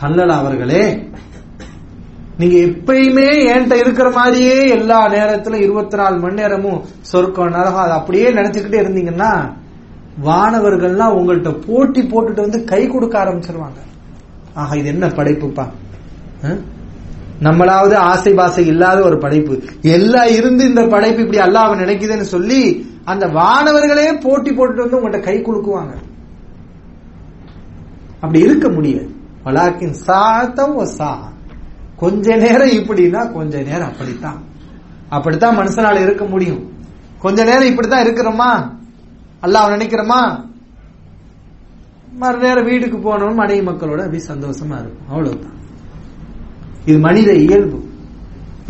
ஹல்லலா 0.02 0.36
அவர்களே 0.36 1.10
நீங்க 2.38 2.56
எப்பயுமே 2.56 3.26
என்கிட்ட 3.52 3.74
இருக்கிற 3.74 4.10
மாதிரியே 4.10 4.68
எல்லா 4.68 5.08
நேரத்திலும் 5.08 5.60
இருபத்தி 5.60 5.96
நாலு 5.96 6.18
மணி 6.18 6.34
நேரமும் 6.34 6.84
சொர்க்கம் 7.00 7.50
நரகம் 7.50 7.82
அதை 7.82 7.92
அப்படியே 7.92 8.30
நினைச்சுக்கிட்டே 8.30 8.80
இருந்தீங்கன்னா 8.82 9.52
வானவர்கள்லாம் 10.22 11.16
உங்கள்கிட்ட 11.18 11.58
போட்டி 11.66 12.02
போட்டுட்டு 12.02 12.40
வந்து 12.40 12.64
கை 12.64 12.86
கொடுக்க 12.86 13.24
ஆரம்பிச்சிருவாங்க. 13.24 13.80
ஆஹா 14.54 14.74
இது 14.74 14.88
என்ன 14.88 15.06
படைப்புப்பா? 15.06 15.68
நம்மளாவது 17.40 17.94
ஆசை 17.94 18.34
பாசை 18.34 18.66
இல்லாத 18.66 19.02
ஒரு 19.02 19.18
படைப்பு. 19.18 19.62
எல்லாம் 19.82 20.28
இருந்து 20.28 20.64
இந்த 20.64 20.86
படைப்பு 20.86 21.22
இப்படி 21.22 21.38
அல்லாஹ் 21.38 21.82
நினைக்குதுன்னு 21.82 22.20
சொல்லி 22.20 22.92
அந்த 23.04 23.26
வானவர்களே 23.26 24.20
போட்டி 24.20 24.50
போட்டுட்டு 24.50 24.88
வந்து 24.88 25.00
உங்கள்கிட்ட 25.00 25.22
கை 25.22 25.42
கொடுக்குவாங்க 25.42 25.94
அப்படி 28.14 28.38
இருக்க 28.38 28.68
முடியாது. 28.68 29.14
வலாக்கின் 29.44 29.94
சாத்தம் 30.06 30.84
சா 30.84 31.32
கொஞ்ச 31.96 32.36
நேரம் 32.36 32.68
இப்படின்னா 32.68 33.32
கொஞ்ச 33.32 33.62
நேரம் 33.62 33.88
அப்படித்தான். 33.88 34.42
அப்படித்தான் 35.08 35.58
மனுஷனால 35.58 36.00
இருக்க 36.00 36.24
முடியும். 36.24 36.72
கொஞ்ச 37.18 37.44
நேரம் 37.44 37.66
இப்படித்தான் 37.66 38.06
இருக்கிறோமா? 38.06 38.78
அல்லாஹ் 39.42 39.72
நினைக்கிறோமா? 39.74 40.52
மறு 42.12 42.38
நேரம் 42.38 42.64
வீட்டுக்கு 42.64 42.98
போனோம் 42.98 43.34
மனைவி 43.34 43.66
மக்களோட 43.66 43.98
அப்படி 43.98 44.22
சந்தோஷமா 44.28 44.78
இருக்கும். 44.80 45.08
அவ்வளவுதான். 45.08 45.53
இது 46.88 46.98
மனித 47.06 47.30
இயல்பு. 47.44 47.78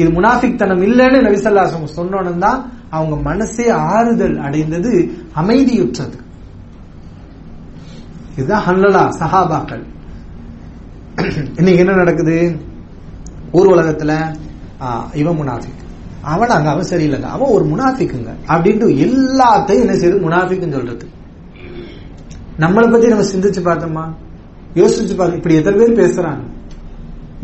இது 0.00 0.08
முனாஃபிக் 0.16 0.60
தனம் 0.60 0.84
இல்லைன்னு 0.88 1.18
நபிசல்லாசம் 1.26 1.92
சொன்னோன்னு 1.96 2.32
தான் 2.44 2.60
அவங்க 2.96 3.16
மனசே 3.28 3.66
ஆறுதல் 3.94 4.36
அடைந்தது 4.46 4.92
அமைதியுற்றது. 5.40 6.18
இதுதான் 8.36 8.64
ஹல்லலா 8.66 9.02
சஹாபாக்கள். 9.20 9.84
இன்னைக்கு 11.58 11.82
என்ன 11.82 11.96
நடக்குது? 12.02 12.36
ஊர் 13.58 13.72
உலகத்துல 13.74 14.12
இவன் 15.20 15.38
முனாஃபிக். 15.40 15.82
அவன் 16.32 16.54
அங்க 16.56 16.68
அவன் 16.74 16.90
சரியில்லைங்க. 16.90 17.28
அவன் 17.36 17.54
ஒரு 17.56 17.64
முனாஃபிக்குங்க. 17.72 18.32
அப்படின்ட்டு 18.52 18.86
எல்லாத்தையும் 19.06 19.84
என்ன 19.84 19.96
செய்யுது 20.00 20.24
முனாஃபிக்குன்னு 20.26 20.76
சொல்றது. 20.78 21.06
நம்மளை 22.62 22.88
பத்தி 22.92 23.12
நம்ம 23.12 23.26
சிந்திச்சு 23.34 23.60
பார்த்தோமா? 23.68 24.04
யோசிச்சு 24.80 25.14
பார்க்க 25.16 25.40
இப்படி 25.40 25.56
எத்தனை 25.60 25.78
பேர் 25.80 26.00
பேசுறாங்க? 26.02 26.44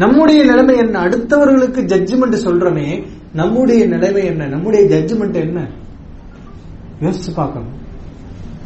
நம்முடைய 0.01 0.45
நிலைமை 0.45 0.77
என்ன? 0.77 1.01
அடுத்தவர்களுக்கு 1.05 1.81
ஜட்ஜ்மெண்ட் 1.93 2.37
சொல்றமே 2.45 3.07
நம்முடைய 3.33 3.87
நிலைமை 3.87 4.25
என்ன? 4.25 4.47
நம்முடைய 4.47 4.97
ஜட்ஜ்மெண்ட் 4.97 5.35
என்ன? 5.35 5.69
யோசிச்சு 7.01 7.35
பார்க்கணும். 7.35 7.79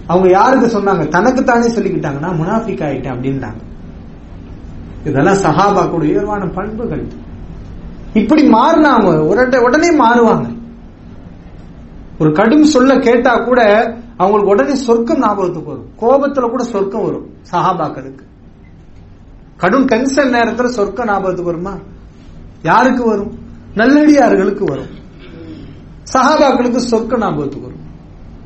அவங்க 0.06 0.28
யாருக்கு 0.28 0.66
சொன்னாங்க? 0.66 1.08
தனக்கு 1.08 1.44
தானே 1.44 1.66
சொல்லிக்கிட்டாங்கன்னா 1.66 2.36
முனாஃபிக் 2.40 2.84
ஆயிட்டேன் 2.86 3.14
அப்படின்றாங்க. 3.14 3.60
இதெல்லாம் 5.04 5.34
சஹாபாக்குடைய 5.34 6.10
உயர்வான 6.10 6.52
பண்புகள். 6.54 7.06
இப்படி 8.12 8.42
மாறினாங்க 8.48 9.18
உடனே 9.60 9.96
மாறுவாங்க. 9.98 10.46
ஒரு 12.18 12.32
கடும் 12.32 12.64
சொல்ல 12.64 12.98
கேட்டா 12.98 13.36
கூட 13.36 13.62
அவங்களுக்கு 14.16 14.52
உடனே 14.52 14.74
சொர்க்கம் 14.74 15.18
ஞாபகத்துக்கு 15.18 15.70
வரும். 15.70 15.88
கோபத்துல 16.00 16.48
கூட 16.50 16.62
சொர்க்கம் 16.62 17.04
வரும் 17.04 17.26
சஹாபாக்களுக்கு. 17.52 18.32
கடும் 19.64 19.84
டென்ஷன் 19.84 20.30
நேரத்தில் 20.30 20.74
சொர்க்க 20.76 21.06
ஞாபகத்துக்கு 21.06 21.50
வருமா? 21.52 21.74
யாருக்கு 22.62 23.02
வரும்? 23.04 23.32
நல்லடியார்களுக்கு 23.74 24.64
வரும். 24.64 24.90
சஹாபாக்களுக்கு 26.12 26.80
சொர்க்க 26.90 27.18
ஞாபகத்துக்கு 27.18 27.66
வரும். 27.66 27.82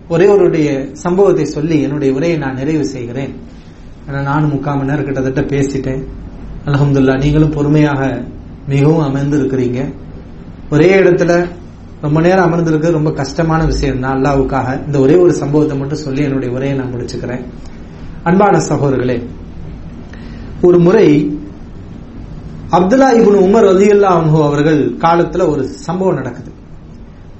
ஒரே 0.09 0.27
ஒருடைய 0.27 0.69
சம்பவத்தை 0.93 1.45
சொல்லி 1.45 1.83
என்னுடைய 1.83 2.15
உரையை 2.15 2.39
நான் 2.39 2.55
நிறைவு 2.55 2.85
செய்கிறேன். 2.85 3.33
ஏன்னா 4.07 4.21
நானும் 4.23 4.51
முக்கால் 4.51 4.77
மணி 4.77 4.91
நேரம் 4.91 5.05
கிட்டத்தட்ட 5.05 5.43
பேசிட்டேன். 5.57 6.03
அலமதுல்லா 6.67 7.15
நீங்களும் 7.23 7.51
பொறுமையாக 7.51 8.25
மிகவும் 8.67 9.05
அமர்ந்து 9.09 9.37
இருக்கிறீங்க 9.41 9.81
ஒரே 10.71 11.01
இடத்துல 11.01 11.33
ரொம்ப 12.01 12.21
நேரம் 12.21 12.47
அமர்ந்திருக்கிறது 12.47 12.99
ரொம்ப 12.99 13.13
கஷ்டமான 13.13 13.65
விஷயம் 13.65 14.01
தான் 14.01 14.17
அல்லாவுக்காக. 14.17 14.87
இந்த 14.87 14.99
ஒரே 15.01 15.17
ஒரு 15.17 15.33
சம்பவத்தை 15.33 15.79
மட்டும் 15.79 16.05
சொல்லி 16.07 16.23
என்னுடைய 16.23 16.55
உரையை 16.55 16.79
நான் 16.79 16.95
முடிச்சுக்கிறேன். 16.95 17.45
அன்பான 18.23 18.59
சகோதரர்களே 18.59 19.19
ஒரு 20.63 20.79
முறை 20.79 21.39
அப்துல்லா 22.71 23.11
இபுன் 23.11 23.39
உமர் 23.39 23.67
ரலியல்லா 23.67 24.09
அன்ஹு 24.09 24.45
அவர்கள் 24.45 24.91
காலத்துல 24.91 25.49
ஒரு 25.49 25.69
சம்பவம் 25.69 26.15
நடக்குது. 26.15 26.51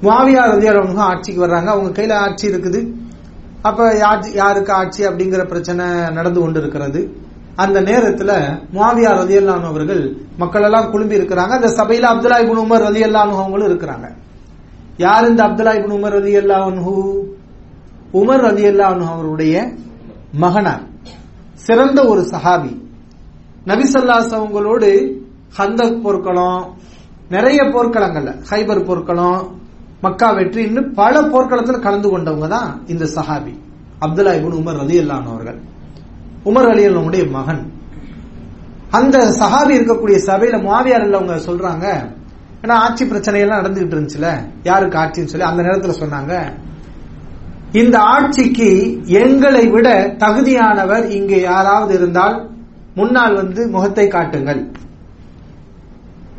மாவியா 0.03 0.45
ரலியல்லா 0.45 0.81
அன்ஹு 0.81 0.97
ஆட்சிக்கு 0.97 1.47
வர்றாங்க. 1.47 1.65
அவங்க 1.65 2.01
கையில 2.01 2.13
ஆட்சி 2.13 2.47
இருக்குது. 2.47 2.93
அப்ப 3.61 3.93
யார்- 3.93 4.35
யாருக்கு 4.35 4.73
ஆட்சி 4.73 5.05
அப்படிங்கிற 5.05 5.47
பிரச்சனை 5.47 5.85
நடந்து 5.85 6.39
கொண்டு 6.39 6.59
இருக்கிறது 6.59 7.17
அந்த 7.55 7.81
நேரத்துல 7.81 8.59
மாவியா 8.73 9.11
ரலியல்லா 9.11 9.63
அவர்கள் 9.63 10.17
மக்கள் 10.37 10.63
எல்லாம் 10.63 10.91
குழும்பி 10.91 11.15
இருக்கிறாங்க. 11.15 11.47
அந்த 11.47 11.67
சபையில 11.67 12.05
அப்துல்லா 12.05 12.37
இபுன் 12.37 12.65
உமர் 12.67 12.83
ரலியல்லா 12.83 13.11
அவங்களும் 13.11 13.79
இருக்கிறாங்க. 13.79 14.11
யார் 14.97 15.29
இந்த 15.29 15.43
அப்துல்லா 15.43 15.75
இபுன் 15.75 15.93
உமர் 15.93 16.15
ரலியல்லா 16.19 16.83
உமர் 18.13 18.43
ரலியல்லா 18.43 19.07
அவருடைய 19.07 19.73
மகனார். 20.31 20.87
சிறந்த 21.53 22.05
ஒரு 22.05 22.21
சஹாபி. 22.21 22.87
நபிசல்லாஸ் 23.69 24.33
அவங்களோடு 24.37 24.89
ஹந்தக் 25.57 26.01
போர்க்களம் 26.03 26.61
நிறைய 27.29 27.61
போர்க்களங்கள்ல 27.73 28.31
ஹைபர் 28.49 28.85
போர்க்களம் 28.89 29.39
மக்கா 30.03 30.27
வெற்றி 30.31 30.61
இன்னும் 30.63 30.91
பல 30.93 31.15
போர்க்களத்தில் 31.31 31.83
கலந்து 31.85 32.09
கொண்டவங்க 32.09 32.47
தான் 32.47 32.69
இந்த 32.87 33.05
சஹாபி. 33.15 33.53
அப்துல்லா 34.05 34.33
இபுன் 34.37 34.57
உமர் 34.59 34.79
அலி 34.83 34.97
அவர்கள். 35.31 35.59
உமர் 36.45 36.69
அலி 36.71 36.83
அல்லவனுடைய 36.87 37.23
மகன். 37.31 37.61
அந்த 38.91 39.17
சஹாபி 39.41 39.73
இருக்கக்கூடிய 39.77 40.17
சபையில 40.29 40.57
மாவியார் 40.67 41.05
அவங்க 41.09 41.35
சொல்றாங்க 41.47 41.85
ஏன்னா 42.63 42.75
ஆட்சி 42.85 43.03
பிரச்சனை 43.05 43.41
எல்லாம் 43.41 43.59
நடந்துகிட்டு 43.61 43.95
இருந்துச்சுல 43.95 44.29
யாருக்கு 44.63 44.97
ஆட்சின்னு 44.99 45.31
சொல்லி 45.31 45.49
அந்த 45.49 45.61
நேரத்துல 45.67 45.93
சொன்னாங்க 46.03 46.33
இந்த 47.81 47.95
ஆட்சிக்கு 48.13 48.69
எங்களை 49.23 49.63
விட 49.67 49.87
தகுதியானவர் 50.23 51.05
இங்கே 51.17 51.39
யாராவது 51.41 51.93
இருந்தால் 51.93 52.35
முன்னால் 52.95 53.35
வந்து 53.35 53.61
முகத்தை 53.67 54.07
காட்டுங்கள். 54.07 54.61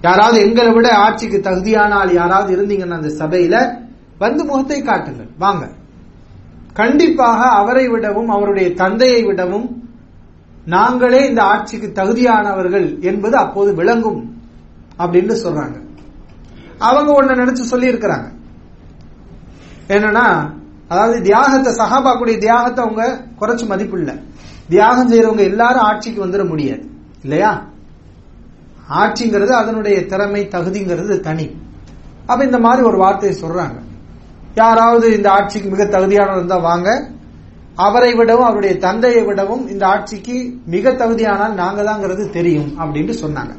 யாராவது 0.02 0.38
எங்களை 0.46 0.70
விட 0.72 0.88
ஆட்சிக்கு 0.96 1.38
தகுதியான 1.40 1.94
ஆள் 1.94 2.12
யாராவது 2.12 2.50
இருந்தீங்கன்னா 2.56 2.98
அந்த 3.00 3.12
சபையில 3.22 3.56
வந்து 4.18 4.42
முகத்தை 4.44 4.78
காட்டுங்கள். 4.82 5.30
வாங்க. 5.38 5.64
கண்டிப்பாக 6.80 7.40
அவரை 7.60 7.84
விடவும் 7.88 8.28
அவருடைய 8.28 8.68
தந்தையை 8.74 9.20
விடவும் 9.24 9.68
நாங்களே 10.66 11.20
இந்த 11.28 11.42
ஆட்சிக்கு 11.42 11.88
தகுதியானவர்கள் 12.00 12.86
என்பது 13.00 13.36
அப்போது 13.36 13.70
விளங்கும் 13.74 14.20
அப்படின்னு 14.98 15.34
சொல்றாங்க. 15.44 15.76
அவங்க 16.78 17.10
ஒன்னு 17.12 17.40
நினைச்சு 17.42 17.64
சொல்லி 17.72 17.92
இருக்கிறாங்க 17.92 18.28
என்னன்னா 19.94 20.26
அதாவது 20.88 21.16
தியாகத்தை 21.22 21.70
சஹாபாக்குடைய 21.72 22.36
தியாகத்தை 22.38 22.80
அவங்க 22.84 23.04
குறைச்சு 23.40 23.64
மதிப்பு 23.66 23.96
இல்லை 24.00 24.14
தியாகம் 24.70 25.12
செய்யறவங்க 25.12 25.40
எல்லாரும் 25.40 25.82
ஆட்சிக்கு 25.82 26.26
வந்துட 26.26 26.48
முடியாது. 26.48 26.90
இல்லையா? 27.22 27.68
ஆட்சிங்கிறது 28.90 29.46
அதனுடைய 29.46 30.06
திறமை 30.06 30.46
தகுதிங்கிறது 30.46 31.20
தனி. 31.20 31.50
அப்ப 32.26 32.44
இந்த 32.44 32.58
மாதிரி 32.58 32.86
ஒரு 32.86 32.96
வார்த்தையை 32.96 33.42
சொல்றாங்க. 33.42 33.78
யாராவது 34.54 35.16
இந்த 35.16 35.30
ஆட்சிக்கு 35.30 35.70
மிக 35.70 35.84
தகுதியானவர் 35.84 36.36
இருந்தா 36.36 36.56
வாங்க. 36.56 37.10
அவரை 37.74 38.14
விடவும் 38.14 38.44
அவருடைய 38.44 38.78
தந்தையை 38.78 39.24
விடவும் 39.24 39.68
இந்த 39.68 39.86
ஆட்சிக்கு 39.86 40.58
மிக 40.66 40.90
தகுதியானால் 40.90 41.54
நாங்க 41.54 41.82
தாங்கிறது 41.82 42.30
தெரியும் 42.30 42.74
அப்படின்னு 42.78 43.14
சொன்னாங்க. 43.22 43.54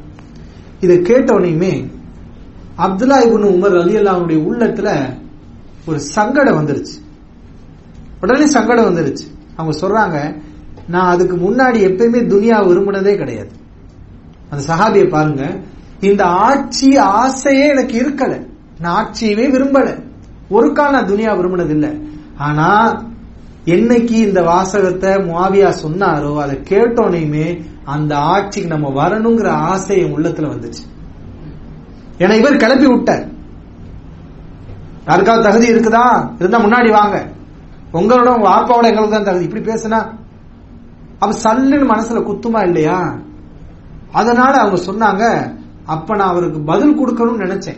இதை 0.80 0.98
கேட்டவனையுமே 0.98 1.92
அப்துல்லா 2.78 3.18
இபுன் 3.24 3.48
உமர் 3.48 3.82
அலி 3.82 3.96
அல்லாவுடைய 3.96 4.40
உள்ளத்துல 4.40 5.18
ஒரு 5.86 6.00
சங்கடம் 6.00 6.68
வந்துருச்சு. 6.68 7.02
உடனே 8.22 8.46
சங்கடம் 8.46 8.96
வந்துருச்சு. 8.96 9.28
அவங்க 9.56 9.88
சொல்றாங்க 9.88 10.42
நான் 10.92 11.12
அதுக்கு 11.12 11.36
முன்னாடி 11.36 11.80
எப்பயுமே 11.90 12.20
துனியா 12.34 12.58
விரும்பினதே 12.68 13.18
கிடையாது. 13.18 13.52
அந்த 14.50 14.64
சஹாபிய 14.74 15.10
பாருங்க. 15.10 15.44
இந்த 16.00 16.24
ஆட்சி 16.24 16.98
ஆசையே 16.98 17.68
எனக்கு 17.68 17.96
இருக்கல. 18.02 18.34
நான் 18.80 18.96
ஆட்சியவே 18.96 19.46
விரும்பல. 19.52 20.04
ஒரு 20.50 20.74
கால் 20.74 20.92
நான் 20.92 21.08
துனியா 21.08 21.34
விரும்பினது 21.40 21.70
இல்ல 21.70 21.88
ஆனா 22.38 22.70
என்னைக்கு 23.66 24.12
இந்த 24.12 24.42
வாசகத்தை 24.42 25.12
முவாவியா 25.12 25.74
சொன்னாரோ 25.84 26.38
அதை 26.38 26.56
கேட்டோனையுமே 26.70 27.62
அந்த 27.86 28.18
ஆட்சிக்கு 28.18 28.70
நம்ம 28.70 28.88
வரணுங்கிற 28.90 29.48
ஆசை 29.48 30.00
என் 30.00 30.16
உள்ளத்துல 30.16 30.50
வந்துச்சு. 30.54 30.84
ஏன்னா 32.18 32.34
இவர் 32.34 32.56
கிளப்பி 32.56 32.88
விட்டார். 32.88 33.28
யாருக்காவது 35.08 35.44
தகுதி 35.44 35.68
இருக்குதா? 35.74 36.32
இருந்தா 36.40 36.60
முன்னாடி 36.60 36.92
வாங்க. 36.92 37.28
உங்களோட 37.94 38.36
உங்க 38.36 38.50
ஆப்பாவோட 38.50 38.84
எங்களுக்கு 38.84 39.16
தான் 39.16 39.24
தகுதி. 39.24 39.44
இப்படி 39.44 39.64
பேசுனா 39.64 40.00
அப்ப 41.22 41.38
சல்லுன்னு 41.44 41.90
மனசுல 41.94 42.22
குத்துமா 42.22 42.64
இல்லையா? 42.64 43.16
அதனால 44.12 44.58
அவங்க 44.58 44.80
சொன்னாங்க 44.92 45.54
அப்ப 45.86 46.16
நான் 46.16 46.28
அவருக்கு 46.28 46.60
பதில் 46.60 46.98
கொடுக்கணும்னு 47.00 47.44
நினைச்சேன். 47.44 47.78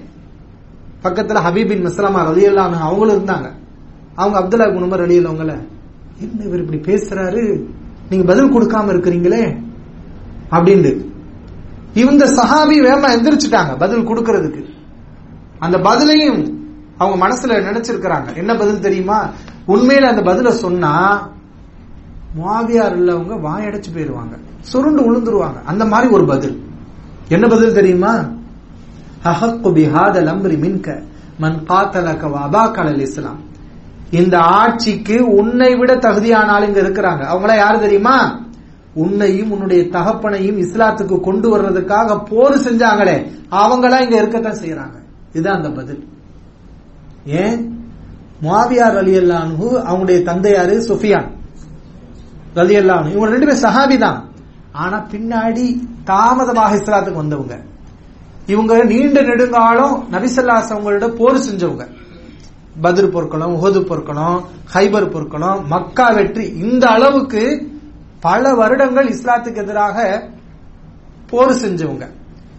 பக்கத்துல 1.03 1.41
ஹபீபின் 1.47 1.85
மஸ்லாமா 1.85 2.21
ரலியல்லான்னு 2.29 2.79
அவங்களும் 2.79 3.25
இருந்தாங்க. 3.25 3.51
அவங்க 4.15 4.39
அப்துல்லா 4.39 4.71
குனுமர் 4.71 5.01
ரலியல்லவங்கள 5.01 5.67
என்ன 6.19 6.43
இவர் 6.43 6.59
இப்படி 6.59 6.79
பேசுறாரு? 6.79 7.63
நீங்க 8.09 8.25
பதில் 8.25 8.53
கொடுக்காம 8.53 8.91
இருக்கிறீங்களே? 8.95 9.61
அப்படின்னு 10.51 11.11
இந்த 11.93 12.25
சஹாபி 12.25 12.77
வேமா 12.87 13.09
எந்திரிச்சிட்டாங்க 13.09 13.77
பதில் 13.77 14.07
கொடுக்கறதுக்கு. 14.07 14.65
அந்த 15.59 15.77
பதிலையும் 15.77 16.53
அவங்க 16.97 17.27
மனசுல 17.27 17.49
நினைச்சிருக்கிறாங்க. 17.49 18.35
என்ன 18.35 18.55
பதில் 18.55 18.79
தெரியுமா? 18.79 19.29
உண்மையில 19.67 20.01
அந்த 20.01 20.21
பதில 20.21 20.49
சொன்னா 20.49 20.93
மாவியார் 22.36 23.01
உள்ளவங்க 23.01 23.34
வாயடைச்சு 23.34 23.93
போயிருவாங்க. 23.93 24.36
சுருண்டு 24.59 25.01
உளுந்துருவாங்க. 25.01 25.63
அந்த 25.65 25.86
மாதிரி 25.86 26.13
ஒரு 26.13 26.25
பதில். 26.25 26.61
என்ன 27.27 27.47
பதில் 27.47 27.73
தெரியுமா? 27.73 28.15
ஹஹக்கு 29.23 29.73
பிஹாத 29.73 30.21
அம்ரி 30.23 30.57
மின்க 30.57 31.03
மன் 31.39 31.63
காத்தலக 31.67 32.27
வபாக்கல் 32.27 32.99
இஸ்லாம் 32.99 33.39
இந்த 34.11 34.38
ஆட்சிக்கு 34.39 35.36
உன்னை 35.36 35.75
விட 35.75 35.95
தகுதியான 35.95 36.51
ஆள் 36.51 36.71
இருக்கிறாங்க. 36.71 37.23
அவங்களா 37.34 37.55
யாரு 37.55 37.79
தெரியுமா? 37.79 38.41
உன்னையும் 38.93 39.51
உன்னுடைய 39.51 39.84
தகப்பனையும் 39.84 40.59
இஸ்லாத்துக்கு 40.59 41.19
கொண்டு 41.19 41.57
வர்றதுக்காக 41.57 42.25
போர் 42.29 42.57
செஞ்சாங்களே. 42.57 43.31
அவங்களா 43.51 44.01
இங்க 44.01 44.17
இருக்கத்தான் 44.17 44.57
செய்யறாங்க 44.63 45.03
இதுதான் 45.34 45.55
அந்த 45.55 45.69
பதில். 45.69 46.07
ஏன்? 47.25 47.88
மாவியார் 48.41 48.97
அலி 48.97 49.17
அல்லானு 49.17 49.55
அவங்களுடைய 49.61 50.23
தந்தையாரு 50.23 50.77
சுஃபியான். 50.88 51.41
ரலி 52.56 52.76
எல்லாம் 52.82 53.06
இவங்க 53.12 53.30
ரெண்டு 53.34 53.47
பேரும் 53.47 53.66
சஹாபி 53.66 53.97
தான். 53.97 54.20
ஆனா 54.84 54.97
பின்னாடி 55.12 55.66
தாமதமாக 56.10 56.78
இஸ்லாத்துக்கு 56.82 57.24
வந்தவங்க. 57.24 57.56
இவங்க 58.54 58.84
நீண்ட 58.84 59.22
நெடுங்காலம் 59.22 59.95
நபிசல்லாஸ் 60.12 60.72
அவங்களோட 60.74 61.08
போர் 61.20 61.45
செஞ்சவங்க. 61.47 61.86
பத்ர் 62.84 63.14
பொற்களம் 63.16 63.54
உஹது 63.58 63.82
பொற்களம் 63.89 64.38
ஹைபர் 64.74 65.12
பொற்களம் 65.16 65.60
மக்கா 65.74 66.08
வெற்றி. 66.10 66.45
இந்த 66.64 66.84
அளவுக்கு 66.88 67.43
பல 68.20 68.54
வருடங்கள் 68.54 69.08
இஸ்லாத்துக்கு 69.16 69.64
எதிராக 69.66 69.97
போர் 71.32 71.62
செஞ்சவங்க. 71.64 72.06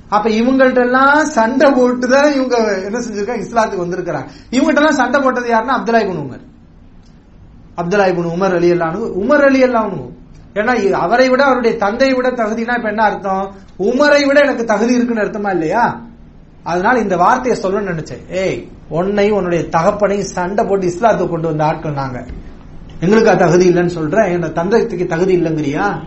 அப்ப 0.09 0.27
இவங்கள்ட்ட 0.31 0.81
எல்லாம் 0.87 1.25
சண்டை 1.37 1.69
போட்டுதான் 1.71 2.31
இவங்க 2.37 2.57
என்ன 2.89 2.99
செஞ்சிருக்காங்க? 2.99 3.45
இஸ்லாத்துக்கு 3.47 3.85
வந்திருக்கிறாங்க. 3.85 4.29
இவங்கள்ட்ட 4.51 4.83
எல்லாம் 4.83 5.01
சண்டை 5.03 5.21
போட்டது 5.21 5.49
யாருன்னா 5.55 5.77
Abdullah 5.79 6.03
ibn 6.05 6.23
Umar. 6.25 6.45
Abdullah 7.77 8.07
ibn 8.07 8.33
Umar 8.37 8.55
அலி 8.55 8.73
அல்லானு 8.73 9.13
உமர் 9.23 9.45
அலி 9.45 9.63
அல்லானு 9.63 10.13
ஏன்னா 10.55 10.91
அவரை 10.91 11.29
விட 11.29 11.45
அவருடைய 11.45 11.77
தந்தையை 11.77 12.17
விட 12.17 12.31
தகுதினா 12.31 12.77
இப்ப 12.77 12.89
என்ன 12.89 13.03
அர்த்தம்? 13.03 13.55
உமரை 13.79 14.27
விட 14.27 14.41
எனக்கு 14.41 14.65
தகுதி 14.65 14.95
இருக்குன்னு 14.95 15.23
அர்த்தமா 15.23 15.51
இல்லையா? 15.51 16.01
அதனால 16.63 16.99
இந்த 16.99 17.17
வார்த்தையை 17.17 17.61
சொல்ல 17.61 17.93
நினைச்சேன். 17.93 18.31
ஏய் 18.31 18.69
உன்னை 18.89 19.31
உன்னுடைய 19.31 19.65
தகப்பனையும் 19.65 20.25
சண்டை 20.25 20.65
போட்டு 20.65 20.87
இஸ்லாத்துக்கு 20.87 21.29
கொண்டு 21.29 21.47
வந்த 21.49 21.65
ஆட்கள் 21.65 21.93
நாங்க. 21.93 22.25
எங்களுக்கு 23.01 23.37
தகுதி 23.37 23.71
இல்லைன்னு 23.71 23.87
சொல்றேன். 23.87 24.43
என் 24.43 24.53
தந்தைக்கு 24.53 25.07
தகுதி 25.07 25.41
இல்லைங்கிறியா? 25.41 26.03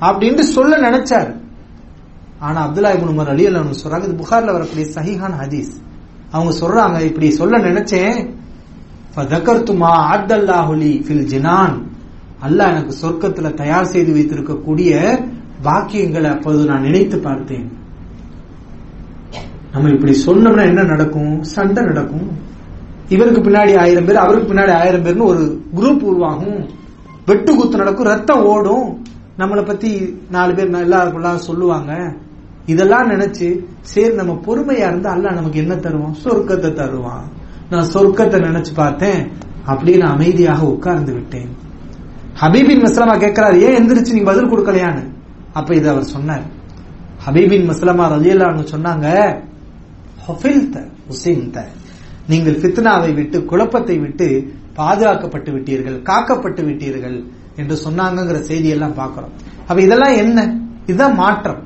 அப்படின்னு 0.00 0.40
சொல்ல 0.40 0.90
நினைச்சாரு. 0.90 1.42
ஆனா 2.38 2.68
அப்துல்லா 2.68 2.92
இபுன் 2.96 3.18
உமர் 3.18 3.28
அலி 3.28 3.46
அல்லா 3.46 3.74
சொல்றாங்க 3.84 4.04
இது 4.04 4.24
புகார்ல 4.24 4.52
வரக்கூடிய 4.52 4.86
சஹிஹான் 4.94 5.34
ஹதீஸ். 5.42 5.82
அவங்க 6.30 6.66
சொல்றாங்க 6.66 7.00
இப்படி 7.00 7.30
சொல்ல 7.30 7.58
நினைச்சேன். 7.58 8.33
ஃபதகர்துமா 9.16 9.90
அத்தல்லாஹுலி 10.14 11.04
ஃபில் 11.06 11.24
ஜினான். 11.24 11.86
அல்லாஹ் 12.42 12.70
எனக்கு 12.70 12.94
சொர்க்கத்துல 13.02 13.54
தயார் 13.54 13.84
செய்து 13.84 14.14
வைத்திருக்கக்கூடிய 14.14 15.20
வாக்கியங்களை 15.64 16.30
அப்போது 16.30 16.64
நான் 16.64 16.80
நினைத்து 16.80 17.18
பார்த்தேன். 17.18 17.72
நம்ம 19.72 19.88
இப்படி 19.88 20.22
சொன்னோம்னா 20.26 20.64
என்ன 20.64 20.82
நடக்கும்? 20.82 21.42
சண்டை 21.42 21.84
நடக்கும். 21.84 22.38
இவருக்கு 23.08 23.40
பின்னாடி 23.40 23.78
ஆயிரம் 23.78 24.04
பேர் 24.04 24.16
அவருக்கு 24.16 24.54
பின்னாடி 24.54 24.72
ஆயிரம் 24.72 25.04
பேர்னு 25.04 25.24
ஒரு 25.24 25.62
குரூப் 25.76 26.00
உருவாகும். 26.00 26.68
வெட்டு 27.26 27.54
குத்து 27.54 27.76
நடக்கும் 27.76 28.06
ரத்தம் 28.06 28.44
ஓடும். 28.44 29.04
நம்மளை 29.38 29.64
பத்தி 29.64 30.18
நாலு 30.30 30.54
பேர் 30.54 30.70
எல்லாருக்குள்ள 30.70 31.34
சொல்லுவாங்க. 31.34 32.14
இதெல்லாம் 32.66 33.10
நினைச்சு 33.10 33.64
சரி 33.80 34.14
நம்ம 34.14 34.40
பொறுமையா 34.46 34.86
இருந்தா 34.88 35.10
அல்ல 35.10 35.30
நமக்கு 35.30 35.58
என்ன 35.58 35.74
தருவான்? 35.74 36.14
சொர்க்கத்தை 36.24 36.72
தருவான். 36.72 37.42
நான் 37.70 37.84
சொர்க்கத்தை 37.84 38.38
நினைச்சு 38.38 38.74
பார்த்தேன். 38.74 39.32
அப்படின்னு 39.66 39.98
அமைதியாக 39.98 40.66
உட்கார்ந்து 40.66 41.12
விட்டேன். 41.12 41.56
ஹபீபின் 42.40 42.82
மிஸ்லமா 42.82 43.18
கேட்கிறார் 43.18 43.58
ஏன் 43.58 43.74
எந்திரிச்சு 43.74 44.12
நீ 44.12 44.20
பதில் 44.20 44.44
கொடுக்கலையான்னு? 44.44 45.08
அப்ப 45.52 45.74
இது 45.74 45.88
அவர் 45.88 46.04
சொன்னார். 46.04 46.42
ஹபீபின் 47.26 47.68
மிஸ்லமா 47.68 48.14
ரஜியல்லான்னு 48.14 48.66
சொன்னாங்க 48.74 49.38
நீங்கள் 52.28 52.54
ஃபித்னாவை 52.54 53.14
விட்டு 53.14 53.44
குழப்பத்தை 53.44 53.98
விட்டு 53.98 54.54
பாதுகாக்கப்பட்டு 54.76 55.50
விட்டீர்கள் 55.50 56.02
காக்கப்பட்டு 56.02 56.64
விட்டீர்கள் 56.64 57.24
என்று 57.56 57.78
சொன்னாங்கிற 57.84 58.50
செய்தியெல்லாம் 58.50 58.94
பார்க்கிறோம். 58.94 59.30
அப்ப 59.66 59.82
இதெல்லாம் 59.82 60.16
என்ன? 60.16 60.58
இதுதான் 60.86 61.14
மாற்றம். 61.14 61.62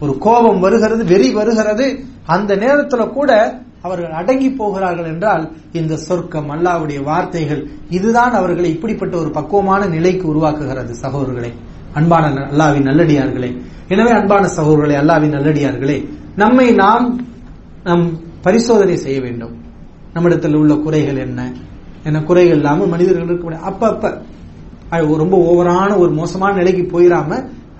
ஒரு 0.00 0.18
கோபம் 0.18 0.60
வருகிறது 0.60 1.04
வெறி 1.04 1.32
வருகிறது. 1.32 2.04
அந்த 2.26 2.56
நேரத்துல 2.56 3.12
கூட 3.12 3.60
அவர்கள் 3.82 4.14
அடங்கி 4.20 4.48
போகிறார்கள் 4.50 5.10
என்றால் 5.12 5.44
இந்த 5.78 5.94
சொர்க்கம் 6.06 6.50
அல்லாவுடைய 6.54 7.00
வார்த்தைகள் 7.08 7.62
இதுதான் 7.96 8.34
அவர்களை 8.38 8.70
இப்படிப்பட்ட 8.76 9.14
ஒரு 9.22 9.30
பக்குவமான 9.30 9.82
நிலைக்கு 9.96 10.24
உருவாக்குகிறது 10.32 10.94
சகோதரர்களை. 11.04 11.52
அன்பான 11.98 12.24
அல்லாவின் 12.50 12.88
நல்லடியார்களே. 12.90 13.50
எனவே 13.92 14.12
அன்பான 14.20 14.48
சகோதரர்களே 14.56 14.96
அல்லாவின் 15.02 15.36
நல்லடியார்களே 15.36 15.98
நம்மை 16.42 16.66
நாம் 16.82 17.06
நம் 17.84 18.06
பரிசோதனை 18.46 18.96
செய்ய 19.04 19.18
வேண்டும். 19.20 19.54
நம்மிடத்தில் 20.14 20.58
உள்ள 20.60 20.74
குறைகள் 20.84 21.20
என்ன? 21.26 21.40
என்ன 22.06 22.18
குறைகள் 22.28 22.58
இல்லாமல் 22.60 22.92
மனிதர்கள் 22.94 23.28
இருக்க 23.28 23.44
முடியாது. 23.44 23.68
அப்ப 23.70 25.16
ரொம்ப 25.22 25.36
ஓவரான 25.50 25.90
ஒரு 26.02 26.10
மோசமான 26.18 26.52
நிலைக்கு 26.60 26.84
போயிடாம 26.92 27.30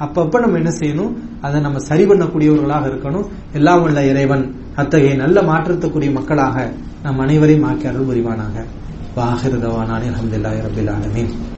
அப்பப்ப 0.05 0.41
நம்ம 0.41 0.57
என்ன 0.57 0.71
செய்யணும்? 0.81 1.13
அதை 1.41 1.61
நம்ம 1.61 1.79
சரி 1.79 2.05
பண்ணக்கூடியவர்களாக 2.05 2.85
இருக்கணும். 2.91 3.27
எல்லாம் 3.53 3.83
உள்ள 3.83 4.05
இறைவன் 4.05 4.45
அத்தகைய 4.75 5.15
நல்ல 5.15 5.43
மாற்றத்துக்குரிய 5.43 6.13
மக்களாக 6.13 6.73
நம் 7.03 7.19
அனைவரையும் 7.19 7.67
ஆக்கி 7.71 7.87
அருள் 7.87 8.09
புரிவானாக 8.11 8.65
வாகிருதவானானே 9.17 10.09
அஹமதுல்லாஹி 10.15 10.61
ரபில் 10.67 10.91
ஆலமீன். 10.97 11.33